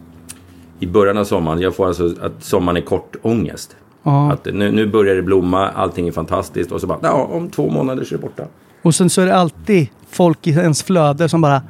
i 0.80 0.87
början 0.87 1.18
av 1.18 1.24
sommaren. 1.24 1.61
Jag 1.61 1.76
får 1.76 1.87
alltså 1.87 2.14
att 2.22 2.44
sommaren 2.44 2.76
är 2.76 2.80
kort 2.80 3.16
ångest. 3.22 3.76
Ja. 4.02 4.33
Att 4.33 4.44
nu, 4.44 4.72
nu 4.72 4.87
börjar 4.87 5.14
det 5.14 5.22
blomma, 5.22 5.68
allting 5.70 6.09
är 6.09 6.12
fantastiskt 6.12 6.72
och 6.72 6.80
så 6.80 6.87
bara, 6.87 6.98
ja, 7.02 7.28
om 7.33 7.50
två 7.50 7.70
månader 7.70 8.04
så 8.04 8.14
är 8.14 8.18
det 8.18 8.22
borta. 8.22 8.42
Och 8.83 8.94
sen 8.94 9.11
så 9.11 9.20
är 9.22 9.26
det 9.26 9.35
alltid 9.35 9.88
folk 10.11 10.46
i 10.46 10.50
ens 10.50 10.83
flöde 10.83 11.28
som 11.28 11.40
bara 11.40 11.62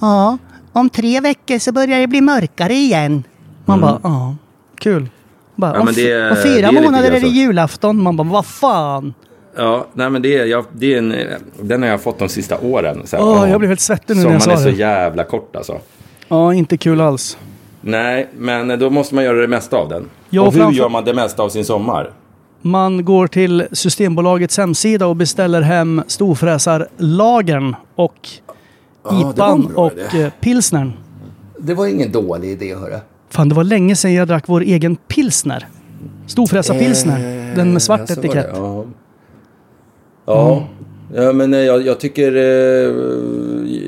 Ja, 0.00 0.38
om 0.72 0.90
tre 0.90 1.20
veckor 1.20 1.58
så 1.58 1.72
börjar 1.72 2.00
det 2.00 2.06
bli 2.06 2.20
mörkare 2.20 2.74
igen. 2.74 3.22
Man 3.64 3.80
bara, 3.80 4.00
ja, 4.02 4.36
kul. 4.78 5.08
Bara, 5.56 5.74
Mm. 5.74 5.86
Ja, 5.86 5.88
om, 5.90 5.94
det 5.94 6.30
om 6.30 6.36
fyra 6.36 6.68
är 6.68 6.72
månader 6.72 7.10
är 7.10 7.20
det 7.20 7.28
julafton. 7.28 8.02
Man 8.02 8.16
bara, 8.16 8.28
vad 8.28 8.46
fan. 8.46 9.14
Ja, 9.56 9.86
nej 9.92 10.10
men 10.10 10.22
det 10.22 10.36
är, 10.38 10.44
jag, 10.46 10.64
det 10.72 10.94
är 10.94 10.98
en, 10.98 11.14
den 11.60 11.82
har 11.82 11.88
jag 11.88 12.00
fått 12.00 12.18
de 12.18 12.28
sista 12.28 12.58
åren. 12.58 13.02
Så 13.04 13.16
här, 13.16 13.24
åh, 13.24 13.50
jag 13.50 13.58
blev 13.58 13.68
helt 13.68 13.80
svettig 13.80 14.16
nu 14.16 14.22
när 14.22 14.30
jag 14.32 14.42
Sommaren 14.42 14.58
sa 14.58 14.68
är 14.68 14.70
så 14.70 14.76
det. 14.76 14.82
jävla 14.82 15.24
kort 15.24 15.56
alltså. 15.56 15.78
Ja, 16.28 16.54
inte 16.54 16.76
kul 16.76 17.00
alls. 17.00 17.38
Nej, 17.80 18.28
men 18.36 18.78
då 18.78 18.90
måste 18.90 19.14
man 19.14 19.24
göra 19.24 19.40
det 19.40 19.48
mesta 19.48 19.76
av 19.76 19.88
den. 19.88 20.04
Ja, 20.30 20.42
och 20.42 20.52
hur 20.52 20.60
framför- 20.60 20.78
gör 20.78 20.88
man 20.88 21.04
det 21.04 21.14
mesta 21.14 21.42
av 21.42 21.48
sin 21.48 21.64
sommar? 21.64 22.10
Man 22.62 23.04
går 23.04 23.26
till 23.26 23.66
Systembolagets 23.72 24.58
hemsida 24.58 25.06
och 25.06 25.16
beställer 25.16 25.62
hem 25.62 26.02
storfräsarlagern 26.06 27.76
och 27.94 28.28
det 29.10 29.14
var 29.14 29.30
IPan 29.32 29.74
och 29.76 29.92
idé. 30.12 30.22
eh, 30.24 30.30
pilsnern. 30.40 30.92
Det 31.58 31.74
var 31.74 31.86
ingen 31.86 32.12
dålig 32.12 32.50
idé, 32.50 32.74
hörru. 32.74 32.98
Fan, 33.30 33.48
det 33.48 33.54
var 33.54 33.64
länge 33.64 33.96
sedan 33.96 34.14
jag 34.14 34.28
drack 34.28 34.44
vår 34.46 34.60
egen 34.60 34.96
pilsner. 34.96 35.66
Storfräsarpilsner. 36.26 37.52
den 37.56 37.72
med 37.72 37.82
svart 37.82 38.10
etikett. 38.10 38.32
det, 38.32 38.52
Ja, 38.54 38.84
ja. 40.26 40.68
ja 41.14 41.32
men 41.32 41.54
eh, 41.54 41.60
jag, 41.60 41.86
jag 41.86 42.00
tycker 42.00 42.34
eh, 42.36 42.92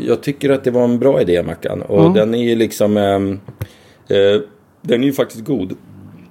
jag 0.06 0.20
tycker 0.22 0.50
att 0.50 0.64
det 0.64 0.70
var 0.70 0.84
en 0.84 0.98
bra 0.98 1.20
idé, 1.20 1.42
Mackan. 1.42 1.82
Och 1.82 2.04
Ja. 2.04 2.12
den 2.14 2.34
är 2.34 2.42
ju 2.48 2.54
liksom 2.54 2.96
ehm, 2.96 3.32
eh, 4.08 4.40
den 4.82 5.02
är 5.02 5.06
ju 5.06 5.12
faktiskt 5.12 5.44
god. 5.44 5.72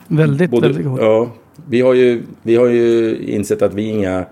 Väldigt, 0.07 0.51
Både- 0.51 0.67
väldigt 0.67 0.85
god. 0.85 0.99
Ja, 0.99 1.31
vi 1.69 1.81
har 1.81 1.93
ju, 1.93 2.21
vi 2.43 2.55
har 2.55 2.67
ju 2.67 3.17
insett 3.27 3.61
att 3.61 3.73
vi 3.73 3.89
är 3.89 3.93
inga 3.93 4.25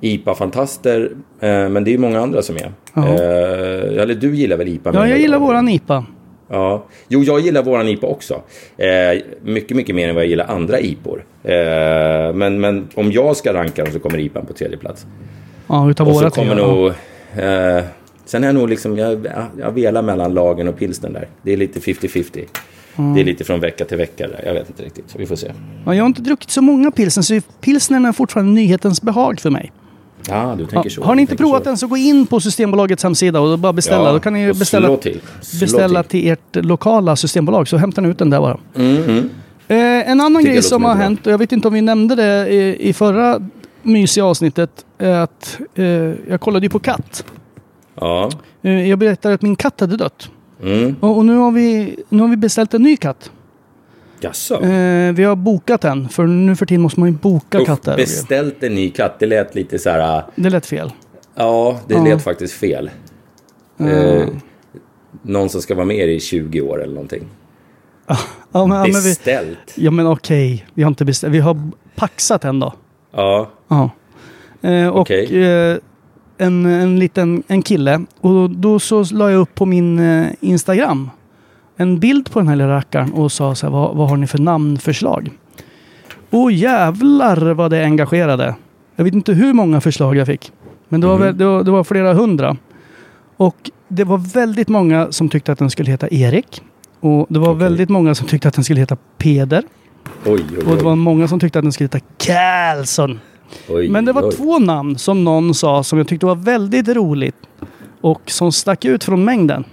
IPA-fantaster, 0.00 1.10
eh, 1.40 1.68
men 1.68 1.84
det 1.84 1.90
är 1.90 1.92
ju 1.92 1.98
många 1.98 2.20
andra 2.20 2.42
som 2.42 2.56
är. 2.56 2.72
Ja. 2.94 3.06
Eh, 3.08 4.02
eller 4.02 4.14
du 4.14 4.36
gillar 4.36 4.56
väl 4.56 4.68
IPA? 4.68 4.90
Ja, 4.94 5.08
jag 5.08 5.18
gillar 5.18 5.38
våran 5.38 5.68
IPA. 5.68 6.04
Ja, 6.48 6.84
jo, 7.08 7.22
jag 7.22 7.40
gillar 7.40 7.62
våran 7.62 7.88
IPA 7.88 8.06
också. 8.06 8.42
Eh, 8.76 9.22
mycket, 9.42 9.76
mycket 9.76 9.94
mer 9.94 10.08
än 10.08 10.14
vad 10.14 10.24
jag 10.24 10.30
gillar 10.30 10.46
andra 10.46 10.80
IPOR. 10.80 11.24
Eh, 11.42 11.52
men, 12.34 12.60
men 12.60 12.88
om 12.94 13.12
jag 13.12 13.36
ska 13.36 13.54
ranka 13.54 13.84
dem 13.84 13.92
så 13.92 13.98
kommer 13.98 14.18
IPA 14.18 14.40
på 14.40 14.52
tredje 14.52 14.76
plats. 14.76 15.06
Ja, 15.66 15.90
utav 15.90 16.06
våra 16.06 16.30
tre, 16.30 16.54
nog... 16.54 16.86
Eh, 16.86 17.84
sen 18.24 18.44
är 18.44 18.48
jag 18.48 18.54
nog 18.54 18.68
liksom, 18.68 18.98
jag, 18.98 19.26
jag 19.58 19.72
velar 19.72 20.02
mellan 20.02 20.34
lagen 20.34 20.68
och 20.68 20.78
pilsnen 20.78 21.12
där. 21.12 21.28
Det 21.42 21.52
är 21.52 21.56
lite 21.56 21.80
50-50. 21.80 22.44
Det 23.14 23.20
är 23.20 23.24
lite 23.24 23.44
från 23.44 23.60
vecka 23.60 23.84
till 23.84 23.96
vecka 23.96 24.28
där. 24.28 24.42
Jag 24.46 24.54
vet 24.54 24.68
inte 24.68 24.82
riktigt. 24.82 25.16
Vi 25.16 25.26
får 25.26 25.36
se. 25.36 25.52
Ja, 25.86 25.94
jag 25.94 26.02
har 26.02 26.06
inte 26.06 26.22
druckit 26.22 26.50
så 26.50 26.62
många 26.62 26.90
pilsner, 26.90 27.22
så 27.22 27.40
pilsnern 27.60 28.04
är 28.04 28.12
fortfarande 28.12 28.52
nyhetens 28.52 29.02
behag 29.02 29.40
för 29.40 29.50
mig. 29.50 29.72
Ja, 30.28 30.54
du 30.58 30.66
tänker 30.66 30.90
så. 30.90 31.02
har 31.04 31.14
ni 31.14 31.22
inte 31.22 31.36
provat 31.36 31.64
så. 31.64 31.68
den 31.68 31.78
så 31.78 31.86
gå 31.86 31.96
in 31.96 32.26
på 32.26 32.40
Systembolagets 32.40 33.02
hemsida 33.02 33.40
och 33.40 33.58
bara 33.58 33.72
beställa. 33.72 34.04
Ja, 34.04 34.12
Då 34.12 34.20
kan 34.20 34.32
ni 34.32 34.52
beställa, 34.52 34.96
till. 34.96 35.20
Beställa 35.60 36.02
till. 36.02 36.20
till. 36.20 36.30
ert 36.32 36.64
lokala 36.64 37.16
Systembolag 37.16 37.68
så 37.68 37.76
hämtar 37.76 38.02
ni 38.02 38.08
ut 38.08 38.18
den 38.18 38.30
där 38.30 38.40
bara. 38.40 38.58
Mm, 38.76 39.04
mm. 39.04 39.30
Eh, 39.68 40.10
en 40.10 40.20
annan 40.20 40.42
Tycker 40.42 40.52
grej 40.52 40.62
som 40.62 40.84
har 40.84 40.94
bra. 40.94 41.02
hänt, 41.02 41.26
och 41.26 41.32
jag 41.32 41.38
vet 41.38 41.52
inte 41.52 41.68
om 41.68 41.74
vi 41.74 41.80
nämnde 41.80 42.14
det 42.14 42.48
i, 42.48 42.88
i 42.88 42.92
förra 42.92 43.40
mysiga 43.82 44.24
avsnittet, 44.24 44.70
är 44.98 45.14
att 45.14 45.58
eh, 45.74 45.84
jag 46.30 46.40
kollade 46.40 46.66
ju 46.66 46.70
på 46.70 46.78
katt. 46.78 47.24
Ja. 48.00 48.30
Eh, 48.62 48.88
jag 48.88 48.98
berättade 48.98 49.34
att 49.34 49.42
min 49.42 49.56
katt 49.56 49.80
hade 49.80 49.96
dött. 49.96 50.30
Mm. 50.62 50.96
Och, 51.00 51.16
och 51.16 51.26
nu, 51.26 51.36
har 51.36 51.50
vi, 51.50 51.96
nu 52.08 52.22
har 52.22 52.28
vi 52.28 52.36
beställt 52.36 52.74
en 52.74 52.82
ny 52.82 52.96
katt. 52.96 53.30
Jaså? 54.26 54.54
Eh, 54.62 55.12
vi 55.12 55.24
har 55.24 55.36
bokat 55.36 55.84
en, 55.84 56.08
för 56.08 56.26
nu 56.26 56.56
för 56.56 56.66
tiden 56.66 56.82
måste 56.82 57.00
man 57.00 57.08
ju 57.08 57.14
boka 57.14 57.58
Uff, 57.58 57.66
katter. 57.66 57.96
beställt 57.96 58.62
en 58.62 58.74
ny 58.74 58.90
katt. 58.90 59.18
Det 59.18 59.26
lät 59.26 59.54
lite 59.54 59.78
så 59.78 59.90
här... 59.90 60.22
Det 60.34 60.50
lät 60.50 60.66
fel. 60.66 60.92
Ja, 61.34 61.80
det 61.88 61.94
Ja. 61.94 62.04
lät 62.04 62.22
faktiskt 62.22 62.54
fel. 62.54 62.90
Eh, 63.80 64.28
någon 65.22 65.48
som 65.48 65.62
ska 65.62 65.74
vara 65.74 65.86
med 65.86 66.08
i 66.08 66.20
20 66.20 66.60
år 66.60 66.82
eller 66.82 66.94
någonting. 66.94 67.22
Ja, 68.52 68.66
men, 68.66 68.76
ja, 68.76 68.82
men 68.82 68.92
vi, 68.92 68.92
Beställt. 69.08 69.58
ja 69.74 69.90
men 69.90 70.06
okej, 70.06 70.66
vi 70.74 70.82
har 70.82 70.88
inte 70.90 71.04
beställt. 71.04 71.34
Vi 71.34 71.38
har 71.40 71.70
paxat 71.96 72.44
en 72.44 72.60
då. 72.60 72.72
Ja, 73.12 73.50
Ja. 73.68 73.90
Eh, 74.62 74.88
och 74.88 75.00
Okej. 75.00 75.44
eh, 75.44 75.76
en, 76.38 76.66
en 76.66 76.98
liten 76.98 77.42
en 77.46 77.62
kille. 77.62 78.04
Och 78.20 78.50
då 78.50 78.78
så 78.78 79.04
la 79.12 79.30
jag 79.30 79.40
upp 79.40 79.54
på 79.54 79.66
min 79.66 79.98
eh, 79.98 80.26
Instagram 80.40 81.10
en 81.76 81.98
bild 81.98 82.30
på 82.30 82.38
den 82.38 82.48
här 82.48 82.56
lilla 82.56 82.68
rackaren 82.68 83.12
och 83.12 83.32
sa 83.32 83.54
så 83.54 83.66
här, 83.66 83.72
vad, 83.72 83.96
vad 83.96 84.08
har 84.08 84.16
ni 84.16 84.26
för 84.26 84.38
namnförslag? 84.38 85.30
Och 86.30 86.52
jävlar 86.52 87.54
vad 87.54 87.70
det 87.70 87.84
engagerade. 87.84 88.54
Jag 88.96 89.04
vet 89.04 89.14
inte 89.14 89.32
hur 89.32 89.52
många 89.52 89.80
förslag 89.80 90.16
jag 90.16 90.26
fick. 90.26 90.52
Men 90.88 91.00
det 91.00 91.06
var, 91.06 91.18
väl, 91.18 91.38
det 91.38 91.44
var, 91.44 91.64
det 91.64 91.70
var 91.70 91.84
flera 91.84 92.12
hundra. 92.14 92.56
Och 93.36 93.70
det 93.88 94.04
var 94.04 94.18
väldigt 94.18 94.68
många 94.68 95.12
som 95.12 95.28
tyckte 95.28 95.52
att 95.52 95.58
den 95.58 95.70
skulle 95.70 95.90
heta 95.90 96.08
Erik. 96.10 96.62
Och 97.00 97.26
det 97.28 97.38
var 97.38 97.48
Okej. 97.48 97.58
väldigt 97.62 97.88
många 97.88 98.14
som 98.14 98.26
tyckte 98.26 98.48
att 98.48 98.54
den 98.54 98.64
skulle 98.64 98.80
heta 98.80 98.96
Peder. 99.18 99.62
oj, 100.26 100.40
oj, 100.52 100.58
Och 100.66 100.76
det 100.76 100.84
var 100.84 100.92
oj. 100.92 100.96
många 100.98 101.28
som 101.28 101.40
tyckte 101.40 101.58
att 101.58 101.62
den 101.64 101.72
skulle 101.72 101.84
heta 101.86 102.00
Carlsson. 102.18 103.20
oj 103.68 103.88
Men 103.88 104.04
det 104.04 104.12
var 104.12 104.22
oj. 104.28 104.32
två 104.32 104.58
namn 104.58 104.98
som 104.98 105.24
någon 105.24 105.54
sa 105.54 105.82
som 105.82 105.98
jag 105.98 106.08
tyckte 106.08 106.26
var 106.26 106.34
väldigt 106.36 106.88
roligt. 106.88 107.36
Och 108.00 108.22
som 108.26 108.52
stack 108.52 108.84
ut 108.84 109.04
från 109.04 109.24
mängden. 109.24 109.64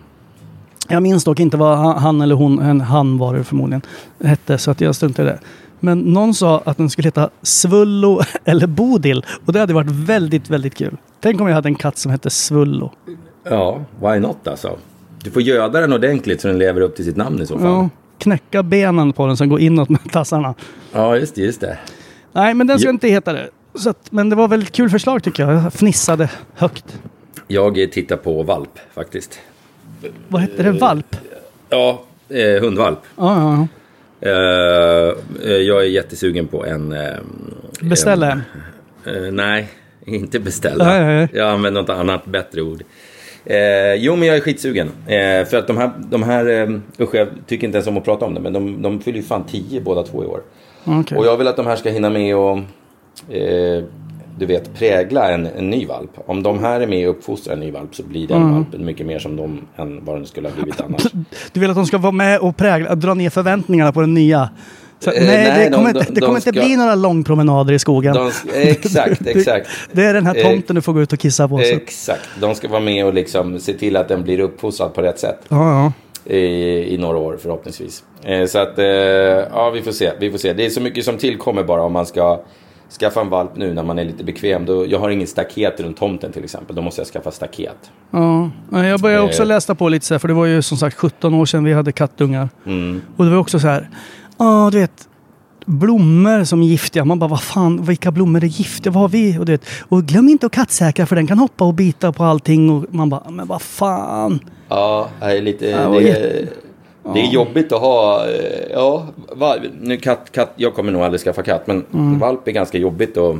Jag 0.88 1.04
minns 1.04 1.24
dock 1.24 1.40
inte 1.40 1.58
vad 1.58 1.78
han- 1.78 2.22
eller 2.22 2.36
hon, 2.36 2.82
han 2.82 3.18
var 3.18 3.34
det 3.36 3.44
förmodligen, 3.44 3.82
hette 4.24 4.58
så 4.58 4.72
att 4.72 4.82
jag 4.82 4.96
struntade 4.96 5.30
i 5.30 5.32
det. 5.32 5.40
Men 5.80 6.00
någon 6.00 6.34
sa 6.34 6.62
att 6.66 6.78
den 6.78 6.90
skulle 6.90 7.08
heta 7.08 7.30
Svullo 7.42 8.22
eller 8.46 8.68
Bodil. 8.68 9.26
Och 9.46 9.54
det 9.54 9.60
hade 9.60 9.74
varit 9.74 9.92
väldigt, 9.92 10.50
väldigt 10.50 10.76
kul. 10.76 10.98
Tänk 11.22 11.42
om 11.42 11.48
jag 11.48 11.56
hade 11.56 11.70
en 11.70 11.76
katt 11.76 11.98
som 11.98 12.12
hette 12.12 12.30
Svullo. 12.30 12.92
Ja, 13.50 13.82
why 14.02 14.20
not 14.20 14.48
alltså? 14.48 14.78
Du 15.24 15.32
får 15.32 15.42
göda 15.42 15.82
den 15.82 15.94
ordentligt 15.94 16.42
så 16.42 16.48
den 16.48 16.58
lever 16.60 16.82
upp 16.82 16.96
till 16.96 17.06
sitt 17.06 17.16
namn 17.18 17.42
i 17.42 17.46
så 17.46 17.58
fall. 17.60 17.68
Ja, 17.68 17.78
Ja, 17.84 17.90
knäcka 18.18 18.64
benen 18.64 19.14
på 19.14 19.28
den 19.28 19.38
som 19.38 19.50
går 19.50 19.60
inåt 19.60 19.90
med 19.90 20.00
tassarna. 20.12 20.54
just 21.20 21.36
det, 21.36 21.42
just 21.42 21.62
det. 21.62 21.78
Nej, 22.32 22.54
men 22.54 22.68
den 22.68 22.80
ska 22.80 22.88
Ja. 22.88 22.94
inte 22.94 23.08
heta 23.08 23.34
det. 23.34 23.50
Så 23.76 23.90
att, 23.90 24.12
men 24.12 24.30
det 24.30 24.36
var 24.36 24.48
väldigt 24.48 24.72
kul 24.72 24.90
förslag 24.90 25.24
tycker 25.24 25.44
jag. 25.48 25.54
Jag 25.66 25.74
fnissade 25.74 26.30
högt. 26.56 27.00
Jag 27.48 27.92
tittar 27.92 28.18
på 28.18 28.44
valp 28.44 28.80
faktiskt. 28.96 29.40
Vad 30.28 30.42
hette 30.42 30.64
det? 30.64 30.72
Valp? 30.72 31.16
Ja, 31.70 32.02
eh, 32.30 32.62
hundvalp. 32.62 33.00
Ja, 33.18 33.36
ja, 33.36 33.68
ja. 34.20 34.30
Eh, 34.30 35.14
eh, 35.52 35.58
jag 35.58 35.82
är 35.82 35.88
jättesugen 35.88 36.48
på 36.48 36.66
en... 36.66 36.92
Eh, 36.92 37.14
Beställa 37.82 38.32
en. 38.32 38.42
Nej, 39.36 39.68
inte 40.06 40.40
beställa. 40.40 40.86
Nej, 40.86 41.04
nej, 41.06 41.16
nej. 41.16 41.28
Jag 41.34 41.50
använder 41.50 41.82
något 41.82 41.90
annat 41.90 42.26
bättre 42.26 42.62
ord. 42.62 42.84
Eh, 43.46 43.94
jo, 43.94 44.16
men 44.16 44.28
jag 44.28 44.38
är 44.38 44.42
skitsugen. 44.42 44.88
Eh, 45.08 45.46
för 45.46 45.56
att 45.58 45.68
de 45.68 45.78
här, 45.78 45.92
de 45.98 46.24
här 46.24 46.50
eh, 46.50 46.70
usch, 47.00 47.16
jag 47.16 47.28
tycker 47.48 47.68
inte 47.68 47.78
ens 47.78 47.88
om 47.88 47.98
att 47.98 48.06
prata 48.06 48.26
om 48.26 48.34
det, 48.34 48.40
men 48.40 48.54
de, 48.54 48.82
de 48.82 49.00
fyller 49.02 49.18
ju 49.18 49.24
fan 49.24 49.44
10 49.44 49.82
båda 49.82 50.04
två 50.04 50.24
i 50.24 50.28
år. 50.28 50.42
Okej. 50.86 51.18
Och 51.18 51.26
jag 51.26 51.38
vill 51.38 51.48
att 51.48 51.56
de 51.56 51.66
här 51.66 51.76
ska 51.76 51.90
hinna 51.90 52.10
med 52.10 52.36
och, 52.36 52.58
eh, 53.36 53.84
du 54.40 54.46
vet, 54.46 54.74
prägla 54.74 55.32
en, 55.32 55.46
en 55.58 55.70
ny 55.70 55.86
valp. 55.86 56.12
Om 56.26 56.44
de 56.44 56.60
här 56.60 56.80
är 56.82 56.88
med 56.88 57.10
och 57.10 57.16
uppfostrar 57.16 57.54
en 57.54 57.60
ny 57.60 57.72
valp 57.72 57.96
så 57.96 58.04
blir 58.04 58.28
den 58.28 58.38
Mm. 58.42 58.54
valpen 58.56 58.86
mycket 58.86 59.06
mer 59.06 59.20
som 59.20 59.36
de 59.36 59.62
än 59.76 60.06
vad 60.06 60.16
den 60.16 60.26
skulle 60.26 60.48
ha 60.50 60.56
blivit 60.56 60.82
annars. 60.82 61.04
Du 61.54 61.60
vill 61.60 61.70
att 61.70 61.76
de 61.76 61.86
ska 61.86 61.98
vara 61.98 62.12
med 62.12 62.40
och 62.40 62.58
prägla, 62.58 62.96
dra 62.96 63.14
ner 63.14 63.30
förväntningarna 63.30 63.92
på 63.92 64.02
den 64.02 64.14
nya? 64.14 64.50
Så, 65.00 65.12
Eh, 65.12 65.24
nej, 65.26 65.28
nej, 65.28 65.60
det 65.64 65.70
de- 65.70 65.76
kommer, 65.76 65.94
de- 65.94 66.00
inte, 66.00 66.12
det 66.14 66.20
de 66.20 66.26
kommer 66.26 66.38
inte 66.38 66.52
ska- 66.52 66.66
bli 66.66 66.76
några 66.78 66.96
långpromenader 66.96 67.74
i 67.74 67.80
skogen. 67.80 68.14
De, 68.16 68.32
exakt, 68.54 69.22
exakt. 69.28 69.68
Det 69.92 70.04
är 70.06 70.14
den 70.14 70.26
här 70.26 70.36
Eh, 70.38 70.44
tomten 70.44 70.76
du 70.76 70.82
får 70.82 70.94
gå 70.94 71.02
ut 71.02 71.14
och 71.14 71.20
kissa 71.20 71.48
på. 71.48 71.58
Så. 71.58 71.64
Exakt. 71.64 72.30
De 72.42 72.56
ska 72.56 72.68
vara 72.68 72.80
med 72.82 73.06
och 73.06 73.14
liksom 73.14 73.60
se 73.60 73.74
till 73.74 73.96
att 73.96 74.08
den 74.08 74.24
blir 74.24 74.40
uppfostrad 74.40 74.94
på 74.94 75.02
rätt 75.02 75.20
sätt. 75.20 75.40
Ja, 75.50 75.58
ja. 76.26 76.34
i, 76.36 76.38
i 76.94 76.98
några 76.98 77.18
år 77.18 77.38
förhoppningsvis. 77.42 78.04
Eh, 78.24 78.46
så 78.46 78.60
att, 78.60 78.74
ja 79.54 79.70
vi 79.70 79.82
får 79.82 79.92
se. 79.92 80.12
Vi 80.20 80.32
får 80.32 80.38
se. 80.38 80.54
Det 80.54 80.66
är 80.66 80.70
så 80.70 80.82
mycket 80.82 81.06
som 81.06 81.18
tillkommer 81.18 81.64
bara 81.64 81.82
om 81.82 81.94
man 81.94 82.06
ska 82.06 82.42
skaffa 83.00 83.22
en 83.22 83.30
valp 83.30 83.52
nu 83.56 83.74
när 83.74 83.84
man 83.84 84.00
är 84.00 84.06
lite 84.06 84.24
bekväm. 84.24 84.66
Då, 84.66 84.86
jag 84.88 85.00
har 85.00 85.10
ingen 85.10 85.28
staket 85.28 85.80
runt 85.80 85.98
tomten 85.98 86.32
till 86.32 86.44
exempel. 86.44 86.76
Då 86.76 86.82
måste 86.82 87.02
jag 87.02 87.08
skaffa 87.08 87.32
staket. 87.32 87.92
ja. 88.12 88.50
Jag 88.72 89.00
började 89.02 89.24
också 89.24 89.42
Eh. 89.42 89.48
läsa 89.48 89.76
på 89.76 89.90
lite 89.90 90.06
så 90.06 90.14
här, 90.14 90.20
för 90.20 90.28
det 90.28 90.34
var 90.34 90.46
ju 90.46 90.62
som 90.62 90.78
sagt 90.78 90.98
17 90.98 91.34
år 91.34 91.46
sedan 91.46 91.64
vi 91.64 91.74
hade 91.74 91.92
kattungar. 91.92 92.50
Mm. 92.66 93.02
Och 93.18 93.26
det 93.26 93.32
var 93.32 93.38
också 93.38 93.60
så 93.60 93.68
här, 93.68 93.90
ja 94.38 94.70
du 94.72 94.80
vet, 94.80 95.08
blommor 95.66 96.44
som 96.44 96.62
är 96.62 96.66
giftiga. 96.66 97.06
Man 97.06 97.20
bara, 97.20 97.28
vad 97.30 97.42
fan, 97.42 97.84
vilka 97.86 98.12
blommor 98.12 98.44
är 98.44 98.48
giftiga? 98.48 98.92
Vad 98.92 99.02
har 99.02 99.10
vi? 99.10 99.38
Och, 99.38 99.46
du 99.46 99.52
vet, 99.52 99.66
och 99.90 100.04
glöm 100.04 100.30
inte 100.30 100.46
att 100.46 100.52
kattsäkra 100.52 101.06
för 101.06 101.16
den 101.16 101.28
kan 101.28 101.40
hoppa 101.40 101.66
och 101.66 101.74
bita 101.74 102.12
på 102.12 102.24
allting. 102.24 102.70
Och 102.70 102.86
man 102.94 103.10
bara, 103.10 103.30
men 103.30 103.48
vad 103.48 103.62
fan. 103.62 104.40
Ja, 104.70 105.10
det 105.20 105.26
är 105.26 105.42
lite... 105.42 105.66
Ja, 105.68 105.90
det, 105.90 106.10
är, 106.10 106.48
det 107.14 107.20
är 107.22 107.32
jobbigt 107.32 107.72
att 107.72 107.80
ha... 107.82 108.28
eh, 108.30 108.72
Ja, 108.72 109.08
valp, 109.32 109.62
nu 109.82 109.98
katt, 109.98 110.32
katt, 110.32 110.54
jag 110.56 110.74
kommer 110.74 110.92
nog 110.92 111.02
aldrig 111.02 111.22
skaffa 111.22 111.44
katt. 111.44 111.68
Men 111.68 111.86
Mm. 111.94 112.20
valp 112.20 112.48
är 112.48 112.52
ganska 112.52 112.78
jobbigt 112.78 113.18
att 113.18 113.36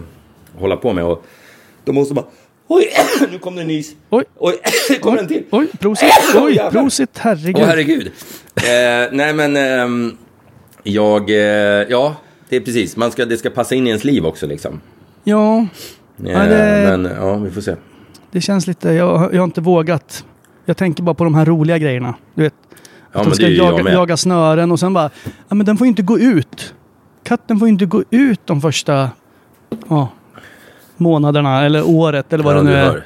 hålla 0.60 0.78
på 0.78 0.94
med. 0.94 1.04
Och 1.06 1.26
då 1.86 1.94
måste 1.94 2.14
man... 2.14 2.24
Oj, 2.68 2.90
nu 3.32 3.40
kom 3.40 3.56
det 3.56 3.62
en 3.62 3.68
nys. 3.68 3.92
Oj. 4.10 4.24
Oj, 4.40 4.54
kommer 5.02 5.18
en 5.18 5.28
till. 5.28 5.44
Oj, 5.52 5.68
prosit. 5.80 6.10
Oj, 6.36 6.60
prosit. 6.72 7.18
Herregud. 7.18 7.56
Åh 7.62 7.68
herregud. 7.68 8.08
eh, 8.56 9.10
nej 9.12 9.34
men 9.34 9.56
ehm, 9.58 10.18
jag, 10.84 11.30
eh, 11.30 11.36
ja 11.90 12.16
det 12.50 12.56
är 12.56 12.60
precis. 12.62 12.98
Man 12.98 13.12
ska, 13.12 13.26
det 13.26 13.38
ska 13.38 13.50
passa 13.50 13.76
in 13.76 13.86
i 13.88 13.90
ens 13.90 14.04
liv 14.04 14.26
också 14.26 14.48
liksom. 14.48 14.82
Ja, 15.24 15.66
Eh, 16.26 16.32
Ja, 16.32 16.40
det- 16.40 16.98
Men 16.98 17.12
ja, 17.22 17.36
vi 17.38 17.52
får 17.52 17.62
se. 17.62 17.76
det 18.32 18.42
känns 18.42 18.68
lite, 18.68 18.90
jag, 18.90 19.34
jag 19.34 19.40
har 19.40 19.44
inte 19.44 19.62
vågat. 19.62 20.26
Jag 20.66 20.78
tänker 20.78 21.04
bara 21.04 21.16
på 21.16 21.24
de 21.24 21.36
här 21.36 21.46
roliga 21.46 21.78
grejerna. 21.78 22.16
Du 22.36 22.44
vet, 22.44 22.54
att 23.14 23.24
de 23.24 23.32
ska 23.36 23.48
jaga, 23.48 23.92
jaga 23.94 24.18
snören 24.18 24.72
och 24.72 24.80
sen 24.80 24.94
bara, 24.94 25.10
ja 25.50 25.56
men 25.56 25.66
den 25.66 25.78
får 25.78 25.86
ju 25.86 25.90
inte 25.90 26.02
gå 26.02 26.20
ut. 26.20 26.74
Katten 27.24 27.60
får 27.60 27.68
ju 27.68 27.72
inte 27.72 27.86
gå 27.86 28.04
ut 28.10 28.40
de 28.46 28.62
första 28.62 29.10
ja, 29.90 30.08
månaderna 30.98 31.66
eller 31.66 31.88
året 31.90 32.34
eller 32.34 32.44
vad 32.44 32.54
Ja, 32.54 32.58
det 32.58 32.64
nu 32.64 32.74
är. 32.76 32.86
hör. 32.86 33.04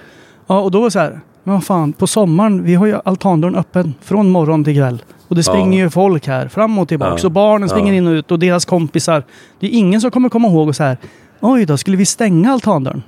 Ja, 0.48 0.60
och 0.60 0.72
då 0.72 0.80
var 0.80 0.86
det 0.88 0.92
så 0.92 1.00
här, 1.00 1.20
men 1.44 1.54
vad 1.54 1.64
fan, 1.64 1.94
på 1.94 2.08
sommaren, 2.08 2.64
vi 2.64 2.76
har 2.76 2.86
ju 2.86 2.98
altandörren 3.06 3.56
öppen 3.56 3.94
från 4.02 4.30
morgon 4.30 4.64
till 4.64 4.76
kväll. 4.76 5.04
Och 5.28 5.36
det 5.36 5.44
springer 5.44 5.84
ju 5.84 5.90
folk 5.90 6.28
här 6.28 6.48
fram 6.48 6.80
och 6.80 6.88
tillbaka. 6.88 7.12
Ja. 7.12 7.18
Så 7.18 7.30
barnen 7.30 7.70
springer 7.70 7.94
Ja. 7.94 7.98
in 7.98 8.08
och 8.08 8.12
ut 8.12 8.32
och 8.32 8.40
deras 8.40 8.66
kompisar. 8.66 9.24
Det 9.60 9.66
är 9.68 9.72
ingen 9.72 10.02
som 10.02 10.12
kommer 10.12 10.30
komma 10.30 10.48
ihåg 10.48 10.68
och 10.68 10.76
så 10.76 10.84
här, 10.84 10.98
oj 11.40 11.66
då, 11.66 11.78
skulle 11.78 11.98
vi 11.98 12.06
stänga 12.06 12.52
altandörren? 12.52 13.04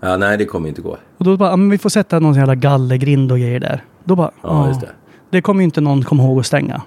Ja, 0.00 0.16
nej, 0.16 0.38
det 0.38 0.44
kommer 0.44 0.68
inte 0.68 0.82
gå. 0.82 0.96
Och 1.18 1.24
då 1.24 1.36
bara, 1.36 1.50
ja, 1.50 1.56
men 1.56 1.70
vi 1.70 1.78
får 1.78 1.88
sätta 1.90 2.18
någon 2.20 2.34
jävla 2.34 2.54
gallergrind 2.54 3.32
och 3.32 3.38
grejer 3.38 3.60
där. 3.60 3.84
Då 4.04 4.16
bara, 4.16 4.30
Ja, 4.42 4.68
just 4.68 4.80
det. 4.80 4.88
Det 5.30 5.40
kommer 5.42 5.60
ju 5.60 5.64
inte 5.64 5.80
någon 5.80 6.02
komma 6.04 6.22
ihåg 6.22 6.40
att 6.40 6.46
stänga. 6.46 6.82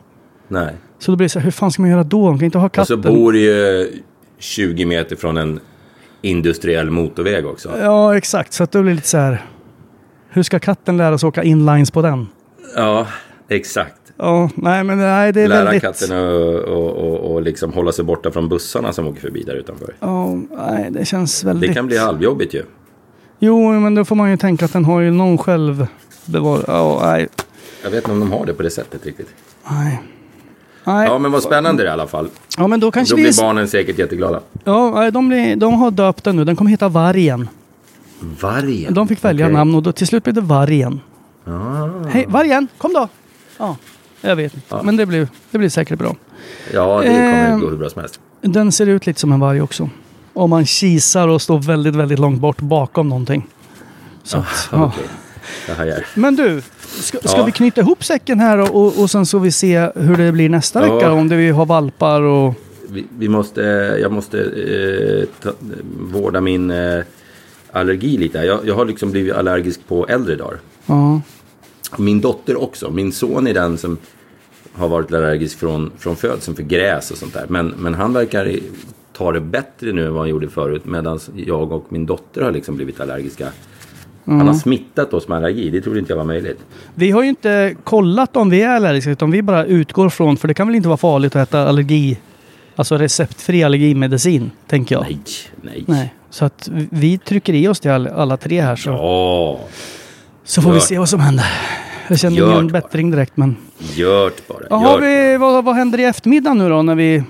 Nej. 0.47 0.73
Så 0.99 1.11
då 1.11 1.15
blir 1.17 1.25
det 1.25 1.29
så 1.29 1.39
här, 1.39 1.43
hur 1.43 1.51
fan 1.51 1.71
ska 1.71 1.81
man 1.81 1.91
göra 1.91 2.03
då? 2.03 2.29
Man 2.29 2.39
kan 2.39 2.45
inte 2.45 2.57
ha 2.57 2.65
Och 2.65 2.75
så 2.87 2.95
katten. 2.95 3.01
bor 3.13 3.33
det 3.33 3.39
ju 3.39 3.91
20 4.39 4.85
meter 4.85 5.15
från 5.15 5.37
en 5.37 5.59
industriell 6.21 6.89
motorväg 6.89 7.45
också. 7.45 7.69
Ja, 7.81 8.17
exakt. 8.17 8.53
Så 8.53 8.63
att 8.63 8.71
då 8.71 8.81
blir 8.81 8.91
det 8.91 8.95
lite 8.95 9.07
så 9.07 9.17
här, 9.17 9.45
hur 10.29 10.43
ska 10.43 10.59
katten 10.59 10.97
lära 10.97 11.17
sig 11.17 11.27
åka 11.27 11.43
inlines 11.43 11.91
på 11.91 12.01
den? 12.01 12.27
Ja, 12.75 13.07
exakt. 13.49 13.95
Ja, 14.17 14.49
nej 14.55 14.83
men 14.83 14.97
nej, 14.97 15.31
det 15.31 15.41
är 15.41 15.47
Lära 15.47 15.63
väldigt... 15.63 15.81
katten 15.81 16.11
att 16.17 16.67
och, 16.67 16.91
och, 16.91 17.33
och 17.33 17.41
liksom 17.41 17.73
hålla 17.73 17.91
sig 17.91 18.05
borta 18.05 18.31
från 18.31 18.49
bussarna 18.49 18.93
som 18.93 19.07
åker 19.07 19.21
förbi 19.21 19.43
där 19.43 19.55
utanför. 19.55 19.93
Ja, 19.99 20.35
nej, 20.57 20.87
det 20.91 21.05
känns 21.05 21.43
väldigt... 21.43 21.69
Det 21.69 21.73
kan 21.73 21.87
bli 21.87 21.97
halvjobbigt 21.97 22.53
ju. 22.53 22.63
Jo, 23.39 23.71
men 23.79 23.95
då 23.95 24.05
får 24.05 24.15
man 24.15 24.29
ju 24.31 24.37
tänka 24.37 24.65
att 24.65 24.73
den 24.73 24.85
har 24.85 24.99
ju 25.01 25.11
någon 25.11 25.37
själv... 25.37 25.87
Bevar... 26.25 26.59
Ja, 26.67 26.99
nej. 27.03 27.27
Jag 27.83 27.89
vet 27.89 27.97
inte 28.03 28.11
om 28.11 28.19
de 28.19 28.31
har 28.31 28.45
det 28.45 28.53
på 28.53 28.63
det 28.63 28.69
sättet 28.69 29.05
riktigt. 29.05 29.27
Nej. 29.71 30.01
Nej. 30.83 31.07
Ja, 31.07 31.17
men 31.17 31.31
vad 31.31 31.43
spännande 31.43 31.83
det 31.83 31.87
är 31.87 31.91
i 31.91 31.93
alla 31.93 32.07
fall. 32.07 32.29
Ja, 32.57 32.67
men 32.67 32.79
då 32.79 32.91
kanske 32.91 33.13
Då 33.13 33.17
vi... 33.17 33.21
blir 33.23 33.41
barnen 33.41 33.67
säkert 33.67 33.99
jätteglada. 33.99 34.41
Ja, 34.63 35.11
de, 35.11 35.29
blir... 35.29 35.55
de 35.55 35.73
har 35.73 35.91
döpt 35.91 36.23
den 36.23 36.35
nu. 36.35 36.43
Den 36.45 36.55
kommer 36.55 36.71
heta 36.71 36.89
Vargen. 36.89 37.49
Vargen? 38.41 38.93
De 38.93 39.07
fick 39.07 39.23
välja 39.23 39.45
Okej. 39.45 39.53
namn 39.53 39.75
och 39.75 39.83
då 39.83 39.91
till 39.91 40.07
slut 40.07 40.23
blev 40.23 40.33
det 40.33 40.41
Vargen. 40.41 41.01
Ah. 41.45 41.87
Hej, 42.09 42.25
Vargen, 42.29 42.67
kom 42.77 42.93
då! 42.93 43.07
Ja, 43.57 43.77
jag 44.21 44.35
vet 44.35 44.53
inte. 44.55 44.79
Men 44.83 44.97
det 44.97 45.05
blir, 45.05 45.27
det 45.51 45.57
blir 45.57 45.69
säkert 45.69 45.99
bra. 45.99 46.15
Ja, 46.73 47.01
det 47.01 47.07
kommer 47.07 47.49
Ehm. 47.51 47.59
gå 47.59 47.69
hur 47.69 47.77
bra 47.77 47.89
som 47.89 47.99
helst. 47.99 48.19
Den 48.41 48.71
ser 48.71 48.85
ut 48.87 49.05
lite 49.05 49.19
som 49.19 49.31
en 49.31 49.39
varg 49.39 49.61
också. 49.61 49.89
Om 50.33 50.49
man 50.49 50.65
kisar 50.65 51.27
och 51.27 51.41
står 51.41 51.59
väldigt, 51.59 51.95
väldigt 51.95 52.19
långt 52.19 52.39
bort 52.41 52.57
bakom 52.61 53.09
någonting. 53.09 53.47
Så 54.23 54.45
ja. 54.71 54.77
Ah, 54.77 54.91
det 55.67 55.73
hajar. 55.73 56.05
Men 56.15 56.35
du, 56.35 56.61
ska, 57.01 57.17
ska 57.19 57.37
Ja. 57.37 57.45
vi 57.45 57.51
knyta 57.51 57.81
ihop 57.81 58.03
säcken 58.03 58.39
här 58.39 58.57
och, 58.57 58.75
och, 58.85 59.01
och 59.01 59.09
sen 59.09 59.25
så 59.25 59.39
vi 59.39 59.51
se 59.51 59.89
hur 59.95 60.15
det 60.17 60.31
blir 60.31 60.49
nästa 60.49 60.87
Ja. 60.87 60.95
vecka? 60.95 61.11
Om 61.11 61.29
det 61.29 61.35
vi 61.35 61.49
har 61.49 61.65
valpar 61.65 62.21
och... 62.21 62.53
Vi, 62.89 63.05
vi 63.17 63.29
måste, 63.29 63.61
jag 64.01 64.11
måste 64.11 64.39
eh, 64.41 65.27
ta, 65.43 65.51
vårda 65.99 66.41
min 66.41 66.71
eh, 66.71 67.03
allergi 67.71 68.17
lite. 68.17 68.37
Jag, 68.37 68.59
jag 68.67 68.75
har 68.75 68.85
liksom 68.85 69.11
blivit 69.11 69.33
allergisk 69.33 69.87
på 69.87 70.07
äldre 70.07 70.35
dagar. 70.35 70.59
Ja. 70.85 71.21
Min 71.97 72.21
dotter 72.21 72.61
också. 72.63 72.89
Min 72.91 73.11
son 73.11 73.47
är 73.47 73.53
den 73.53 73.77
som 73.77 73.97
har 74.73 74.87
varit 74.87 75.13
allergisk 75.13 75.59
från, 75.59 75.91
från 75.99 76.15
födseln 76.15 76.55
för 76.55 76.63
gräs 76.63 77.11
och 77.11 77.17
sånt 77.17 77.33
där. 77.33 77.45
Men, 77.49 77.67
men 77.77 77.93
han 77.93 78.13
verkar 78.13 78.55
ta 79.13 79.31
det 79.31 79.39
bättre 79.41 79.91
nu 79.91 80.05
än 80.05 80.13
vad 80.13 80.21
han 80.21 80.29
gjorde 80.29 80.49
förut. 80.49 80.85
Medan 80.85 81.19
jag 81.35 81.71
och 81.71 81.85
min 81.89 82.05
dotter 82.05 82.41
har 82.41 82.51
liksom 82.51 82.75
blivit 82.75 82.99
allergiska 82.99 83.47
Han 84.25 84.47
har 84.47 84.53
smittat 84.53 85.13
oss 85.13 85.27
med 85.27 85.37
allergi. 85.37 85.69
Det 85.69 85.81
trodde 85.81 85.99
inte 85.99 86.11
jag 86.11 86.17
var 86.17 86.25
möjligt. 86.25 86.59
Vi 86.95 87.11
har 87.11 87.23
ju 87.23 87.29
inte 87.29 87.75
kollat 87.83 88.35
om 88.35 88.49
vi 88.49 88.61
är 88.61 88.69
allergiska 88.69 89.11
utan 89.11 89.31
vi 89.31 89.41
bara 89.41 89.65
utgår 89.65 90.09
från, 90.09 90.37
för 90.37 90.47
det 90.47 90.53
kan 90.53 90.67
väl 90.67 90.75
inte 90.75 90.87
vara 90.87 90.97
farligt 90.97 91.35
att 91.35 91.49
äta 91.49 91.67
allergi, 91.67 92.17
alltså 92.75 92.97
receptfri 92.97 93.63
allergimedicin, 93.63 94.51
tänker 94.67 94.95
jag. 94.95 95.01
Nej, 95.01 95.19
nej. 95.61 95.83
Nej. 95.87 96.13
Så 96.29 96.45
att 96.45 96.69
vi 96.71 97.17
trycker 97.17 97.53
i 97.53 97.67
oss 97.67 97.79
det 97.79 97.89
all, 97.89 98.07
alla 98.07 98.37
tre 98.37 98.61
här 98.61 98.75
så, 98.75 98.89
Ja, 98.89 99.59
så 100.43 100.61
får 100.61 100.69
vi 100.69 100.75
gör 100.75 100.81
se 100.81 100.99
vad 100.99 101.09
som 101.09 101.19
händer. 101.19 101.45
Jag 102.07 102.19
känner 102.19 102.37
Gör 102.37 102.53
ingen 102.53 102.67
bättring 102.67 103.11
direkt 103.11 103.37
men... 103.37 103.55
gört 103.95 104.47
bara. 104.47 104.83
Gört 104.83 105.03
vi, 105.03 105.37
vad, 105.37 105.63
vad 105.63 105.75
händer 105.75 105.99
i 105.99 106.03
eftermiddag 106.03 106.53
nu 106.53 106.69
då 106.69 106.81
när 106.81 106.95
vi... 106.95 107.23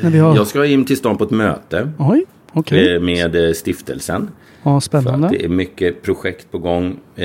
När 0.00 0.10
vi 0.10 0.18
har... 0.18 0.36
Jag 0.36 0.46
ska 0.46 0.66
in 0.66 0.84
till 0.84 0.96
stan 0.96 1.16
på 1.16 1.24
ett 1.24 1.30
möte 1.30 1.92
Oj, 1.98 2.24
okej. 2.52 2.94
eh, 2.94 3.00
med 3.00 3.46
eh, 3.48 3.52
stiftelsen. 3.52 4.28
Ja, 4.62 4.70
För 4.70 4.76
att 4.76 4.84
spännande. 4.84 5.28
det 5.28 5.44
är 5.44 5.48
mycket 5.48 6.02
projekt 6.02 6.50
på 6.50 6.58
gång. 6.58 6.96
Eh, 7.16 7.24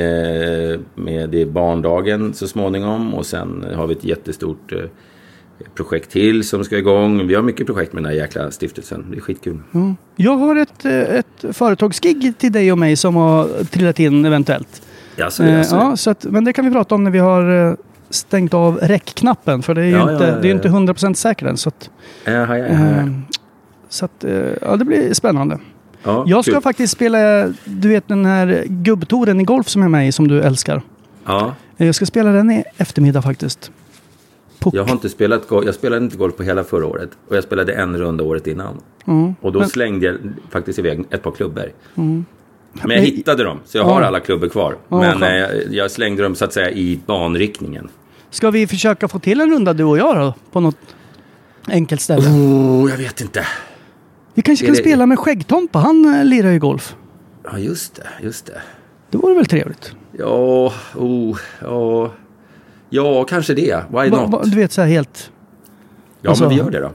med 0.95 1.29
det 1.29 1.41
är 1.41 1.45
barndagen 1.45 2.33
så 2.33 2.47
småningom. 2.47 3.13
Och 3.13 3.25
sen 3.25 3.65
har 3.75 3.87
vi 3.87 3.93
ett 3.93 4.03
jättestort 4.03 4.71
eh, 4.71 4.79
projekt 5.75 6.11
till 6.11 6.43
som 6.47 6.63
ska 6.63 6.77
igång. 6.77 7.27
Vi 7.27 7.35
har 7.35 7.41
mycket 7.43 7.65
projekt 7.67 7.93
med 7.93 8.03
den 8.03 8.11
här 8.11 8.17
jäkla 8.17 8.51
stiftelsen. 8.51 9.05
Det 9.11 9.17
är 9.17 9.21
skitkul. 9.21 9.59
Jag 10.15 10.35
har 10.37 10.55
ett, 10.55 10.85
eh, 10.85 10.91
ett 11.15 11.45
företagsgig 11.55 12.33
till 12.37 12.51
dig 12.51 12.71
och 12.71 12.77
mig 12.77 12.95
som 12.95 13.15
har 13.15 13.63
trillat 13.63 13.99
in 13.99 14.25
eventuellt. 14.25 14.81
Ja, 15.15 15.29
så, 15.29 15.43
Eh, 15.43 15.61
så. 15.63 15.75
ja, 15.75 15.97
så 15.97 16.09
att, 16.09 16.23
men 16.29 16.43
det 16.43 16.53
kan 16.53 16.65
vi 16.65 16.71
prata 16.71 16.95
om 16.95 17.03
när 17.03 17.11
vi 17.11 17.19
har 17.19 17.67
eh, 17.69 17.73
stängt 18.09 18.53
av 18.53 18.77
räckknappen. 18.77 19.61
För 19.63 19.73
det 19.75 19.81
är 19.81 19.85
ju 19.85 19.91
Ja, 19.91 20.11
inte, 20.11 20.23
ja, 20.23 20.29
ja, 20.31 20.39
Det 20.41 20.47
är 20.47 20.51
inte 20.51 20.67
ja. 20.67 20.73
100% 20.73 21.13
säkert 21.13 21.47
än. 21.47 21.57
Så 21.57 21.69
att, 21.69 21.89
eh, 22.25 23.07
så 23.89 24.05
att 24.05 24.25
ja, 24.61 24.75
det 24.75 24.85
blir 24.85 25.13
spännande. 25.13 25.59
Ja, 26.07 26.23
Jag 26.27 26.43
ska 26.45 26.53
kul. 26.53 26.61
faktiskt 26.61 26.93
spela, 26.93 27.47
du 27.65 27.89
vet 27.89 28.07
den 28.07 28.25
här 28.25 28.63
gubbtoren 28.67 29.39
i 29.41 29.43
golf 29.43 29.69
som 29.69 29.83
är 29.83 29.87
med 29.87 30.07
i 30.07 30.11
som 30.11 30.27
du 30.27 30.41
älskar. 30.41 30.81
Ja, 31.25 31.55
Jag 31.77 31.95
ska 31.95 32.05
spela 32.05 32.31
den 32.31 32.51
i 32.51 32.63
eftermiddag 32.77 33.21
faktiskt. 33.21 33.71
Puck. 34.59 34.73
jag 34.73 34.83
har 34.83 34.91
inte 34.91 35.09
spelat 35.09 35.47
golf. 35.47 35.65
Jag 35.65 35.75
spelade 35.75 36.05
inte 36.05 36.17
golf 36.17 36.35
på 36.37 36.43
hela 36.43 36.63
förra 36.63 36.85
året. 36.85 37.09
Och 37.29 37.35
jag 37.35 37.43
spelade 37.43 37.73
en 37.73 37.97
runda 37.97 38.23
året 38.23 38.47
innan. 38.47 38.77
Mm. 39.07 39.35
Och 39.41 39.51
då 39.51 39.59
Men- 39.59 39.69
slängde 39.69 40.05
jag 40.05 40.15
faktiskt 40.49 40.79
iväg 40.79 41.03
ett 41.09 41.23
par 41.23 41.31
klubbor. 41.31 41.71
Men 41.93 42.25
jag 42.91 42.97
hittade 43.01 43.43
dem, 43.43 43.59
så 43.65 43.77
jag 43.77 43.83
har 43.83 44.01
Ja. 44.01 44.07
alla 44.07 44.19
klubbor 44.19 44.49
kvar. 44.49 44.75
Ja, 44.89 44.99
Men 44.99 45.11
skönt. 45.19 45.23
eh, 45.23 45.29
jag, 45.57 45.73
jag 45.73 45.91
slängde 45.91 46.23
dem 46.23 46.35
så 46.35 46.45
att 46.45 46.53
säga 46.53 46.71
i 46.71 46.99
banriktningen. 47.05 47.89
Ska 48.29 48.51
vi 48.51 48.67
försöka 48.67 49.07
få 49.07 49.19
till 49.19 49.41
en 49.41 49.49
runda 49.51 49.73
du 49.73 49.83
och 49.83 49.97
jag 49.97 50.15
då? 50.15 50.33
På 50.51 50.59
något 50.59 50.77
enkelt 51.67 52.01
ställe. 52.01 52.27
Oh, 52.29 52.89
jag 52.91 52.97
vet 52.97 53.21
inte. 53.21 53.45
Vi 54.37 54.41
kanske 54.43 54.65
kan 54.65 54.75
det- 54.75 54.81
spela 54.81 55.05
med 55.05 55.19
Skäggtompa. 55.19 55.79
Han 55.79 56.15
eh, 56.15 56.25
lirar 56.25 56.51
ju 56.51 56.59
golf. 56.59 56.95
Ja, 57.51 57.57
just 57.57 57.95
det. 57.95 58.07
Just 58.21 58.45
det. 58.45 58.61
Det 59.11 59.17
vore 59.17 59.33
väl 59.35 59.45
trevligt? 59.45 59.95
Ja, 60.17 60.73
oh, 60.95 61.37
ja. 61.61 62.11
Ja, 62.89 63.23
kanske 63.23 63.53
det. 63.53 63.75
Why 63.89 64.09
Va, 64.09 64.21
not? 64.21 64.29
va, 64.31 64.41
du 64.43 64.55
vet 64.57 64.71
så 64.71 64.81
här 64.81 64.87
helt... 64.87 65.31
ja, 66.21 66.29
alltså- 66.29 66.43
men 66.43 66.49
vi 66.49 66.55
gör 66.55 66.69
det 66.71 66.79
då. 66.79 66.91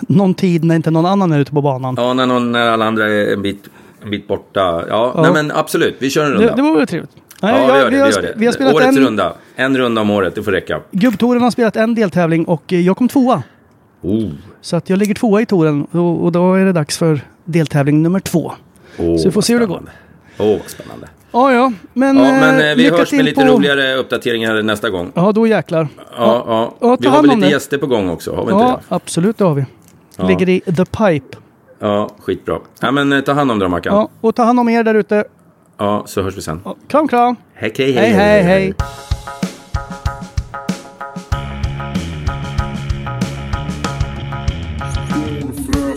Någon 0.08 0.34
tid 0.34 0.64
när 0.64 0.74
inte 0.76 0.90
någon 0.90 1.06
annan 1.06 1.32
är 1.32 1.38
ute 1.38 1.50
på 1.52 1.62
banan. 1.62 1.94
Ja, 1.98 2.14
när, 2.14 2.26
någon, 2.26 2.52
när 2.52 2.68
alla 2.70 2.84
andra 2.84 3.08
är 3.10 3.32
en 3.32 3.42
bit, 3.42 3.64
en 4.02 4.10
bit 4.10 4.28
borta. 4.28 4.60
Ja, 4.60 5.12
Ja. 5.14 5.22
Nej, 5.22 5.32
men 5.32 5.52
absolut. 5.52 5.96
Vi 5.98 6.10
kör 6.10 6.24
en 6.24 6.32
runda. 6.32 6.48
det, 6.50 6.56
det 6.56 6.62
vore 6.62 6.78
väl 6.78 6.86
trevligt. 6.86 7.10
Nej, 7.42 7.54
ja, 7.68 7.72
vi 7.72 7.78
gör 7.78 7.84
det. 7.84 7.90
Vi, 7.90 7.98
har, 8.00 8.06
gör 8.10 8.18
sp- 8.18 8.22
det. 8.22 8.32
vi 8.36 8.46
har 8.46 8.52
spelat 8.52 8.74
Årets 8.74 8.88
en... 8.96 9.04
runda. 9.04 9.32
En 9.56 9.78
runda 9.78 10.00
om 10.00 10.10
året, 10.10 10.34
det 10.34 10.42
får 10.42 10.52
räcka. 10.52 10.80
Gubbtoren 10.90 11.42
har 11.42 11.50
spelat 11.50 11.76
en 11.76 11.94
deltävling 11.94 12.44
och 12.44 12.72
eh, 12.72 12.80
jag 12.80 12.96
kom 12.96 13.08
tvåa. 13.08 13.42
Oh. 14.02 14.30
Så 14.60 14.76
att 14.76 14.90
jag 14.90 14.98
ligger 14.98 15.14
tvåa 15.14 15.40
i 15.40 15.46
touren 15.46 15.84
och, 15.84 16.24
och 16.24 16.32
då 16.32 16.54
är 16.54 16.64
det 16.64 16.72
dags 16.72 16.98
för 16.98 17.20
deltävling 17.44 18.02
nummer 18.02 18.20
två. 18.20 18.52
Oh, 18.98 19.16
Så 19.16 19.24
vi 19.28 19.30
får 19.32 19.40
se 19.42 19.52
hur 19.52 19.60
det 19.60 19.66
går. 19.66 19.82
Åh, 20.38 20.46
vad 20.58 20.60
spännande. 20.70 21.08
Ja, 21.32 21.52
ja. 21.52 21.72
Men, 21.92 22.16
Ja, 22.16 22.22
men 22.22 22.60
eh, 22.60 22.70
eh, 22.70 22.76
vi 22.76 22.90
hörs 22.90 23.12
med 23.12 23.24
lite 23.24 23.40
på... 23.40 23.46
roligare 23.52 23.94
uppdateringar 23.94 24.62
nästa 24.62 24.90
gång. 24.90 25.12
Ja, 25.14 25.32
då 25.32 25.46
jäklar. 25.46 25.88
Ja, 26.16 26.44
ja. 26.46 26.74
Ja, 26.80 26.96
ta 26.96 26.96
Vi 27.00 27.08
har 27.08 27.22
väl 27.22 27.30
lite 27.30 27.40
det. 27.46 27.52
gäster 27.52 27.78
på 27.78 27.86
gång 27.86 28.08
också? 28.10 28.30
Har 28.34 28.46
vi 28.46 28.52
inte 28.52 28.64
Ja, 28.64 28.80
det? 28.88 28.94
absolut 28.94 29.38
det 29.38 29.44
har 29.44 29.54
vi. 29.54 29.64
Ja. 30.16 30.26
Ligger 30.28 30.48
i 30.48 30.60
the 30.60 30.84
pipe. 30.84 31.36
Ja, 31.78 32.10
skitbra. 32.20 32.58
Ja, 32.80 32.90
men 32.90 33.12
eh, 33.12 33.20
ta 33.20 33.32
hand 33.32 33.50
om 33.50 33.58
dig 33.58 33.68
Mackan. 33.68 33.94
Ja, 33.94 34.08
och 34.20 34.34
ta 34.34 34.42
hand 34.44 34.60
om 34.60 34.68
er 34.68 34.82
där 34.84 34.94
ute. 34.94 35.24
Ja, 35.78 36.02
så 36.06 36.22
hörs 36.22 36.36
vi 36.36 36.42
sen. 36.42 36.60
Ja, 36.64 36.76
Kram, 36.88 37.08
kram. 37.08 37.36
Hej, 37.54 37.72
hej, 37.78 37.92
Hej, 37.92 38.10
hej, 38.12 38.42
hej. 38.42 38.74